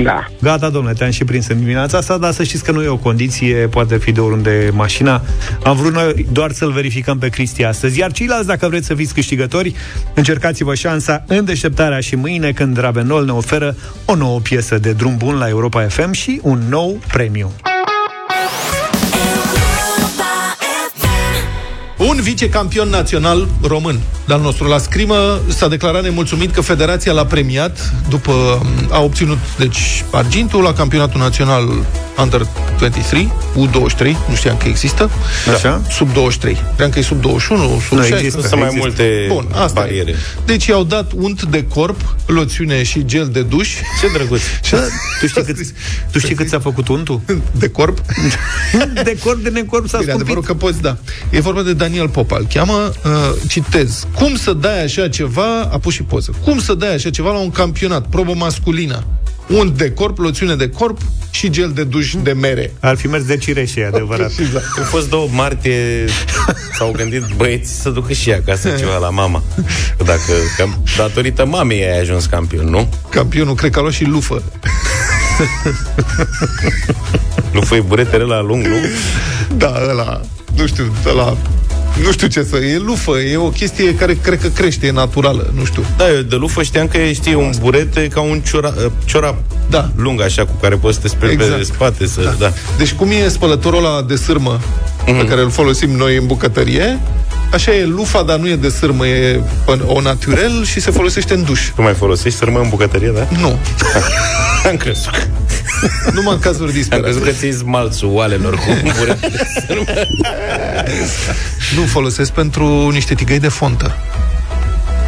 Da. 0.03 0.25
Gata, 0.41 0.69
domnule, 0.69 0.93
te-am 0.93 1.11
și 1.11 1.23
prins 1.23 1.47
în 1.47 1.59
dimineața 1.59 1.97
asta, 1.97 2.17
dar 2.17 2.31
să 2.31 2.43
știți 2.43 2.63
că 2.63 2.71
nu 2.71 2.83
e 2.83 2.87
o 2.87 2.97
condiție, 2.97 3.55
poate 3.55 3.97
fi 3.97 4.11
de 4.11 4.19
oriunde 4.19 4.69
mașina. 4.73 5.21
Am 5.63 5.75
vrut 5.75 5.93
noi 5.93 6.25
doar 6.31 6.51
să-l 6.51 6.71
verificăm 6.71 7.17
pe 7.17 7.29
Cristi 7.29 7.63
astăzi. 7.63 7.99
Iar 7.99 8.11
ceilalți, 8.11 8.47
dacă 8.47 8.67
vreți 8.67 8.85
să 8.85 8.95
fiți 8.95 9.13
câștigători, 9.13 9.73
încercați-vă 10.13 10.75
șansa 10.75 11.23
în 11.27 11.45
deșteptarea 11.45 11.99
și 11.99 12.15
mâine, 12.15 12.51
când 12.51 12.77
Ravenol 12.77 13.25
ne 13.25 13.31
oferă 13.31 13.75
o 14.05 14.15
nouă 14.15 14.39
piesă 14.39 14.77
de 14.77 14.91
drum 14.91 15.17
bun 15.17 15.35
la 15.35 15.47
Europa 15.47 15.81
FM 15.81 16.11
și 16.11 16.39
un 16.43 16.61
nou 16.69 16.99
premiu. 17.07 17.51
Un 22.07 22.21
vicecampion 22.21 22.89
național 22.89 23.47
român. 23.61 23.99
De-al 24.27 24.41
nostru 24.41 24.67
la 24.67 24.77
scrimă 24.77 25.39
s-a 25.47 25.67
declarat 25.67 26.03
nemulțumit 26.03 26.51
că 26.51 26.61
federația 26.61 27.11
l-a 27.11 27.25
premiat 27.25 27.93
după 28.09 28.61
a 28.91 29.01
obținut 29.01 29.37
deci 29.57 30.03
argintul 30.11 30.63
la 30.63 30.73
campionatul 30.73 31.19
național 31.19 31.63
Under 32.17 32.47
23, 32.79 33.31
U23, 33.55 34.03
nu 34.29 34.35
știam 34.35 34.57
că 34.57 34.67
există. 34.67 35.09
Așa? 35.53 35.81
Sub 35.91 36.13
23. 36.13 36.57
Cream 36.75 36.89
că 36.89 36.99
e 36.99 37.01
sub 37.01 37.21
21, 37.21 37.61
sub 37.63 37.97
Nu 37.97 38.03
16. 38.03 38.13
există. 38.25 38.47
Sunt 38.47 38.59
mai 38.59 38.69
Există. 38.69 38.87
multe 38.87 39.25
Bun, 39.27 39.47
asta 39.51 39.81
bariere. 39.81 40.11
E. 40.11 40.15
Deci 40.45 40.65
i-au 40.65 40.83
dat 40.83 41.11
unt 41.15 41.43
de 41.43 41.65
corp, 41.65 42.15
loțiune 42.25 42.83
și 42.83 43.05
gel 43.05 43.27
de 43.27 43.41
duș. 43.41 43.69
Ce 44.01 44.07
drăguț. 44.13 44.39
Și 44.67 44.75
tu 45.19 45.27
știi 45.27 45.43
cât, 45.43 45.57
tu 46.11 46.19
știi 46.19 46.35
cât 46.35 46.47
ți-a 46.47 46.59
făcut 46.59 46.87
untul? 46.87 47.21
De 47.51 47.69
corp? 47.69 47.99
De 49.03 49.17
corp, 49.23 49.43
de 49.43 49.49
necorp 49.49 49.87
s-a 49.87 49.97
Bine, 49.97 50.11
scumpit. 50.11 50.13
adevărul 50.13 50.43
că 50.43 50.53
poți, 50.53 50.81
da. 50.81 50.97
E 51.29 51.39
vorba 51.39 51.61
de 51.61 51.73
Daniel 51.73 52.09
Popa, 52.09 52.37
îl 52.39 52.47
cheamă, 52.53 52.73
uh, 53.05 53.11
citez, 53.47 54.07
cum 54.15 54.35
să 54.35 54.53
dai 54.53 54.83
așa 54.83 55.07
ceva, 55.07 55.61
a 55.61 55.77
pus 55.77 55.93
și 55.93 56.03
poză, 56.03 56.31
cum 56.43 56.59
să 56.59 56.73
dai 56.73 56.93
așa 56.93 57.09
ceva 57.09 57.31
la 57.31 57.37
un 57.39 57.51
campionat, 57.51 58.07
probă 58.07 58.33
masculină, 58.35 59.03
unt 59.47 59.77
de 59.77 59.91
corp, 59.91 60.17
loțiune 60.17 60.55
de 60.55 60.69
corp 60.69 60.97
și 61.29 61.49
gel 61.49 61.71
de 61.75 61.83
duș 61.83 62.13
de 62.23 62.31
mere. 62.31 62.73
Ar 62.79 62.97
fi 62.97 63.07
mers 63.07 63.23
de 63.23 63.37
cireșe, 63.37 63.79
e 63.79 63.85
adevărat. 63.85 64.31
Exact. 64.39 64.65
Au 64.77 64.83
fost 64.83 65.09
două 65.09 65.27
martie 65.31 66.05
S-au 66.77 66.91
gândit 66.91 67.23
băieți 67.35 67.81
să 67.81 67.89
ducă 67.89 68.13
și 68.13 68.29
ea 68.29 68.37
acasă 68.37 68.69
ceva 68.69 68.97
la 68.97 69.09
mama 69.09 69.43
Că 69.97 70.03
Dacă, 70.03 70.33
că 70.57 70.65
datorită 70.97 71.45
mamei 71.45 71.83
ai 71.83 71.99
ajuns 71.99 72.25
campion, 72.25 72.69
nu? 72.69 72.89
Campionul, 73.09 73.55
cred 73.55 73.71
că 73.71 73.79
a 73.79 73.81
luat 73.81 73.93
și 73.93 74.03
lufă. 74.03 74.43
Nu 77.51 77.61
foi 77.61 77.81
buretele 77.81 78.23
la 78.23 78.41
lung, 78.41 78.65
nu? 78.65 78.75
Da, 79.57 79.73
ăla, 79.89 80.21
nu 80.55 80.65
știu, 80.67 80.93
ăla, 81.05 81.37
nu 82.03 82.11
știu 82.11 82.27
ce 82.27 82.43
să... 82.43 82.55
E 82.57 82.77
lufă, 82.77 83.11
e 83.19 83.37
o 83.37 83.49
chestie 83.49 83.95
care 83.95 84.13
cred 84.13 84.41
că 84.41 84.47
crește, 84.47 84.87
e 84.87 84.91
naturală, 84.91 85.53
nu 85.57 85.65
știu. 85.65 85.85
Da, 85.97 86.09
eu 86.11 86.21
de 86.21 86.35
lufă 86.35 86.63
știam 86.63 86.87
că 86.87 86.97
știi 87.13 87.33
un 87.33 87.51
burete 87.59 88.07
ca 88.07 88.19
un 88.21 88.39
ciora, 88.39 88.73
ciorap 89.05 89.35
Da. 89.69 89.89
lung 89.95 90.21
așa 90.21 90.45
cu 90.45 90.53
care 90.61 90.75
poți 90.75 90.95
să 90.95 91.01
te 91.01 91.07
speli 91.07 91.31
Exact. 91.31 91.57
pe 91.57 91.63
spate 91.63 92.05
să, 92.07 92.21
da. 92.21 92.35
da. 92.39 92.53
Deci 92.77 92.93
cum 92.93 93.09
e 93.11 93.27
spălătorul 93.27 93.85
ăla 93.85 94.01
de 94.01 94.15
sârmă 94.15 94.59
Mhm. 95.07 95.17
pe 95.17 95.25
care 95.27 95.41
îl 95.41 95.49
folosim 95.49 95.89
noi 95.89 96.15
în 96.17 96.25
bucătărie, 96.25 96.99
așa 97.53 97.73
e 97.75 97.85
lufa, 97.85 98.21
dar 98.23 98.37
nu 98.37 98.47
e 98.47 98.55
de 98.55 98.69
sârmă, 98.69 99.07
e 99.07 99.41
o 99.85 100.01
naturel 100.01 100.65
și 100.65 100.79
se 100.79 100.91
folosește 100.91 101.33
în 101.33 101.43
duș. 101.43 101.59
Tu 101.75 101.81
mai 101.81 101.93
folosești 101.93 102.37
sârmă 102.37 102.59
în 102.59 102.69
bucătărie, 102.69 103.11
da? 103.15 103.27
Nu, 103.39 103.57
Am 104.69 104.77
crezut. 104.77 105.27
numai 106.15 106.33
în 106.33 106.39
cazuri 106.39 106.69
Am 106.69 106.75
disperate. 106.75 107.03
crezut 107.03 107.23
că 107.23 107.31
ți 107.31 107.49
smalțul 107.57 108.09
oalelor 108.11 108.55
cu 108.55 108.63
un 108.69 108.91
burete 108.97 109.27
de 109.27 109.43
sârmă. 109.67 109.83
Nu 111.75 111.81
folosesc 111.85 112.31
pentru 112.31 112.89
niște 112.89 113.13
tigăi 113.15 113.39
de 113.39 113.47
fontă. 113.47 113.95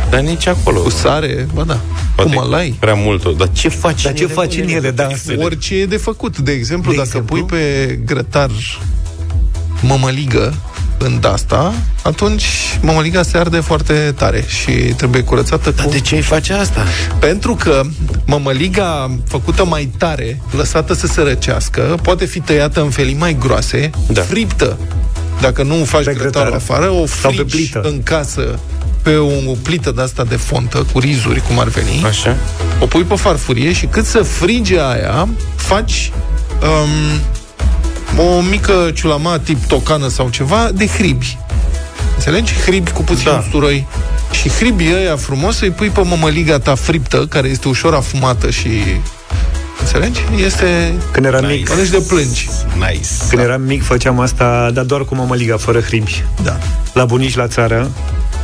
Dar 0.09 0.20
nici 0.20 0.47
acolo. 0.47 0.80
Cu 0.80 0.89
sare, 0.89 1.47
ba 1.53 1.63
da. 1.63 1.80
Poate 2.15 2.34
Cu 2.34 2.39
malai. 2.39 2.76
Prea 2.80 2.93
mult. 2.93 3.38
Dar 3.38 3.49
ce 3.51 3.70
faci? 3.70 4.01
Dar 4.03 4.13
ce 4.13 4.26
faci 4.26 4.55
în 4.57 4.68
ele, 4.68 4.91
da? 4.91 5.07
Orice 5.38 5.76
e 5.76 5.86
de 5.86 5.97
făcut. 5.97 6.38
De 6.38 6.51
exemplu, 6.51 6.91
De 6.91 6.97
dacă 6.97 7.07
exemplu? 7.09 7.36
pui 7.45 7.57
pe 7.57 7.99
grătar 8.05 8.49
mămăligă 9.82 10.53
în 10.98 11.20
asta, 11.34 11.74
atunci 12.04 12.45
mămăliga 12.82 13.24
se 13.24 13.38
arde 13.38 13.60
foarte 13.60 14.14
tare 14.18 14.45
și 14.48 14.72
trebuie 14.72 15.22
curățată 15.22 15.72
Dar 15.72 15.86
cu... 15.86 15.91
de 15.91 16.00
ce 16.00 16.16
ai 16.16 16.22
face 16.22 16.54
asta? 16.54 16.84
Pentru 17.20 17.56
că 17.56 17.82
mămăliga 18.26 19.12
făcută 19.28 19.66
mai 19.66 19.89
tare, 19.98 20.41
lăsată 20.52 20.93
să 20.93 21.08
se 21.08 21.22
răcească, 21.22 21.98
poate 22.02 22.26
fi 22.26 22.39
tăiată 22.39 22.82
în 22.82 22.89
felii 22.89 23.16
mai 23.16 23.38
groase, 23.39 23.89
Da. 24.08 24.22
friptă. 24.22 24.78
Dacă 25.41 25.64
nu 25.64 25.84
faci 25.86 26.04
Pe 26.04 26.14
grătarul 26.14 26.50
grătar. 26.52 26.76
afară, 26.76 26.89
o 26.91 27.06
Sau 27.06 27.32
pe 27.32 27.43
frici 27.48 27.70
plită. 27.72 27.82
în 27.88 28.04
casă 28.04 28.60
pe 29.02 29.16
o, 29.16 29.26
o 29.50 29.54
plită 29.62 29.91
de 29.91 30.02
asta 30.02 30.24
de 30.24 30.36
fontă, 30.36 30.86
cu 30.93 31.00
rizuri, 31.00 31.41
cum 31.48 31.60
ar 31.60 31.68
veni, 31.68 32.04
Așa. 32.06 32.36
o 32.80 32.86
pui 32.86 33.04
pe 33.04 33.16
farfurie 33.16 33.74
și 33.74 33.86
cât 33.86 34.06
să 34.06 34.22
frige 34.22 34.78
aia, 34.80 35.28
faci 35.56 36.12
um, 36.62 37.20
o 38.18 38.41
mică 38.41 38.91
ciulama 38.93 39.39
tip 39.39 39.65
tocană 39.65 40.07
sau 40.07 40.30
ceva 40.30 40.70
de 40.74 40.88
hribi. 40.88 41.38
Înțelegi? 42.15 42.53
Hribi 42.53 42.91
cu 42.91 43.01
puțin 43.01 43.24
Da. 43.26 43.32
da. 43.32 43.38
usturoi. 43.38 43.88
Și 44.32 44.49
hribii 44.49 44.93
ăia 44.93 45.15
frumos 45.15 45.59
îi 45.59 45.70
pui 45.70 45.89
pe 45.89 46.01
mămăliga 46.05 46.59
ta 46.59 46.76
friptă, 46.76 47.26
care 47.30 47.47
este 47.47 47.68
ușor 47.68 47.93
afumată 47.93 48.49
și... 48.49 48.70
Înțelegi? 49.80 50.20
Este... 50.45 50.93
Când 51.11 51.26
eram 51.26 51.45
mic, 51.45 51.70
Mănânci 51.70 51.89
de 51.89 52.05
plângi. 52.07 52.49
Nice. 52.76 53.07
când 53.30 53.41
eram 53.41 53.61
mic 53.61 53.84
făceam 53.84 54.20
asta, 54.20 54.70
dar 54.74 54.84
doar 54.84 55.05
cu 55.05 55.15
mămăliga, 55.15 55.57
fără 55.57 55.80
hribi. 55.80 56.24
Da. 56.43 56.57
La 56.93 57.05
bunici 57.05 57.36
la 57.36 57.47
țară, 57.47 57.91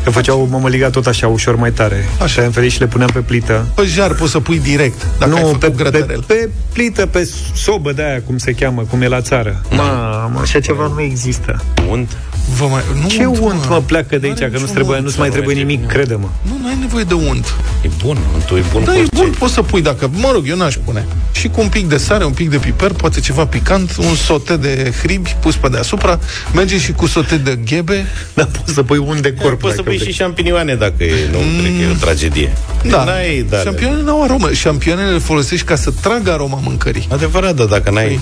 că 0.04 0.10
făceau 0.10 0.48
mămăliga 0.52 0.90
tot 0.90 1.06
așa, 1.06 1.28
ușor 1.28 1.56
mai 1.56 1.72
tare. 1.72 2.06
Așa, 2.22 2.42
în 2.42 2.52
fel 2.52 2.68
și 2.68 2.80
le 2.80 2.88
puneam 2.88 3.10
pe 3.14 3.20
plită. 3.20 3.66
Pe 3.76 3.84
jar 3.86 4.14
poți 4.14 4.32
să 4.32 4.40
pui 4.40 4.60
direct, 4.60 5.08
dacă 5.20 5.34
ai 5.34 5.40
nu, 5.42 5.46
făcut 5.46 5.60
pe, 5.60 5.70
pe, 5.70 5.76
grătarel. 5.84 6.24
pe 6.28 6.50
plită, 6.74 7.06
pe 7.06 7.30
sobă 7.56 7.92
de 7.92 8.04
aia, 8.04 8.22
cum 8.22 8.38
se 8.38 8.52
cheamă, 8.52 8.82
cum 8.90 9.02
e 9.02 9.08
la 9.08 9.22
țară. 9.22 9.62
Mamă, 9.70 10.40
așa 10.42 10.60
ceva 10.60 10.92
nu 10.96 11.02
există. 11.02 11.64
Unt? 11.90 12.18
Vă 12.58 12.66
mai, 12.66 12.82
nu 13.02 13.08
Ce 13.08 13.26
unt, 13.26 13.38
unt, 13.40 13.70
mă, 13.70 13.82
pleacă 13.86 14.18
de 14.18 14.28
N-are 14.28 14.30
aici, 14.30 14.38
că 14.40 14.44
nu-ți 14.46 14.54
niciun 14.60 14.74
trebuie, 14.74 14.96
unt. 14.96 15.06
nu-ți 15.06 15.20
mai 15.20 15.30
trebuie 15.30 15.56
nimic, 15.56 15.88
crede-mă. 15.88 16.28
Nu, 16.42 16.58
nu 16.62 16.68
ai 16.68 16.78
nevoie 16.80 17.04
de 17.04 17.14
unt. 17.14 17.54
E 17.82 17.88
bun, 18.04 18.18
untul 18.34 18.58
e 18.58 18.64
bun 18.72 18.84
Da, 18.84 18.92
cu 18.92 18.98
e 18.98 19.00
orice. 19.00 19.16
bun, 19.22 19.34
poți 19.40 19.54
să 19.54 19.62
pui 19.62 19.82
dacă... 19.82 20.10
Mă 20.14 20.30
rog, 20.34 20.48
eu 20.48 20.56
n-aș 20.58 20.76
pune. 20.86 21.06
Și 21.32 21.48
cu 21.48 21.62
un 21.62 21.68
pic 21.68 21.88
de 21.90 21.98
sare, 21.98 22.26
un 22.26 22.32
pic 22.32 22.50
de 22.50 22.58
piper, 22.58 22.92
poate 22.92 23.20
ceva 23.20 23.46
picant, 23.46 23.96
un 23.98 24.16
sote 24.16 24.58
de 24.58 24.94
hribi 25.02 25.36
pus 25.40 25.56
pe 25.56 25.68
deasupra, 25.70 26.20
merge 26.54 26.78
și 26.80 26.92
cu 26.92 27.06
sote 27.06 27.38
de 27.38 27.60
ghebe. 27.66 28.06
Dar 28.34 28.46
poți 28.46 28.74
să 28.74 28.84
pui 28.84 28.98
un 28.98 29.22
decor. 29.22 29.58
Poți 29.58 29.76
să 29.76 29.82
dacă 29.82 29.93
pui 29.94 30.04
vrei. 30.04 30.12
și 30.12 30.20
șampinioane 30.20 30.76
dacă 30.76 31.04
e, 31.04 31.14
nu 31.32 31.38
mm. 31.38 31.60
cred 31.62 31.72
că 31.76 31.82
e 31.82 31.90
o 31.92 32.06
tragedie. 32.06 32.54
Da, 32.90 33.04
N-ai, 33.04 33.46
da, 33.50 33.58
șampionele 33.58 34.02
n-au 34.02 34.24
aromă. 34.24 34.52
Șampionele 34.52 35.12
le 35.12 35.18
folosești 35.18 35.66
ca 35.66 35.76
să 35.76 35.92
tragă 36.02 36.32
aroma 36.32 36.60
mâncării. 36.64 37.08
Adevărat, 37.12 37.56
da, 37.56 37.66
dacă 37.66 37.92
n-ai... 37.92 38.06
Păi, 38.06 38.20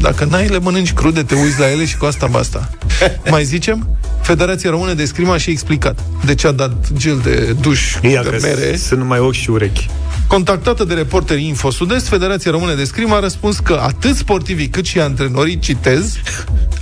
Dacă 0.00 0.24
n-ai, 0.24 0.48
le 0.48 0.58
mănânci 0.58 0.92
crude, 0.92 1.22
te 1.22 1.34
uiți 1.34 1.60
la 1.60 1.70
ele 1.70 1.84
și 1.86 1.96
cu 1.96 2.04
asta 2.04 2.26
basta. 2.26 2.70
Mai 3.30 3.44
zicem? 3.44 3.88
Federația 4.22 4.70
Română 4.70 4.92
de 4.92 5.04
Scrim 5.04 5.30
a 5.30 5.36
și 5.36 5.50
explicat 5.50 5.98
de 6.24 6.34
ce 6.34 6.46
a 6.46 6.52
dat 6.52 6.72
gel 6.96 7.20
de 7.24 7.56
duș 7.60 7.94
Ia 8.02 8.22
de 8.22 8.28
că 8.28 8.36
mere. 8.40 8.76
sunt 8.76 9.00
numai 9.00 9.18
ochi 9.18 9.32
și 9.32 9.50
urechi. 9.50 9.86
Contactată 10.26 10.84
de 10.84 10.94
reporterii 10.94 11.46
Info 11.46 11.70
Sud-Est, 11.70 12.08
Federația 12.08 12.50
Română 12.50 12.74
de 12.74 12.84
Scrim 12.84 13.12
a 13.12 13.20
răspuns 13.20 13.58
că 13.58 13.80
atât 13.82 14.16
sportivii 14.16 14.68
cât 14.68 14.86
și 14.86 15.00
antrenorii, 15.00 15.58
citez, 15.58 16.16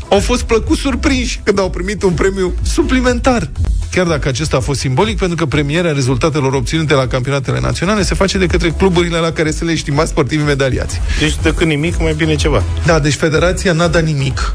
au 0.08 0.20
fost 0.20 0.42
plăcut 0.42 0.78
surprinși 0.78 1.40
când 1.44 1.58
au 1.58 1.70
primit 1.70 2.02
un 2.02 2.12
premiu 2.12 2.54
suplimentar. 2.62 3.50
Chiar 3.90 4.06
dacă 4.06 4.28
acesta 4.28 4.56
a 4.56 4.60
fost 4.60 4.80
simbolic, 4.80 5.18
pentru 5.18 5.36
că 5.36 5.46
premierea 5.46 5.92
rezultatelor 5.92 6.52
obținute 6.52 6.94
la 6.94 7.06
campionatele 7.06 7.60
naționale 7.60 8.02
se 8.02 8.14
face 8.14 8.38
de 8.38 8.46
către 8.46 8.70
cluburile 8.70 9.18
la 9.18 9.32
care 9.32 9.50
se 9.50 9.64
le 9.64 9.72
estimați 9.72 10.10
sportivi 10.10 10.42
medaliați. 10.42 11.00
Deci 11.18 11.36
decât 11.42 11.66
nimic, 11.66 12.00
mai 12.00 12.14
bine 12.16 12.34
ceva. 12.34 12.62
Da, 12.86 12.98
deci 12.98 13.14
federația 13.14 13.72
n-a 13.72 13.86
dat 13.86 14.04
nimic 14.04 14.52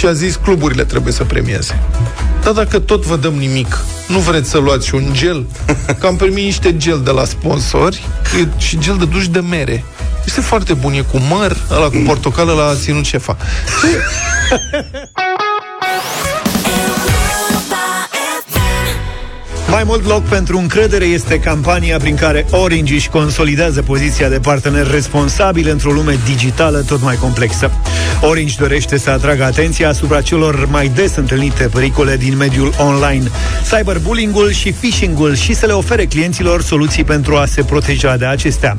și 0.00 0.06
a 0.06 0.12
zis 0.12 0.36
cluburile 0.36 0.84
trebuie 0.84 1.12
să 1.12 1.24
premieze. 1.24 1.80
Dar 2.42 2.52
dacă 2.52 2.78
tot 2.78 3.04
vă 3.04 3.16
dăm 3.16 3.34
nimic, 3.34 3.78
nu 4.08 4.18
vreți 4.18 4.50
să 4.50 4.58
luați 4.58 4.86
și 4.86 4.94
un 4.94 5.08
gel? 5.12 5.46
Că 5.98 6.06
am 6.06 6.16
primit 6.16 6.44
niște 6.44 6.76
gel 6.76 7.00
de 7.04 7.10
la 7.10 7.24
sponsori 7.24 8.06
e 8.40 8.46
și 8.56 8.78
gel 8.78 8.96
de 8.96 9.04
duș 9.04 9.28
de 9.28 9.40
mere. 9.40 9.84
Este 10.24 10.40
foarte 10.40 10.72
bun, 10.72 10.92
e 10.92 11.00
cu 11.00 11.18
măr, 11.18 11.56
ăla 11.70 11.88
cu 11.88 12.02
portocală 12.06 12.52
la 12.52 12.74
ținut 12.74 13.04
șefa. 13.04 13.36
Mai 19.80 19.88
mult 19.88 20.06
loc 20.06 20.22
pentru 20.22 20.58
încredere 20.58 21.04
este 21.04 21.38
campania 21.38 21.98
prin 21.98 22.14
care 22.14 22.46
Orange 22.50 22.94
își 22.94 23.08
consolidează 23.08 23.82
poziția 23.82 24.28
de 24.28 24.38
partener 24.38 24.90
responsabil 24.90 25.68
într-o 25.70 25.92
lume 25.92 26.18
digitală 26.24 26.78
tot 26.78 27.02
mai 27.02 27.16
complexă. 27.16 27.70
Orange 28.20 28.54
dorește 28.58 28.98
să 28.98 29.10
atragă 29.10 29.44
atenția 29.44 29.88
asupra 29.88 30.20
celor 30.20 30.66
mai 30.70 30.88
des 30.94 31.16
întâlnite 31.16 31.68
pericole 31.72 32.16
din 32.16 32.36
mediul 32.36 32.72
online, 32.78 33.30
cyberbullying-ul 33.70 34.52
și 34.52 34.72
phishing-ul 34.72 35.34
și 35.34 35.54
să 35.54 35.66
le 35.66 35.72
ofere 35.72 36.04
clienților 36.04 36.62
soluții 36.62 37.04
pentru 37.04 37.36
a 37.36 37.46
se 37.46 37.62
proteja 37.62 38.16
de 38.16 38.26
acestea. 38.26 38.76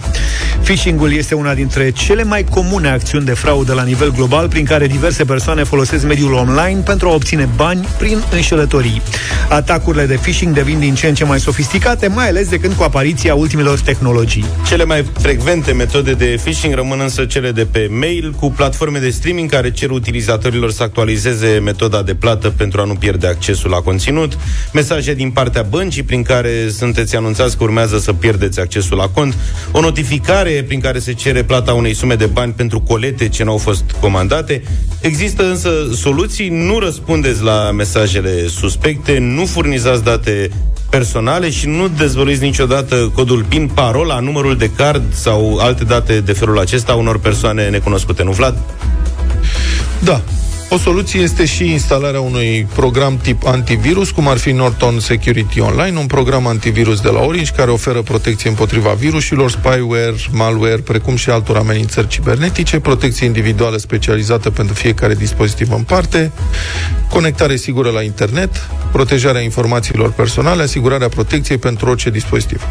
Phishing-ul 0.63 1.13
este 1.13 1.35
una 1.35 1.53
dintre 1.53 1.89
cele 1.89 2.23
mai 2.23 2.43
comune 2.43 2.89
acțiuni 2.89 3.25
de 3.25 3.33
fraudă 3.33 3.73
la 3.73 3.83
nivel 3.83 4.11
global 4.11 4.47
prin 4.47 4.65
care 4.65 4.87
diverse 4.87 5.23
persoane 5.23 5.63
folosesc 5.63 6.05
mediul 6.05 6.33
online 6.33 6.79
pentru 6.85 7.09
a 7.09 7.13
obține 7.13 7.49
bani 7.55 7.87
prin 7.97 8.23
înșelătorii. 8.31 9.01
Atacurile 9.49 10.05
de 10.05 10.19
phishing 10.21 10.53
devin 10.53 10.79
din 10.79 10.90
ce 10.95 11.07
în 11.07 11.13
ce 11.13 11.23
mai 11.23 11.39
sofisticate, 11.39 12.07
mai 12.07 12.27
ales 12.27 12.49
de 12.49 12.57
când 12.57 12.73
cu 12.73 12.83
apariția 12.83 13.35
ultimelor 13.35 13.79
tehnologii. 13.79 14.45
Cele 14.67 14.83
mai 14.83 15.05
frecvente 15.19 15.71
metode 15.71 16.13
de 16.13 16.39
phishing 16.43 16.73
rămân 16.73 16.99
însă 16.99 17.25
cele 17.25 17.51
de 17.51 17.65
pe 17.65 17.87
mail, 17.99 18.33
cu 18.39 18.51
platforme 18.51 18.99
de 18.99 19.09
streaming 19.09 19.49
care 19.49 19.71
cer 19.71 19.89
utilizatorilor 19.89 20.71
să 20.71 20.83
actualizeze 20.83 21.59
metoda 21.63 22.01
de 22.01 22.15
plată 22.15 22.49
pentru 22.49 22.81
a 22.81 22.83
nu 22.83 22.93
pierde 22.93 23.27
accesul 23.27 23.69
la 23.69 23.77
conținut, 23.77 24.37
mesaje 24.73 25.13
din 25.13 25.31
partea 25.31 25.61
băncii 25.61 26.03
prin 26.03 26.23
care 26.23 26.69
sunteți 26.77 27.15
anunțați 27.15 27.57
că 27.57 27.63
urmează 27.63 27.99
să 27.99 28.13
pierdeți 28.13 28.59
accesul 28.59 28.97
la 28.97 29.07
cont, 29.07 29.35
o 29.71 29.81
notificare 29.81 30.63
prin 30.67 30.79
care 30.79 30.99
se 30.99 31.13
cere 31.13 31.43
plata 31.43 31.73
unei 31.73 31.93
sume 31.93 32.15
de 32.15 32.25
bani 32.25 32.53
pentru 32.53 32.79
colete 32.79 33.29
ce 33.29 33.43
nu 33.43 33.51
au 33.51 33.57
fost 33.57 33.83
comandate. 33.99 34.63
Există 35.01 35.49
însă 35.49 35.69
soluții, 35.95 36.49
nu 36.49 36.79
răspundeți 36.79 37.43
la 37.43 37.71
mesajele 37.71 38.47
suspecte, 38.47 39.17
nu 39.19 39.45
furnizați 39.45 40.03
date 40.03 40.49
personale 40.91 41.49
și 41.49 41.67
nu 41.67 41.87
dezvăluiți 41.87 42.41
niciodată 42.41 43.11
codul 43.13 43.45
PIN, 43.47 43.67
parola, 43.67 44.19
numărul 44.19 44.57
de 44.57 44.69
card 44.69 45.13
sau 45.13 45.57
alte 45.57 45.83
date 45.83 46.19
de 46.19 46.33
felul 46.33 46.59
acesta 46.59 46.93
unor 46.93 47.19
persoane 47.19 47.69
necunoscute. 47.69 48.23
Nu, 48.23 48.31
Vlad? 48.31 48.57
Da. 49.99 50.21
O 50.73 50.77
soluție 50.77 51.19
este 51.19 51.45
și 51.45 51.71
instalarea 51.71 52.19
unui 52.19 52.67
program 52.73 53.17
tip 53.17 53.45
antivirus, 53.45 54.11
cum 54.11 54.27
ar 54.27 54.37
fi 54.37 54.51
Norton 54.51 54.99
Security 54.99 55.59
Online, 55.59 55.99
un 55.99 56.05
program 56.05 56.47
antivirus 56.47 57.01
de 57.01 57.09
la 57.09 57.19
Orange 57.19 57.51
care 57.51 57.71
oferă 57.71 58.01
protecție 58.01 58.49
împotriva 58.49 58.89
virusilor, 58.89 59.49
spyware, 59.49 60.15
malware, 60.31 60.75
precum 60.75 61.15
și 61.15 61.29
altor 61.29 61.57
amenințări 61.57 62.07
cibernetice, 62.07 62.79
protecție 62.79 63.25
individuală 63.25 63.77
specializată 63.77 64.49
pentru 64.49 64.73
fiecare 64.73 65.15
dispozitiv 65.15 65.71
în 65.71 65.83
parte, 65.83 66.31
conectare 67.09 67.55
sigură 67.55 67.89
la 67.89 68.01
internet, 68.01 68.69
protejarea 68.91 69.41
informațiilor 69.41 70.11
personale, 70.11 70.63
asigurarea 70.63 71.09
protecției 71.09 71.57
pentru 71.57 71.89
orice 71.89 72.09
dispozitiv. 72.09 72.61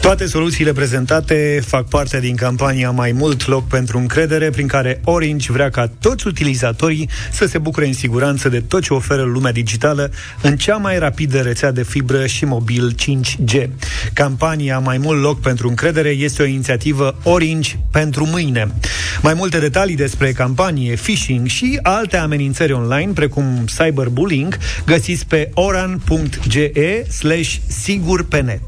Toate 0.00 0.26
soluțiile 0.26 0.72
prezentate 0.72 1.62
fac 1.66 1.88
parte 1.88 2.20
din 2.20 2.36
campania 2.36 2.90
Mai 2.90 3.12
mult 3.12 3.46
loc 3.46 3.68
pentru 3.68 3.98
încredere, 3.98 4.50
prin 4.50 4.66
care 4.66 5.00
Orange 5.04 5.52
vrea 5.52 5.70
ca 5.70 5.90
toți 6.00 6.26
utilizatorii 6.26 7.08
să 7.32 7.46
se 7.46 7.58
bucure 7.58 7.86
în 7.86 7.92
siguranță 7.92 8.48
de 8.48 8.60
tot 8.60 8.82
ce 8.82 8.94
oferă 8.94 9.22
lumea 9.22 9.52
digitală 9.52 10.10
în 10.42 10.56
cea 10.56 10.76
mai 10.76 10.98
rapidă 10.98 11.40
rețea 11.40 11.72
de 11.72 11.82
fibră 11.82 12.26
și 12.26 12.44
mobil 12.44 12.94
5G. 12.94 13.68
Campania 14.12 14.78
Mai 14.78 14.98
mult 14.98 15.22
loc 15.22 15.40
pentru 15.40 15.68
încredere 15.68 16.08
este 16.08 16.42
o 16.42 16.46
inițiativă 16.46 17.18
Orange 17.22 17.78
pentru 17.90 18.26
mâine. 18.26 18.74
Mai 19.22 19.34
multe 19.34 19.58
detalii 19.58 19.96
despre 19.96 20.32
campanie, 20.32 20.94
phishing 20.94 21.46
și 21.46 21.78
alte 21.82 22.16
amenințări 22.16 22.72
online, 22.72 23.12
precum 23.14 23.64
cyberbullying, 23.76 24.58
găsiți 24.86 25.26
pe 25.26 25.50
oran.ge 25.54 27.04
slash 27.10 27.54
sigur 27.66 28.24
pe 28.24 28.40
net. 28.40 28.62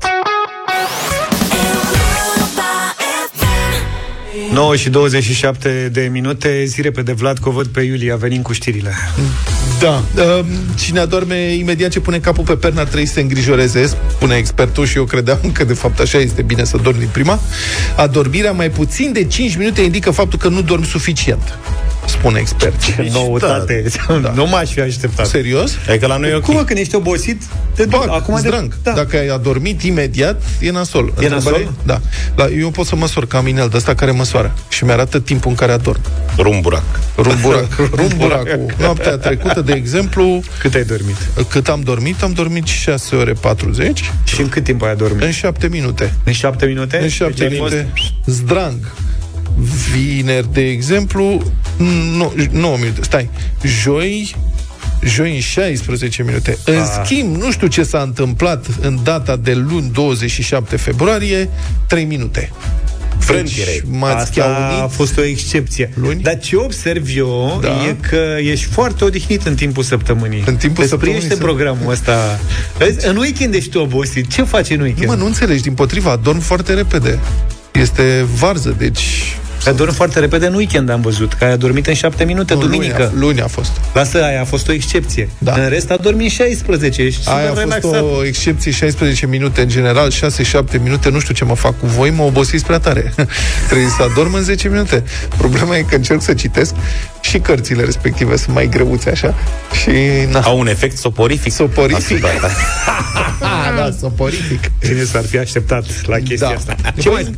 9 4.58 4.76
și 4.76 4.90
27 4.90 5.88
de 5.92 6.08
minute, 6.12 6.64
zi 6.64 6.80
repede 6.80 7.12
Vlad, 7.12 7.38
că 7.38 7.48
o 7.48 7.52
văd 7.52 7.66
pe 7.66 7.80
Iulia 7.80 8.16
venind 8.16 8.42
cu 8.42 8.52
știrile. 8.52 8.94
Da. 9.80 10.02
Uh, 10.16 10.44
cine 10.76 10.98
adorme 10.98 11.54
imediat 11.54 11.90
ce 11.90 12.00
pune 12.00 12.18
capul 12.18 12.44
pe 12.44 12.54
pernă 12.54 12.80
ar 12.80 12.86
trebui 12.86 13.06
să 13.06 13.12
se 13.12 13.20
îngrijoreze, 13.20 13.86
spune 13.86 14.36
expertul 14.36 14.86
și 14.86 14.96
eu 14.96 15.04
credeam 15.04 15.38
că 15.52 15.64
de 15.64 15.72
fapt 15.72 16.00
așa 16.00 16.18
este 16.18 16.42
bine 16.42 16.64
să 16.64 16.76
dormi 16.76 16.98
din 16.98 17.08
prima. 17.12 17.40
Adormirea 17.96 18.52
mai 18.52 18.70
puțin 18.70 19.12
de 19.12 19.24
5 19.24 19.56
minute 19.56 19.80
indică 19.80 20.10
faptul 20.10 20.38
că 20.38 20.48
nu 20.48 20.62
dormi 20.62 20.86
suficient, 20.86 21.58
spune 22.08 22.38
expert. 22.38 22.82
Ce 22.84 23.10
noutate! 23.12 23.84
Da. 24.22 24.32
Nu 24.34 24.46
m-aș 24.46 24.70
fi 24.70 24.80
așteptat. 24.80 25.26
Serios? 25.26 25.72
Adică 25.88 26.06
la 26.06 26.16
noi 26.16 26.30
e 26.30 26.34
ok. 26.34 26.42
Cum 26.44 26.54
mă, 26.54 26.64
când 26.64 26.78
ești 26.78 26.94
obosit? 26.94 27.42
Te 27.74 27.84
duc. 27.84 28.06
Bag, 28.06 28.08
Acum 28.20 28.36
zdranc. 28.38 28.70
De... 28.70 28.76
Da. 28.82 28.92
Dacă 28.92 29.16
ai 29.16 29.26
adormit 29.28 29.82
imediat, 29.82 30.42
e 30.60 30.70
nasol. 30.70 31.04
E 31.20 31.24
Întrebare? 31.26 31.56
nasol? 31.58 31.72
Da. 31.86 32.00
La, 32.36 32.46
eu 32.58 32.70
pot 32.70 32.86
să 32.86 32.96
măsor 32.96 33.26
ca 33.26 33.42
inel 33.46 33.68
de 33.68 33.76
ăsta 33.76 33.94
care 33.94 34.10
măsoară 34.10 34.54
și 34.68 34.84
mi-arată 34.84 35.20
timpul 35.20 35.50
în 35.50 35.56
care 35.56 35.72
adorm. 35.72 36.00
Rumburac. 36.36 36.82
Rumburac. 37.16 37.66
Rumburacul. 37.98 38.74
Noaptea 38.78 39.16
trecută, 39.16 39.60
de 39.60 39.72
exemplu, 39.72 40.42
Cât 40.60 40.74
ai 40.74 40.84
dormit? 40.84 41.16
cât 41.48 41.68
am 41.68 41.80
dormit, 41.80 42.22
am 42.22 42.32
dormit 42.32 42.66
6 42.66 43.16
ore 43.16 43.32
40 43.32 44.10
Și 44.24 44.40
în 44.40 44.48
cât 44.48 44.64
timp 44.64 44.82
ai 44.82 44.90
adormit? 44.90 45.22
în 45.22 45.30
7 45.30 45.68
minute. 45.68 46.14
În 46.24 46.32
șapte 46.32 46.66
minute? 46.66 46.98
În 47.02 47.08
7 47.08 47.32
Deci 47.32 47.50
ai 47.52 47.58
fost- 47.58 47.72
minute. 47.72 47.92
Zdrang. 48.26 48.76
Vineri, 49.92 50.52
de 50.52 50.60
exemplu, 50.68 51.42
9, 51.76 52.32
9 52.50 52.76
minute. 52.76 53.02
Stai. 53.02 53.30
Joi, 53.82 54.34
joi 55.02 55.34
în 55.34 55.40
16 55.40 56.22
minute. 56.22 56.58
În 56.64 56.78
Ah. 56.78 57.00
schimb, 57.04 57.36
nu 57.36 57.50
știu 57.52 57.66
ce 57.66 57.82
s-a 57.82 58.00
întâmplat 58.00 58.66
în 58.80 58.98
data 59.02 59.36
de 59.36 59.54
luni 59.54 59.90
27 59.92 60.76
februarie, 60.76 61.48
3 61.86 62.04
minute. 62.04 62.50
Frânghire. 63.18 63.64
Deci, 63.70 63.82
m-ați 63.90 64.16
Asta 64.22 64.44
a 64.44 64.68
chiaunit. 64.68 64.94
fost 64.94 65.18
o 65.18 65.22
excepție. 65.22 65.90
Luni? 65.94 66.22
Dar 66.22 66.38
ce 66.38 66.56
observ 66.56 67.06
eu 67.16 67.58
Da. 67.62 67.68
e 67.68 67.96
că 68.08 68.36
ești 68.50 68.64
foarte 68.66 69.04
odihnit 69.04 69.46
în 69.46 69.54
timpul 69.54 69.82
săptămânii. 69.82 70.42
În 70.46 70.56
timpul 70.56 70.82
Îți 70.82 70.90
săptămânii 70.90 71.20
priește 71.20 71.28
sunt- 71.28 71.38
programul 71.58 71.92
ăsta. 71.92 72.40
Vezi, 72.78 73.06
în 73.08 73.16
weekend 73.16 73.54
ești 73.54 73.70
tu 73.70 73.78
obosit. 73.78 74.30
Ce 74.32 74.42
faci 74.42 74.70
în 74.70 74.76
Nu 74.76 74.82
weekend? 74.82 75.08
mă, 75.08 75.14
nu 75.14 75.26
înțelegi, 75.26 75.62
din 75.62 75.72
potriva, 75.74 76.10
adorm 76.10 76.38
foarte 76.40 76.74
repede. 76.74 77.18
Este 77.72 78.26
varză, 78.38 78.74
deci 78.78 79.00
Ai 79.66 79.74
dormit 79.74 79.94
foarte 79.96 80.18
repede 80.20 80.46
în 80.46 80.54
weekend, 80.54 80.90
am 80.90 81.00
văzut, 81.00 81.32
că 81.32 81.44
ai 81.44 81.52
adormit 81.52 81.86
în 81.86 81.94
7 81.94 82.24
minute, 82.24 82.54
Nu, 82.54 82.60
duminică. 82.60 82.96
Luni 82.98 83.10
a, 83.16 83.26
luni 83.26 83.40
a 83.40 83.46
fost. 83.46 83.70
Lasă, 83.94 84.24
aia 84.24 84.40
a 84.40 84.44
fost 84.44 84.68
o 84.68 84.72
excepție. 84.72 85.28
Da. 85.38 85.52
În 85.52 85.68
rest 85.68 85.90
a 85.90 85.96
dormit 85.96 86.30
16, 86.30 87.02
ești 87.02 87.22
super 87.22 87.38
Aia 87.38 87.44
a 87.44 87.48
fost 87.54 87.60
relaxat. 87.60 88.02
o 88.02 88.24
excepție 88.24 88.70
16 88.72 89.26
minute 89.26 89.60
în 89.60 89.68
general, 89.68 90.12
6-7 90.12 90.82
minute, 90.82 91.10
nu 91.10 91.18
știu 91.20 91.34
ce 91.34 91.44
mă 91.44 91.54
fac 91.54 91.80
cu 91.80 91.86
voi, 91.86 92.10
mă 92.10 92.22
obosiți 92.22 92.64
prea 92.64 92.78
tare. 92.78 93.12
Trebuie 93.68 93.88
să 93.96 94.02
adorm 94.10 94.34
în 94.34 94.42
10 94.42 94.68
minute. 94.68 95.02
Problema 95.36 95.76
e 95.76 95.80
că 95.82 95.94
încerc 95.94 96.22
să 96.22 96.34
citesc 96.34 96.74
și 97.20 97.38
cărțile 97.38 97.84
respective 97.84 98.36
sunt 98.36 98.54
mai 98.54 98.68
greuțe 98.68 99.10
așa 99.10 99.34
și 99.82 99.90
na. 100.30 100.40
Au 100.40 100.58
un 100.58 100.66
efect 100.68 100.96
soporific. 100.96 101.52
Soporific. 101.52 102.24
asupra 102.24 102.48
ta. 102.48 102.50
Ah, 103.40 103.74
da, 103.76 103.90
soporific. 104.00 104.60
Cine 104.84 105.02
s-ar 105.04 105.24
fi 105.24 105.38
așteptat 105.38 105.84
la 106.06 106.16
chestia 106.16 106.48
Da. 106.48 106.54
asta? 106.54 106.76
Ce 107.00 107.08
mai... 107.10 107.34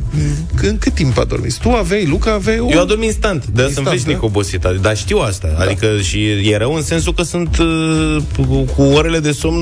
În 0.61 0.77
cât 0.77 0.93
timp 0.93 1.17
adormiți? 1.17 1.59
Tu 1.59 1.69
aveai, 1.69 2.05
Luca 2.11 2.31
aveai 2.33 2.59
o... 2.59 2.69
Eu 2.69 2.81
adorm 2.81 3.01
instant, 3.01 3.45
de 3.45 3.61
sunt 3.61 3.65
Instant, 3.67 3.87
veșnic 3.89 4.19
da? 4.19 4.25
obosit, 4.25 4.65
dar 4.81 4.97
știu 4.97 5.17
asta. 5.17 5.47
Adică 5.59 5.87
și 6.01 6.25
e 6.51 6.57
rău 6.57 6.73
în 6.73 6.81
sensul 6.81 7.13
că 7.13 7.23
sunt 7.23 7.57
uh, 7.57 8.17
cu- 8.37 8.65
cu 8.75 8.81
orele 8.81 9.19
de 9.19 9.31
somn 9.31 9.61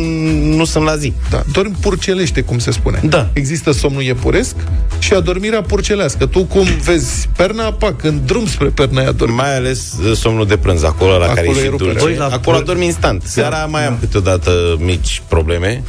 nu 0.55 0.65
sunt 0.65 0.83
la 0.83 0.95
zi. 0.95 1.13
Da, 1.29 1.43
dormi 1.51 1.75
purcelește, 1.79 2.41
cum 2.41 2.59
se 2.59 2.71
spune. 2.71 2.99
Da. 3.03 3.29
Există 3.33 3.71
somnul 3.71 4.01
iepuresc 4.01 4.55
și 4.99 5.13
adormirea 5.13 5.61
purcelească. 5.61 6.25
Tu 6.25 6.43
cum 6.43 6.65
vezi 6.83 7.29
perna, 7.37 7.71
pac, 7.71 8.03
în 8.03 8.19
drum 8.25 8.47
spre 8.47 8.67
perna 8.67 8.99
aia 9.01 9.11
dormi. 9.11 9.35
Mai 9.35 9.55
ales 9.55 9.93
uh, 10.09 10.15
somnul 10.15 10.47
de 10.47 10.57
prânz, 10.57 10.83
acolo 10.83 11.09
la 11.17 11.25
Acolo 11.25 11.33
care 11.33 11.47
e 11.47 11.49
e 11.49 11.53
și 11.63 11.67
ruperea. 11.69 11.91
dulce. 11.93 12.05
Băi, 12.07 12.15
la 12.15 12.25
acolo 12.35 12.57
prânz- 12.57 12.61
adorm 12.61 12.81
instant. 12.81 13.23
Seara 13.25 13.65
mai 13.65 13.87
am 13.87 13.97
câteodată 13.99 14.51
mici 14.79 15.21
probleme, 15.27 15.83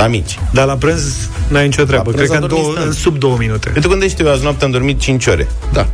dar 0.00 0.08
mici. 0.08 0.38
Dar 0.50 0.66
la 0.66 0.74
prânz 0.74 1.28
n-ai 1.48 1.64
nicio 1.64 1.84
treabă. 1.84 2.10
La 2.10 2.16
Cred 2.16 2.26
prânz 2.26 2.30
că 2.30 2.36
în, 2.36 2.42
adormi 2.44 2.62
două, 2.62 2.68
instant. 2.68 2.86
în 2.86 3.00
sub 3.00 3.18
două 3.18 3.36
minute. 3.38 3.72
Uite, 3.74 3.88
gândește, 3.88 4.22
eu 4.22 4.30
azi 4.30 4.42
noapte 4.42 4.64
am 4.64 4.70
dormit 4.70 5.00
5 5.00 5.26
ore. 5.26 5.48
Da. 5.72 5.86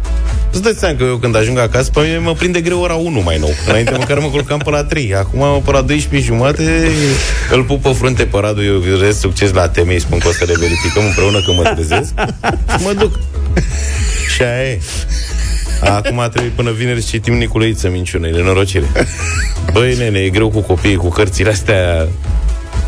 Îți 0.52 0.62
dai 0.62 0.74
seama 0.78 0.96
că 0.96 1.04
eu 1.04 1.16
când 1.16 1.36
ajung 1.36 1.58
acasă, 1.58 1.90
pe 1.90 2.00
mine 2.00 2.18
mă 2.18 2.32
prinde 2.32 2.60
greu 2.60 2.80
ora 2.80 2.94
1 2.94 3.20
mai 3.20 3.38
nou. 3.38 3.50
Înainte 3.68 3.90
măcar 3.98 4.18
mă 4.18 4.26
culcam 4.28 4.58
pe 4.58 4.70
la 4.70 4.84
3. 4.84 5.14
Acum 5.14 5.62
pe 5.64 5.70
la 5.70 5.80
12 5.80 6.32
jumate 6.32 6.88
îl 7.50 7.62
pup 7.62 7.82
pe 7.82 7.92
frunte 7.92 8.24
pe 8.24 8.38
Radu, 8.40 8.62
eu 8.62 8.82
urez 8.96 9.18
succes 9.18 9.52
la 9.52 9.68
teme, 9.68 9.92
îi 9.92 10.00
spun 10.00 10.18
că 10.18 10.28
o 10.28 10.32
să 10.32 10.44
le 10.46 10.54
verificăm 10.58 11.04
împreună 11.04 11.40
când 11.40 11.56
mă 11.56 11.62
trezesc. 11.62 12.12
și 12.78 12.82
mă 12.86 12.92
duc. 12.98 13.18
Și 14.34 14.42
aia 14.42 14.62
e. 14.70 14.80
Acum 15.80 16.28
trebuie 16.30 16.52
până 16.54 16.70
vineri 16.70 17.00
să 17.02 17.08
citim 17.10 17.34
Niculăiță 17.34 17.88
minciună, 17.88 18.28
nenorocire. 18.28 18.86
Băi, 19.72 19.94
nene, 19.96 20.18
e 20.18 20.28
greu 20.28 20.48
cu 20.48 20.60
copiii, 20.60 20.96
cu 20.96 21.08
cărțile 21.08 21.50
astea 21.50 22.08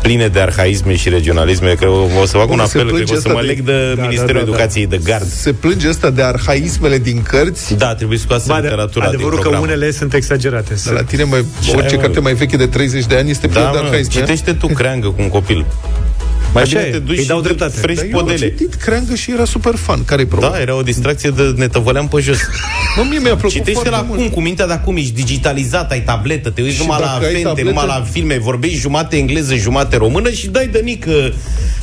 pline 0.01 0.27
de 0.27 0.39
arhaisme 0.39 0.95
și 0.95 1.09
regionalisme, 1.09 1.73
că 1.79 1.85
o, 1.85 2.07
o 2.21 2.25
să 2.25 2.37
fac 2.37 2.49
un 2.49 2.55
Bun, 2.55 2.65
se 2.65 2.77
apel, 2.77 2.81
cred 2.81 2.87
plânge 2.91 3.11
că 3.13 3.17
o 3.17 3.21
să 3.21 3.27
asta 3.27 3.33
mă 3.33 3.41
de- 3.41 3.47
leg 3.47 3.59
de 3.59 3.93
Da, 3.95 4.01
Ministerul 4.01 4.33
da, 4.33 4.39
da, 4.39 4.45
da. 4.45 4.51
Educației 4.51 4.87
de 4.87 4.99
gard. 5.03 5.27
Se 5.27 5.53
plânge 5.53 5.89
ăsta 5.89 6.09
de 6.09 6.21
arhaismele 6.23 6.97
din 6.97 7.21
cărți. 7.21 7.73
Da, 7.73 7.95
trebuie 7.95 8.17
scoasă 8.17 8.45
Ba, 8.47 8.55
de- 8.55 8.61
literatura 8.61 9.05
din 9.05 9.13
adevărul 9.13 9.35
că 9.37 9.41
program. 9.49 9.61
unele 9.63 9.91
sunt 9.91 10.13
exagerate. 10.13 10.73
De 10.85 10.91
la 10.91 11.03
tine, 11.03 11.23
mai, 11.23 11.45
Ce 11.63 11.71
orice 11.75 11.95
ai, 11.95 12.01
carte 12.01 12.15
mă? 12.17 12.23
mai 12.23 12.33
veche 12.33 12.57
de 12.57 12.67
30 12.67 13.05
de 13.05 13.15
ani 13.15 13.29
este 13.29 13.47
plină 13.47 13.63
Da, 13.65 13.71
de 13.71 13.77
mă, 13.77 13.83
arhaisme. 13.83 14.21
citește 14.21 14.53
tu 14.53 14.67
creangă 14.67 15.07
cu 15.07 15.15
un 15.21 15.29
copil. 15.29 15.65
Mai 16.53 16.63
Așa 16.63 16.75
bine 16.77 16.87
e, 16.87 16.91
te 16.91 16.99
duci 16.99 17.17
îi 17.17 17.25
dau 17.25 17.37
și 17.37 17.43
dreptate. 17.43 17.79
frești 17.79 18.01
Dar 18.01 18.11
eu 18.11 18.17
am 18.19 18.25
podele. 18.25 18.47
citit 18.49 18.73
creangă 18.73 19.15
și 19.15 19.31
era 19.31 19.45
super 19.45 19.75
fan. 19.75 20.03
Care-i 20.05 20.25
problema? 20.25 20.53
Da, 20.53 20.61
era 20.61 20.75
o 20.75 20.81
distracție 20.81 21.29
de 21.29 21.53
ne 21.55 21.67
tăvăleam 21.67 22.07
pe 22.07 22.19
jos. 22.21 22.37
Mă, 22.97 23.03
mie 23.09 23.19
mi-a 23.19 23.29
plăcut 23.35 23.49
Citește 23.49 23.71
foarte 23.71 23.89
la 23.89 24.01
mult. 24.01 24.19
cum, 24.19 24.29
cu 24.29 24.41
mintea 24.41 24.67
de 24.67 24.73
acum, 24.73 24.95
ești 24.97 25.13
digitalizat, 25.13 25.91
ai 25.91 26.01
tabletă, 26.01 26.49
te 26.49 26.61
uiți 26.61 26.75
Și 26.75 26.81
numai 26.81 26.99
la 26.99 27.05
dacă 27.05 27.25
ai 27.25 27.31
fente, 27.31 27.47
tabletă- 27.47 27.67
numai 27.69 27.85
la 27.87 28.01
filme, 28.11 28.37
vorbești 28.37 28.77
jumate 28.79 29.17
engleză, 29.17 29.55
jumate 29.55 29.97
română 29.97 30.29
și 30.29 30.47
dai 30.47 30.67
de 30.67 30.79
nică 30.83 31.33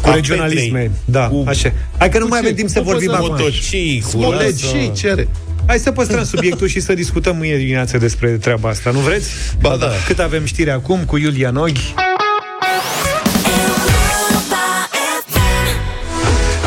Cu 0.03 0.11
regionalisme, 0.11 0.91
da, 1.05 1.27
cu 1.29 1.45
așa. 1.47 1.73
Hai 1.99 2.09
că 2.11 2.19
nu 2.19 2.27
mai 2.27 2.39
ce? 2.41 2.45
avem 2.45 2.57
timp 2.57 2.69
să 2.69 2.79
Cu 2.79 2.85
vorbim 2.85 3.07
păză- 3.11 3.17
acum. 3.23 3.31
motocii, 3.31 4.01
cu 4.03 4.09
Smolegi, 4.09 4.65
lasă. 4.65 4.77
și 4.77 4.93
ce 4.93 5.11
are? 5.11 5.29
Hai 5.67 5.79
să 5.79 5.91
păstrăm 5.91 6.25
subiectul 6.35 6.69
și 6.69 6.81
să 6.81 6.93
discutăm 6.95 7.37
mâine 7.37 7.57
dimineață 7.57 7.99
despre 7.99 8.29
treaba 8.29 8.69
asta, 8.69 8.91
nu 8.91 8.99
vreți? 8.99 9.29
Ba 9.61 9.77
da. 9.81 9.89
Cât 10.07 10.19
avem 10.19 10.45
știri 10.45 10.71
acum 10.71 11.05
cu 11.07 11.17
Iulia 11.17 11.51
Noghi? 11.51 11.95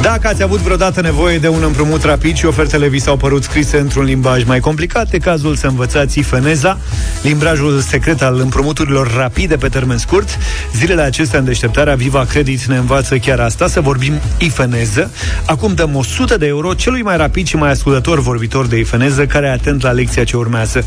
Dacă 0.10 0.28
ați 0.28 0.43
avut 0.43 0.60
vreodată 0.60 1.01
nevoie 1.01 1.38
de 1.38 1.47
un 1.47 1.64
împrumut 1.64 2.03
rapid 2.03 2.36
și 2.36 2.45
ofertele 2.45 2.88
vi 2.88 2.99
s-au 2.99 3.18
părut 3.18 3.43
scrise 3.43 3.78
într-un 3.78 4.03
limbaj 4.03 4.43
mai 4.43 4.60
complicat, 4.60 5.14
e 5.14 5.18
cazul 5.18 5.55
să 5.55 5.68
învățați 5.68 6.20
IFENEZA, 6.20 6.80
limbajul 7.22 7.80
secret 7.80 8.22
al 8.22 8.39
împrumuturilor 8.39 9.14
rapide 9.16 9.55
pe 9.55 9.68
termen 9.68 9.97
scurt. 9.97 10.38
Zilele 10.76 11.01
acestea 11.01 11.39
în 11.39 11.45
deșteptarea 11.45 11.95
Viva 11.95 12.26
Credit 12.30 12.64
ne 12.64 12.78
învață 12.78 13.18
chiar 13.18 13.39
asta, 13.39 13.68
să 13.68 13.82
vorbim 13.82 14.14
IFENEZă. 14.38 15.12
Acum 15.45 15.74
dăm 15.74 15.95
100 15.95 16.38
de 16.38 16.45
euro 16.45 16.74
celui 16.74 17.01
mai 17.01 17.18
rapid 17.18 17.47
și 17.47 17.55
mai 17.55 17.70
ascultător 17.70 18.20
vorbitor 18.20 18.68
de 18.68 18.78
IFENEZă 18.78 19.26
care 19.26 19.45
e 19.45 19.51
atent 19.51 19.82
la 19.82 19.91
lecția 19.91 20.24
ce 20.24 20.38
urmează. 20.38 20.84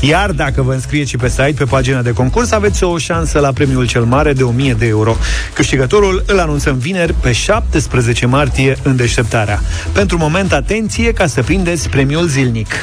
Iar 0.00 0.30
dacă 0.30 0.62
vă 0.62 0.72
înscrieți 0.72 1.10
și 1.10 1.16
pe 1.16 1.28
site, 1.28 1.54
pe 1.56 1.64
pagina 1.64 2.02
de 2.02 2.12
concurs, 2.12 2.50
aveți 2.50 2.84
o 2.84 2.98
șansă 2.98 3.38
la 3.38 3.52
premiul 3.52 3.86
cel 3.86 4.04
mare 4.04 4.32
de 4.32 4.42
1000 4.42 4.74
de 4.78 4.86
euro. 4.86 5.16
Câștigătorul 5.52 6.24
îl 6.26 6.38
anunțăm 6.38 6.78
vineri 6.78 7.14
pe 7.20 7.32
17 7.32 8.26
martie 8.26 8.65
în 8.82 8.96
deșteptarea. 8.96 9.60
Pentru 9.92 10.18
moment, 10.18 10.52
atenție 10.52 11.12
ca 11.12 11.26
să 11.26 11.42
prindeți 11.42 11.88
premiul 11.88 12.26
zilnic. 12.26 12.80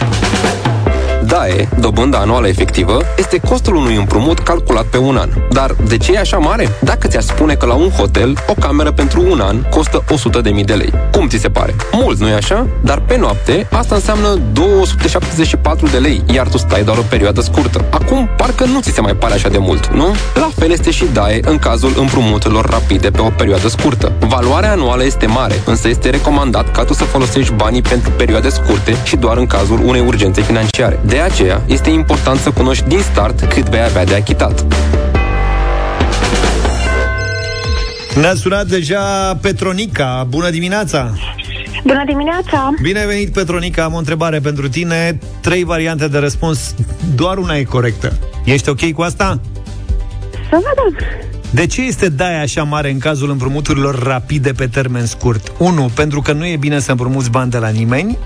DAE, 1.33 1.69
dobânda 1.79 2.17
anuală 2.17 2.47
efectivă, 2.47 2.97
este 3.17 3.37
costul 3.37 3.75
unui 3.75 3.95
împrumut 3.95 4.39
calculat 4.39 4.85
pe 4.85 4.97
un 4.97 5.17
an. 5.17 5.29
Dar 5.51 5.75
de 5.87 5.97
ce 5.97 6.13
e 6.13 6.19
așa 6.19 6.37
mare? 6.37 6.69
Dacă 6.81 7.07
ți-ar 7.07 7.23
spune 7.23 7.53
că 7.53 7.65
la 7.65 7.73
un 7.73 7.89
hotel, 7.89 8.37
o 8.47 8.53
cameră 8.59 8.91
pentru 8.91 9.25
un 9.29 9.39
an 9.39 9.61
costă 9.61 10.03
100.000 10.57 10.65
de 10.65 10.73
lei. 10.73 10.93
Cum 11.11 11.27
ți 11.27 11.37
se 11.37 11.49
pare? 11.49 11.75
Mult, 11.91 12.19
nu-i 12.19 12.33
așa? 12.33 12.67
Dar 12.81 13.01
pe 13.07 13.17
noapte, 13.17 13.67
asta 13.71 13.95
înseamnă 13.95 14.39
274 14.51 15.87
de 15.87 15.97
lei, 15.97 16.23
iar 16.33 16.47
tu 16.47 16.57
stai 16.57 16.83
doar 16.83 16.97
o 16.97 17.05
perioadă 17.09 17.41
scurtă. 17.41 17.85
Acum, 17.89 18.29
parcă 18.37 18.65
nu 18.65 18.81
ți 18.81 18.91
se 18.91 19.01
mai 19.01 19.15
pare 19.15 19.33
așa 19.33 19.49
de 19.49 19.57
mult, 19.57 19.87
nu? 19.87 20.15
La 20.33 20.49
fel 20.55 20.71
este 20.71 20.91
și 20.91 21.05
DAE 21.13 21.39
în 21.41 21.57
cazul 21.57 21.93
împrumuturilor 21.97 22.69
rapide 22.69 23.09
pe 23.09 23.21
o 23.21 23.29
perioadă 23.29 23.67
scurtă. 23.67 24.11
Valoarea 24.19 24.71
anuală 24.71 25.03
este 25.03 25.25
mare, 25.25 25.61
însă 25.65 25.87
este 25.87 26.09
recomandat 26.09 26.71
ca 26.71 26.83
tu 26.83 26.93
să 26.93 27.03
folosești 27.03 27.53
banii 27.53 27.81
pentru 27.81 28.11
perioade 28.11 28.49
scurte 28.49 28.95
și 29.03 29.15
doar 29.15 29.37
în 29.37 29.47
cazul 29.47 29.79
unei 29.85 30.03
urgențe 30.07 30.41
financiare. 30.41 30.99
De 31.05 31.21
aceea, 31.23 31.61
este 31.65 31.89
important 31.89 32.39
să 32.39 32.51
cunoști 32.51 32.87
din 32.87 32.99
start 32.99 33.39
cât 33.39 33.69
vei 33.69 33.83
avea 33.83 34.05
de 34.05 34.15
achitat. 34.15 34.65
Ne-a 38.19 38.33
sunat 38.33 38.67
deja 38.67 39.35
Petronica. 39.41 40.25
Bună 40.29 40.49
dimineața! 40.49 41.13
Bună 41.83 42.03
dimineața! 42.05 42.73
Bine 42.81 42.99
ai 42.99 43.05
venit, 43.05 43.33
Petronica. 43.33 43.83
Am 43.83 43.93
o 43.93 43.97
întrebare 43.97 44.39
pentru 44.39 44.69
tine. 44.69 45.19
Trei 45.41 45.63
variante 45.63 46.07
de 46.07 46.17
răspuns. 46.17 46.75
Doar 47.15 47.37
una 47.37 47.57
e 47.57 47.63
corectă. 47.63 48.19
Ești 48.43 48.69
ok 48.69 48.91
cu 48.91 49.01
asta? 49.01 49.39
Să 50.49 50.55
vedem. 50.55 51.07
De 51.49 51.65
ce 51.65 51.81
este 51.81 52.09
DAE 52.09 52.39
așa 52.39 52.63
mare 52.63 52.91
în 52.91 52.97
cazul 52.97 53.29
împrumuturilor 53.29 54.03
rapide 54.03 54.51
pe 54.51 54.67
termen 54.67 55.05
scurt? 55.05 55.51
1. 55.57 55.91
Pentru 55.95 56.21
că 56.21 56.31
nu 56.31 56.45
e 56.45 56.55
bine 56.55 56.79
să 56.79 56.91
împrumuți 56.91 57.29
bani 57.29 57.51
de 57.51 57.57
la 57.57 57.69
nimeni. 57.69 58.17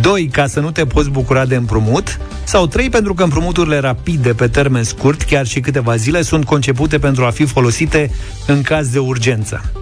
2. 0.00 0.26
Ca 0.26 0.46
să 0.46 0.60
nu 0.60 0.70
te 0.70 0.84
poți 0.84 1.10
bucura 1.10 1.44
de 1.44 1.56
împrumut. 1.56 2.18
Sau 2.44 2.66
3. 2.66 2.90
Pentru 2.90 3.14
că 3.14 3.22
împrumuturile 3.22 3.78
rapide 3.78 4.32
pe 4.32 4.48
termen 4.48 4.82
scurt, 4.82 5.22
chiar 5.22 5.46
și 5.46 5.60
câteva 5.60 5.96
zile, 5.96 6.22
sunt 6.22 6.44
concepute 6.44 6.98
pentru 6.98 7.24
a 7.24 7.30
fi 7.30 7.44
folosite 7.44 8.10
în 8.46 8.62
caz 8.62 8.88
de 8.88 8.98
urgență. 8.98 9.72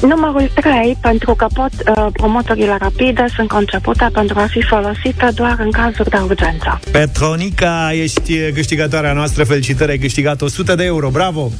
Numărul 0.00 0.50
3, 0.54 0.96
pentru 1.00 1.34
că 1.34 1.46
pot, 1.54 1.70
uh, 1.96 2.06
promotorile 2.12 2.76
rapide 2.80 3.24
sunt 3.34 3.48
concepute 3.48 4.08
pentru 4.12 4.38
a 4.38 4.46
fi 4.50 4.62
folosite 4.62 5.30
doar 5.34 5.56
în 5.58 5.70
cazuri 5.70 6.10
de 6.10 6.16
urgență. 6.16 6.80
Petronica, 6.92 7.90
ești 7.92 8.50
câștigătoarea 8.52 9.12
noastră. 9.12 9.44
Felicitări, 9.44 9.90
ai 9.90 9.98
câștigat 9.98 10.42
100 10.42 10.74
de 10.74 10.84
euro. 10.84 11.08
Bravo! 11.08 11.50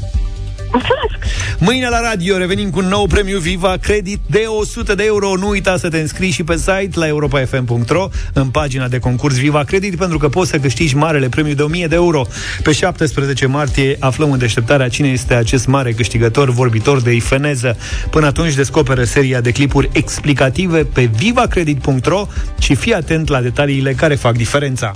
Mulțumesc! 0.73 1.37
Mâine 1.59 1.89
la 1.89 2.01
radio 2.01 2.37
revenim 2.37 2.71
cu 2.71 2.79
un 2.79 2.89
nou 2.89 3.07
premiu 3.07 3.39
Viva 3.39 3.77
Credit 3.81 4.21
de 4.27 4.45
100 4.47 4.95
de 4.95 5.05
euro. 5.05 5.37
Nu 5.37 5.49
uita 5.49 5.77
să 5.77 5.89
te 5.89 5.99
înscrii 5.99 6.31
și 6.31 6.45
pe 6.45 6.57
site 6.57 6.91
la 6.93 7.07
europafm.ro 7.07 8.09
în 8.33 8.49
pagina 8.49 8.89
de 8.89 8.99
concurs 8.99 9.37
Viva 9.37 9.63
Credit 9.65 9.97
pentru 9.97 10.19
că 10.19 10.29
poți 10.29 10.51
să 10.51 10.59
câștigi 10.59 10.97
marele 10.97 11.29
premiu 11.29 11.55
de 11.55 11.63
1000 11.63 11.87
de 11.87 11.95
euro. 11.95 12.27
Pe 12.63 12.73
17 12.73 13.47
martie 13.47 13.97
aflăm 14.01 14.33
în 14.33 14.39
deșteptarea 14.39 14.89
cine 14.89 15.09
este 15.09 15.35
acest 15.35 15.67
mare 15.67 15.93
câștigător 15.93 16.51
vorbitor 16.51 17.01
de 17.01 17.13
ifeneză. 17.13 17.77
Până 18.11 18.27
atunci 18.27 18.55
descoperă 18.55 19.05
seria 19.05 19.41
de 19.41 19.51
clipuri 19.51 19.89
explicative 19.93 20.85
pe 20.85 21.11
vivacredit.ro 21.17 22.27
și 22.59 22.75
fii 22.75 22.95
atent 22.95 23.29
la 23.29 23.41
detaliile 23.41 23.93
care 23.93 24.15
fac 24.15 24.37
diferența. 24.37 24.93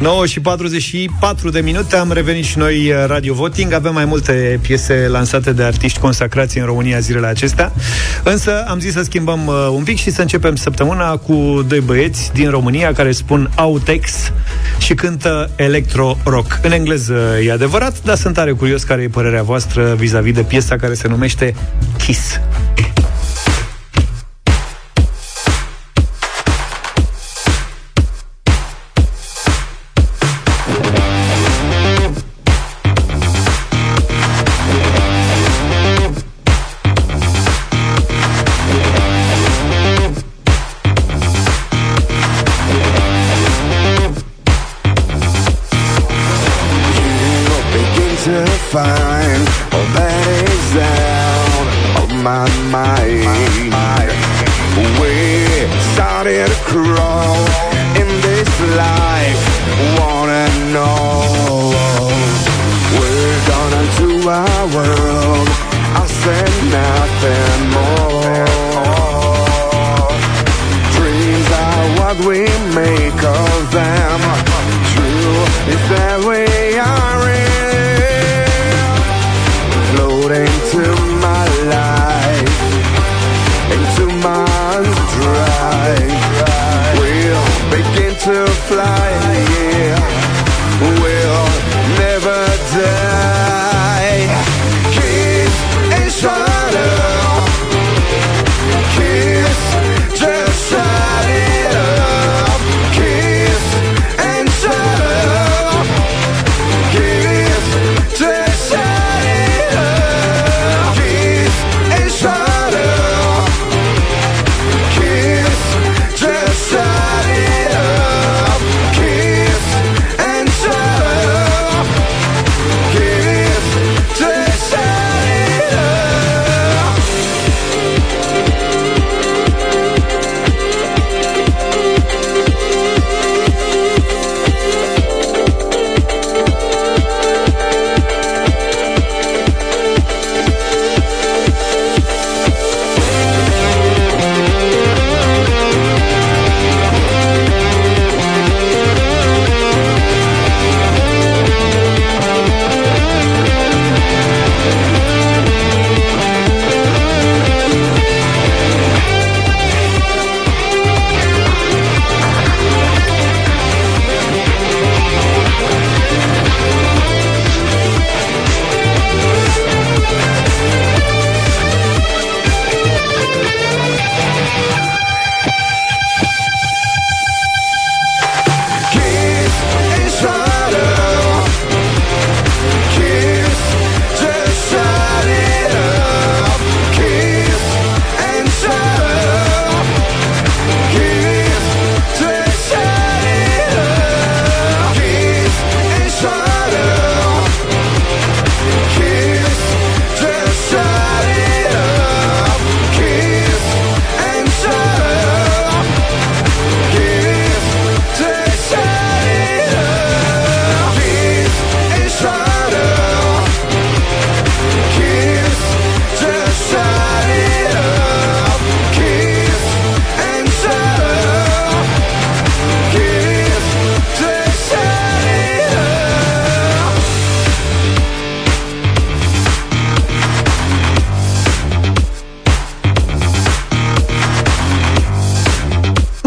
9 0.00 0.26
și 0.26 0.40
44 0.40 1.50
de 1.50 1.60
minute 1.60 1.96
am 1.96 2.12
revenit 2.12 2.44
și 2.44 2.58
noi 2.58 2.90
uh, 2.90 3.04
Radio 3.06 3.34
Voting. 3.34 3.72
Avem 3.72 3.92
mai 3.92 4.04
multe 4.04 4.58
piese 4.62 5.06
lansate 5.08 5.52
de 5.52 5.62
artiști 5.62 5.98
consacrați 5.98 6.58
în 6.58 6.64
România 6.64 6.98
zilele 6.98 7.26
acestea. 7.26 7.72
Însă 8.24 8.64
am 8.68 8.78
zis 8.78 8.92
să 8.92 9.02
schimbăm 9.02 9.46
uh, 9.46 9.68
un 9.72 9.82
pic 9.82 9.98
și 9.98 10.10
să 10.10 10.20
începem 10.20 10.56
săptămâna 10.56 11.16
cu 11.16 11.64
doi 11.68 11.80
băieți 11.80 12.32
din 12.32 12.50
România 12.50 12.92
care 12.92 13.12
spun 13.12 13.50
Autex 13.54 14.32
și 14.78 14.94
cântă 14.94 15.50
electro-rock. 15.56 16.58
În 16.62 16.72
engleză 16.72 17.38
e 17.44 17.52
adevărat, 17.52 18.02
dar 18.02 18.16
sunt 18.16 18.34
tare 18.34 18.52
curios 18.52 18.82
care 18.82 19.02
e 19.02 19.08
părerea 19.08 19.42
voastră 19.42 19.94
vis-a-vis 19.94 20.34
de 20.34 20.42
piesa 20.42 20.76
care 20.76 20.94
se 20.94 21.08
numește 21.08 21.54
Kiss. 21.98 22.40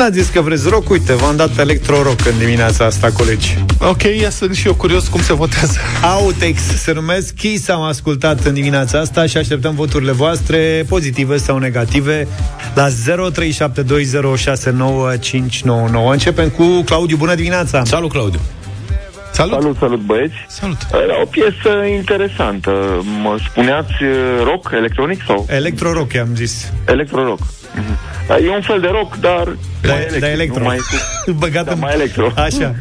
N-ați 0.01 0.19
zis 0.19 0.29
că 0.29 0.41
vreți 0.41 0.69
rock? 0.69 0.89
Uite, 0.89 1.13
v-am 1.13 1.35
dat 1.35 1.57
electro-rock 1.57 2.25
în 2.25 2.37
dimineața 2.37 2.85
asta, 2.85 3.11
colegi. 3.17 3.57
Ok, 3.79 4.03
ia 4.03 4.29
sunt 4.29 4.55
și 4.55 4.67
eu 4.67 4.73
curios 4.73 5.07
cum 5.07 5.21
se 5.21 5.33
votează. 5.33 5.79
Autex 6.01 6.61
se 6.61 6.93
numesc 6.93 7.35
Kiss 7.35 7.69
am 7.69 7.81
ascultat 7.81 8.43
în 8.45 8.53
dimineața 8.53 8.99
asta 8.99 9.25
și 9.25 9.37
așteptăm 9.37 9.75
voturile 9.75 10.11
voastre 10.11 10.85
pozitive 10.87 11.37
sau 11.37 11.57
negative 11.57 12.27
la 12.75 12.87
0372069599. 12.87 12.93
Începem 16.11 16.49
cu 16.49 16.81
Claudiu. 16.85 17.17
Bună 17.17 17.35
dimineața! 17.35 17.83
Salut, 17.83 18.11
Claudiu! 18.11 18.39
Salut! 19.31 19.61
Salut, 19.61 19.77
salut 19.77 19.99
băieți! 19.99 20.33
Salut! 20.47 20.77
Era 21.03 21.21
o 21.21 21.25
piesă 21.25 21.85
interesantă. 21.95 22.71
Mă 23.21 23.37
spuneați 23.49 24.03
uh, 24.03 24.09
rock, 24.43 24.71
electronic 24.71 25.21
sau? 25.27 25.45
Electro-rock, 25.49 26.15
am 26.15 26.35
zis. 26.35 26.71
Electro-rock. 26.87 27.39
Mhm. 27.75 27.97
E 28.45 28.49
un 28.49 28.61
fel 28.61 28.79
de 28.79 28.87
rock, 28.91 29.15
dar 29.19 29.43
Da, 29.81 29.87
mai 29.87 29.97
electric, 29.97 30.21
da, 30.21 30.29
electro. 30.31 30.59
nu 30.59 30.65
mai 30.65 30.77
cu... 30.77 31.31
Băgat 31.43 31.65
Da, 31.65 31.71
în... 31.71 31.79
mai 31.79 31.93
electro. 31.93 32.31
Așa. 32.47 32.75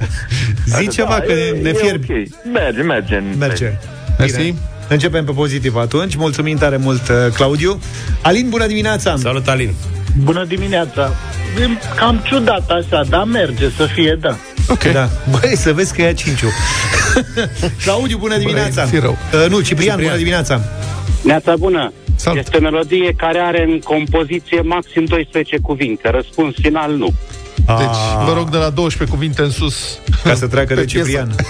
Zi 0.66 0.84
Da, 0.84 0.91
ceva, 0.91 1.14
că 1.26 1.32
e- 1.32 1.59
ne 1.62 1.68
e 1.68 1.72
fierbi. 1.72 2.12
ok. 2.12 2.53
Merge, 2.53 2.82
merge. 2.82 3.22
Merge. 3.38 3.72
Mersi. 4.18 4.36
Bine. 4.36 4.55
Începem 4.88 5.24
pe 5.24 5.32
pozitiv 5.32 5.76
atunci. 5.76 6.14
Mulțumim 6.16 6.57
tare 6.57 6.76
mult, 6.76 7.09
uh, 7.09 7.16
Claudiu. 7.34 7.80
Alin, 8.22 8.49
bună 8.49 8.66
dimineața! 8.66 9.16
Salut, 9.18 9.49
Alin! 9.49 9.74
Bună 10.22 10.45
dimineața! 10.45 11.11
E 11.61 11.68
cam 11.97 12.22
ciudat 12.26 12.70
așa, 12.70 13.05
dar 13.09 13.24
merge 13.24 13.64
să 13.76 13.86
fie, 13.95 14.18
da. 14.20 14.36
Ok. 14.68 14.82
Da. 14.93 15.09
Băi, 15.30 15.57
să 15.57 15.72
vezi 15.72 15.95
că 15.95 16.03
e 16.03 16.07
a 16.07 16.14
cinciu. 16.14 16.47
Claudiu, 17.84 18.18
bună 18.18 18.36
dimineața! 18.36 18.84
fi 18.84 18.99
rău. 18.99 19.11
Uh, 19.32 19.51
nu, 19.51 19.61
Ciprian, 19.61 19.62
Ciprian, 19.62 19.97
bună 20.01 20.16
dimineața! 20.16 20.61
Neața 21.22 21.57
bună! 21.57 21.93
Salut. 22.21 22.39
Este 22.39 22.57
o 22.57 22.61
melodie 22.61 23.12
care 23.16 23.39
are 23.39 23.62
în 23.62 23.79
compoziție 23.79 24.61
maxim 24.61 25.05
12 25.05 25.59
cuvinte. 25.59 26.11
Răspuns 26.11 26.55
final 26.55 26.97
nu. 26.97 27.12
Deci, 27.66 28.24
vă 28.26 28.32
rog 28.36 28.50
de 28.50 28.56
la 28.56 28.70
12 28.70 29.16
cuvinte 29.16 29.42
în 29.42 29.50
sus. 29.50 29.98
Ca 30.24 30.34
să 30.34 30.46
treacă 30.46 30.74
Pe 30.74 30.80
de 30.80 30.86
piesă. 30.86 31.06
Ciprian. 31.06 31.34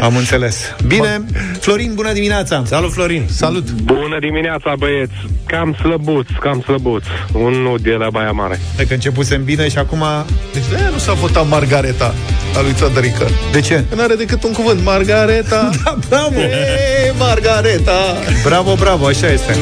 Am 0.00 0.16
înțeles. 0.16 0.74
Bine, 0.86 1.24
Florin, 1.60 1.94
bună 1.94 2.12
dimineața! 2.12 2.62
Salut, 2.66 2.92
Florin! 2.92 3.26
Salut! 3.30 3.70
Bună 3.70 4.18
dimineața, 4.20 4.74
băieți! 4.78 5.12
Cam 5.46 5.74
slăbuț, 5.80 6.26
cam 6.40 6.60
slăbuț. 6.60 7.04
Un 7.32 7.52
nu 7.52 7.76
de 7.76 7.90
la 7.90 8.10
Baia 8.10 8.30
Mare. 8.30 8.60
Hai 8.76 8.84
că 8.84 8.94
începusem 8.94 9.44
bine 9.44 9.68
și 9.68 9.78
acum... 9.78 10.04
Deci 10.52 10.62
de 10.70 10.88
nu 10.92 10.98
s-a 10.98 11.12
votat 11.12 11.48
Margareta 11.48 12.14
a 12.56 12.60
lui 12.60 12.72
Țădărică. 12.72 13.28
De 13.52 13.60
ce? 13.60 13.84
Că 13.88 13.94
n-are 13.94 14.14
decât 14.14 14.42
un 14.42 14.52
cuvânt. 14.52 14.84
Margareta! 14.84 15.70
Da, 15.84 15.98
bravo! 16.08 16.40
E, 16.40 17.12
Margareta! 17.18 18.16
Bravo, 18.44 18.74
bravo, 18.74 19.06
așa 19.06 19.32
este. 19.32 19.56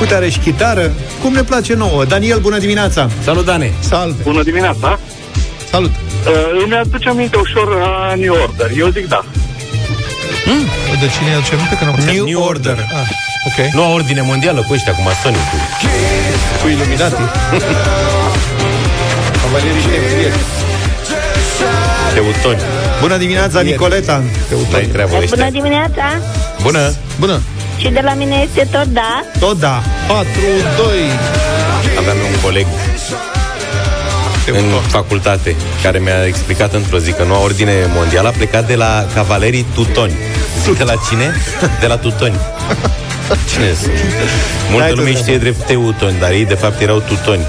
Uite, 0.00 0.14
are 0.14 0.28
și 0.28 0.38
chitară. 0.38 0.92
Cum 1.22 1.32
ne 1.32 1.42
place 1.42 1.74
nouă. 1.74 2.04
Daniel, 2.04 2.38
bună 2.38 2.58
dimineața! 2.58 3.08
Salut, 3.24 3.44
Dane! 3.44 3.72
Salve! 3.80 4.22
Bună 4.22 4.42
dimineața! 4.42 4.98
Salut! 5.70 5.90
Uh, 5.90 6.62
îmi 6.64 6.74
aduce 6.74 7.08
aminte 7.08 7.36
ușor 7.36 7.68
uh, 7.68 8.20
New 8.22 8.34
Order. 8.42 8.70
Eu 8.76 8.88
zic 8.88 9.08
da. 9.08 9.24
Hmm? 10.44 10.64
De 11.00 11.08
cine 11.16 11.34
aduce 11.34 11.54
aminte 11.54 11.76
că 11.78 11.84
n-am 11.84 12.14
New, 12.14 12.24
New 12.24 12.42
Order. 12.42 12.76
Ah, 13.00 13.08
ok. 13.48 13.72
Noua 13.72 13.94
ordine 13.94 14.20
mondială 14.20 14.60
cu 14.66 14.72
ăștia, 14.72 14.92
cu 14.92 15.02
masonicul. 15.02 15.60
Cu 16.62 16.68
Illuminati. 16.68 17.14
Cavalierii 19.42 19.82
Templieri. 19.92 20.38
Just 21.08 21.48
shut 21.56 22.14
Teutoni. 22.14 22.60
Bună 23.00 23.16
dimineața, 23.16 23.60
Nicoleta. 23.60 24.22
Teutoni. 24.48 24.86
treabă 24.86 25.10
Bună 25.10 25.22
ăștia. 25.22 25.50
dimineața! 25.50 26.04
Bună. 26.62 26.92
Bună. 27.18 27.40
Și 27.78 27.88
de 27.88 28.00
la 28.04 28.14
mine 28.14 28.46
este 28.48 28.68
tot 28.70 28.86
da. 28.86 29.24
Tot 29.38 29.58
da. 29.58 29.82
4, 30.06 30.28
2. 30.76 30.86
Aveam 31.98 32.16
un 32.16 32.40
coleg 32.42 32.66
în 34.52 34.64
facultate 34.86 35.56
care 35.82 35.98
mi-a 35.98 36.24
explicat 36.26 36.74
într-o 36.74 36.98
zi 36.98 37.12
că 37.12 37.24
noua 37.24 37.42
ordine 37.42 37.72
mondială 37.94 38.28
a 38.28 38.30
plecat 38.30 38.66
de 38.66 38.74
la 38.74 39.06
cavalerii 39.14 39.66
tutoni. 39.74 40.12
Zic 40.62 40.78
de 40.78 40.84
la 40.84 40.94
cine? 41.08 41.34
De 41.80 41.86
la 41.86 41.96
tutoni. 41.96 42.36
Cine 43.50 43.72
sunt? 43.80 43.92
Multă 44.70 44.84
Hai, 44.84 44.94
lume 44.94 45.10
tu, 45.10 45.16
știe 45.16 45.38
drept 45.38 45.66
teutoni, 45.66 46.18
dar 46.18 46.30
ei 46.30 46.44
de 46.44 46.54
fapt 46.54 46.80
erau 46.80 46.98
tutoni. 46.98 47.46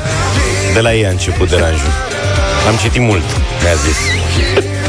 De 0.73 0.80
la 0.80 0.93
ei 0.93 1.05
a 1.05 1.09
început 1.09 1.49
deranjul. 1.49 1.91
Am 2.67 2.75
citit 2.82 3.01
mult, 3.01 3.23
mi-a 3.61 3.73
zis. 3.73 3.97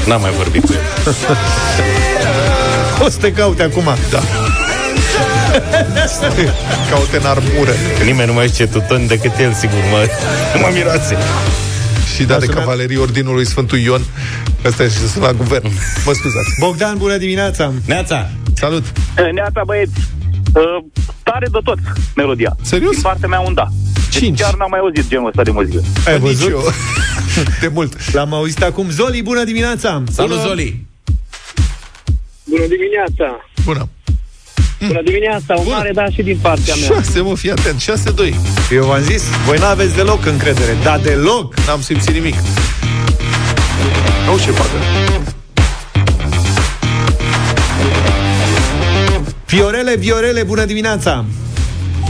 N-am 0.06 0.20
mai 0.20 0.30
vorbit 0.36 0.64
cu 0.64 0.72
el. 0.72 1.14
O 3.04 3.08
să 3.08 3.16
te 3.20 3.32
caute 3.32 3.62
acum. 3.62 3.88
Da. 4.10 4.20
Caute 6.90 7.16
în 7.16 7.24
armură. 7.26 7.70
Că 7.98 8.04
nimeni 8.04 8.26
nu 8.28 8.32
mai 8.34 8.48
știe 8.48 8.66
tutoni 8.66 9.06
decât 9.06 9.32
el, 9.38 9.52
sigur, 9.52 9.78
mă, 9.90 10.06
mă 10.62 10.68
miroase. 10.72 11.16
Și 12.14 12.22
da 12.24 12.38
de 12.38 12.46
cavalerii 12.46 12.96
Ordinului 12.96 13.46
Sfântul 13.46 13.78
Ion. 13.78 14.02
Asta 14.66 14.82
e 14.82 14.88
și 14.88 15.08
sunt 15.08 15.22
la 15.22 15.32
guvern. 15.32 15.66
Mă 16.06 16.12
scuzați. 16.12 16.48
Bogdan, 16.58 16.96
bună 16.98 17.16
dimineața. 17.16 17.72
Neața. 17.86 18.28
Salut. 18.54 18.84
Neața, 19.34 19.62
băieți. 19.66 19.92
Uh, 20.54 20.62
tare 21.22 21.46
de 21.52 21.58
tot 21.64 21.78
melodia. 22.16 22.56
Serios? 22.62 22.92
Din 22.92 23.00
partea 23.02 23.28
mea 23.28 23.40
un 23.40 23.54
da. 23.54 23.66
Deci 24.10 24.22
Cinci. 24.22 24.40
chiar 24.40 24.54
n-am 24.54 24.66
mai 24.70 24.78
auzit 24.82 25.08
genul 25.08 25.26
ăsta 25.28 25.42
de 25.42 25.50
muzică. 25.50 25.82
Ai 26.06 26.12
Nici 26.18 26.22
văzut? 26.22 26.50
eu. 26.50 26.62
De 27.60 27.68
mult. 27.68 28.12
L-am 28.12 28.34
auzit 28.34 28.62
acum. 28.62 28.90
Zoli, 28.90 29.22
bună 29.22 29.44
dimineața. 29.44 30.02
Salut, 30.12 30.38
Zoli! 30.40 30.86
Bună 32.44 32.64
dimineața! 32.66 33.46
Bună. 33.64 33.88
Bună 34.86 35.02
dimineața! 35.04 35.54
Un 35.56 35.62
Bună. 35.62 35.76
mare 35.76 35.90
da 35.94 36.04
și 36.14 36.22
din 36.22 36.38
partea 36.42 36.74
mea. 36.74 37.00
6, 37.00 37.20
mă, 37.20 37.36
fii 37.36 37.50
atent. 37.50 37.80
6-2. 37.80 38.34
Eu 38.70 38.84
v-am 38.84 39.00
zis, 39.02 39.22
voi 39.46 39.58
n-aveți 39.58 39.94
deloc 39.94 40.26
încredere. 40.26 40.76
Da, 40.82 40.98
deloc. 41.02 41.54
N-am 41.66 41.80
simțit 41.80 42.10
nimic. 42.14 42.34
Nu 44.26 44.38
ce 44.38 44.50
facă. 44.50 44.70
Viorele, 49.46 49.96
Viorele, 49.96 50.42
bună 50.42 50.64
dimineața. 50.64 51.24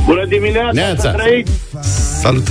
Bună 0.05 0.25
dimineața! 0.29 0.71
Neața. 0.73 1.01
să 1.01 1.14
trăiți. 1.16 1.51
Salut. 2.21 2.47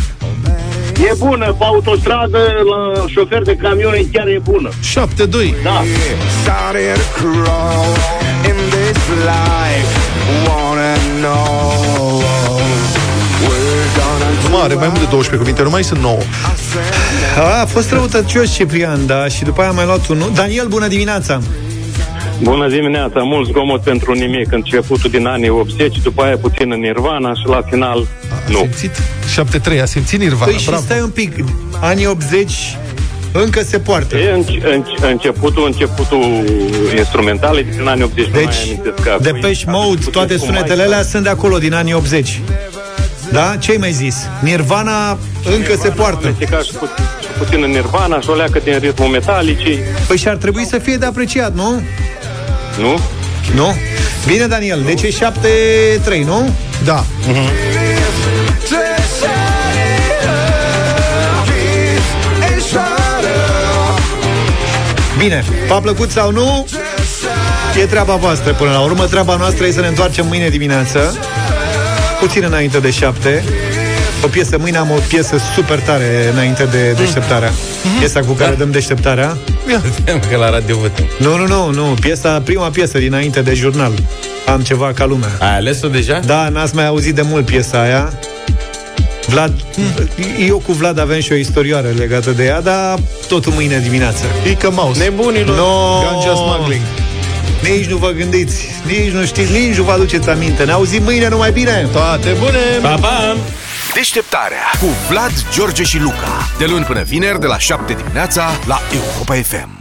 E 1.10 1.14
bună, 1.18 1.56
pe 1.58 1.64
autostradă, 1.64 2.38
la 2.70 3.06
șofer 3.08 3.42
de 3.42 3.56
camion 3.56 4.10
chiar 4.12 4.28
e 4.28 4.40
bună. 4.44 4.70
7-2. 4.70 5.64
Da. 5.64 5.84
Started 6.42 6.96
to 6.96 7.22
crawl 7.22 7.96
in 8.46 8.56
this 8.70 8.98
life. 9.24 9.99
Wanna 10.48 10.94
know 11.22 12.22
we're 13.48 13.88
gonna 13.98 14.50
Nu 14.50 14.62
are 14.62 14.74
mai 14.74 14.88
mult 14.88 15.00
de 15.00 15.06
12 15.10 15.36
cuvinte, 15.38 15.62
nu 15.64 15.70
mai 15.70 15.84
sunt 15.84 16.00
9. 16.00 16.18
A, 17.38 17.62
a 17.62 17.66
fost 17.66 17.92
răutăcios 17.92 18.54
Ciprian, 18.54 19.06
da, 19.06 19.28
și 19.28 19.44
după 19.44 19.60
aia 19.62 19.70
am 19.70 19.76
mai 19.76 19.86
luat 19.86 20.08
unul. 20.08 20.32
Daniel, 20.34 20.68
bună 20.68 20.88
dimineața. 20.88 21.40
Bună 22.42 22.68
dimineața, 22.70 23.20
mult 23.22 23.48
zgomot 23.48 23.82
pentru 23.82 24.14
nimic. 24.14 24.52
Începutul 24.52 25.10
din 25.10 25.26
anii 25.28 25.50
80, 25.50 25.98
după 26.04 26.22
aia 26.24 26.38
puțin 26.38 26.72
în 26.72 26.80
Nirvana 26.80 27.34
și 27.34 27.48
la 27.48 27.62
final 27.70 28.08
A 28.32 28.50
nu. 28.52 28.58
simțit? 28.58 28.92
7-3, 29.78 29.82
a 29.82 29.86
simțit 29.86 30.20
Nirvana, 30.20 30.46
Păi 30.52 30.60
și 30.60 30.66
bravo. 30.66 30.82
stai 30.82 31.02
un 31.02 31.10
pic, 31.10 31.34
anii 31.80 32.06
80 32.08 32.52
încă 33.32 33.62
se 33.64 33.80
poartă. 33.80 34.18
E 34.18 34.32
în, 34.32 34.44
în, 34.72 34.84
începutul, 35.02 35.66
începutul 35.66 36.44
instrumental 36.98 37.66
din 37.76 37.88
anii 37.88 38.04
80. 38.04 38.26
nu 38.28 38.32
mai 38.34 38.44
Deci, 38.44 38.56
amintesc 38.64 39.04
că 39.04 39.18
de 39.22 39.30
apoi- 39.30 39.42
Pești 39.42 39.66
Mode, 39.68 39.96
puțin 39.96 40.12
toate 40.12 40.34
cu 40.36 40.46
sunetele 40.46 40.74
Mike. 40.74 40.86
alea 40.94 41.02
sunt 41.04 41.24
de 41.24 41.30
acolo, 41.30 41.58
din 41.58 41.74
anii 41.74 41.94
80. 41.94 42.42
Da? 43.32 43.56
Ce 43.60 43.72
ai 43.72 43.78
mai 43.78 43.92
zis? 43.92 44.16
Nirvana 44.40 45.18
încă 45.56 45.74
se 45.82 45.90
poartă. 45.90 46.26
Amestecat 46.28 46.64
și, 46.64 46.72
pu- 46.74 46.86
și 47.22 47.28
puțin 47.38 47.64
în 47.64 47.70
Nirvana 47.72 48.20
și 48.20 48.30
o 48.30 48.34
leacă 48.36 48.60
din 48.64 48.78
ritmul 48.80 49.08
metalicii, 49.08 49.80
Păi 50.08 50.18
și 50.18 50.28
ar 50.28 50.36
trebui 50.36 50.66
să 50.66 50.78
fie 50.78 50.96
de 50.96 51.06
apreciat, 51.06 51.54
nu? 51.56 51.82
nu? 52.80 53.00
Nu? 53.56 53.76
Bine, 54.28 54.46
Daniel, 54.46 54.82
deci 54.86 55.02
e 55.02 55.10
7-3, 55.10 56.24
nu? 56.26 56.54
Da. 56.86 57.04
Bine, 65.20 65.44
v-a 65.68 65.80
plăcut 65.80 66.12
sau 66.12 66.32
nu? 66.32 66.66
E 67.82 67.86
treaba 67.86 68.16
voastră 68.16 68.54
până 68.54 68.72
la 68.72 68.80
urmă. 68.80 69.06
Treaba 69.06 69.36
noastră 69.36 69.66
e 69.66 69.72
să 69.72 69.80
ne 69.80 69.88
întoarcem 69.88 70.28
mâine 70.28 70.50
dimineață, 70.50 71.18
puțin 72.20 72.44
înainte 72.44 72.80
de 72.80 72.92
7. 72.92 73.44
O 74.24 74.28
piesă, 74.28 74.58
mâine 74.58 74.78
am 74.78 74.92
o 74.92 75.00
piesă 75.08 75.38
super 75.56 75.80
tare 75.80 76.30
înainte 76.34 76.64
de 76.64 76.92
deșteptarea. 76.92 77.52
Piesa 78.00 78.20
cu 78.20 78.32
care 78.32 78.56
dăm 78.56 78.72
deșteptarea. 78.72 79.38
Că 80.30 80.36
la 80.38 80.50
radio 80.50 80.78
văd. 80.78 80.92
Nu, 81.18 81.38
nu, 81.38 81.48
nu, 81.48 81.72
nu. 81.72 81.96
Piesa, 82.00 82.42
prima 82.46 82.70
piesă 82.70 82.98
dinainte 82.98 83.42
de 83.42 83.54
jurnal. 83.54 83.92
Am 84.46 84.62
ceva 84.62 84.92
ca 84.94 85.06
lumea. 85.06 85.30
Ai 85.40 85.56
ales-o 85.56 85.88
deja? 85.88 86.20
Da, 86.26 86.50
n-ați 86.50 86.76
mai 86.76 86.86
auzit 86.86 87.16
de 87.16 87.22
mult 87.22 87.46
piesa 87.46 87.82
aia. 87.82 88.14
Vlad, 89.30 89.54
eu 90.48 90.58
cu 90.58 90.72
Vlad 90.72 91.00
avem 91.00 91.20
și 91.20 91.32
o 91.32 91.36
istorioară 91.36 91.88
legată 91.98 92.32
de 92.32 92.46
ea, 92.46 92.62
dar 92.62 93.00
totul 93.28 93.52
mâine 93.52 93.80
dimineață. 93.80 94.26
Ică 94.50 94.72
Mouse. 94.72 95.04
Nebunilor! 95.04 95.56
No, 95.56 96.02
Ganja 96.02 96.36
smuggling. 96.36 96.82
Nici 97.64 97.86
nu 97.86 97.98
vă 97.98 98.10
gândiți, 98.10 98.66
nici 98.86 99.12
nu 99.12 99.26
știți, 99.26 99.52
nici 99.52 99.76
nu 99.76 99.84
vă 99.84 99.92
aduceți 99.92 100.30
aminte. 100.30 100.64
Ne 100.64 100.72
auzim 100.72 101.04
mâine 101.04 101.28
numai 101.28 101.52
bine! 101.52 101.88
Toate 101.92 102.36
bune! 102.40 102.60
Pa, 102.82 102.96
pa! 103.02 103.38
Deșteptarea 103.94 104.72
cu 104.80 104.88
Vlad, 105.10 105.32
George 105.54 105.84
și 105.84 106.00
Luca. 106.00 106.50
De 106.58 106.66
luni 106.66 106.86
până 106.86 107.02
vineri, 107.02 107.40
de 107.40 107.46
la 107.46 107.58
7 107.58 107.94
dimineața, 107.94 108.50
la 108.68 108.82
Europa 108.94 109.34
FM. 109.34 109.79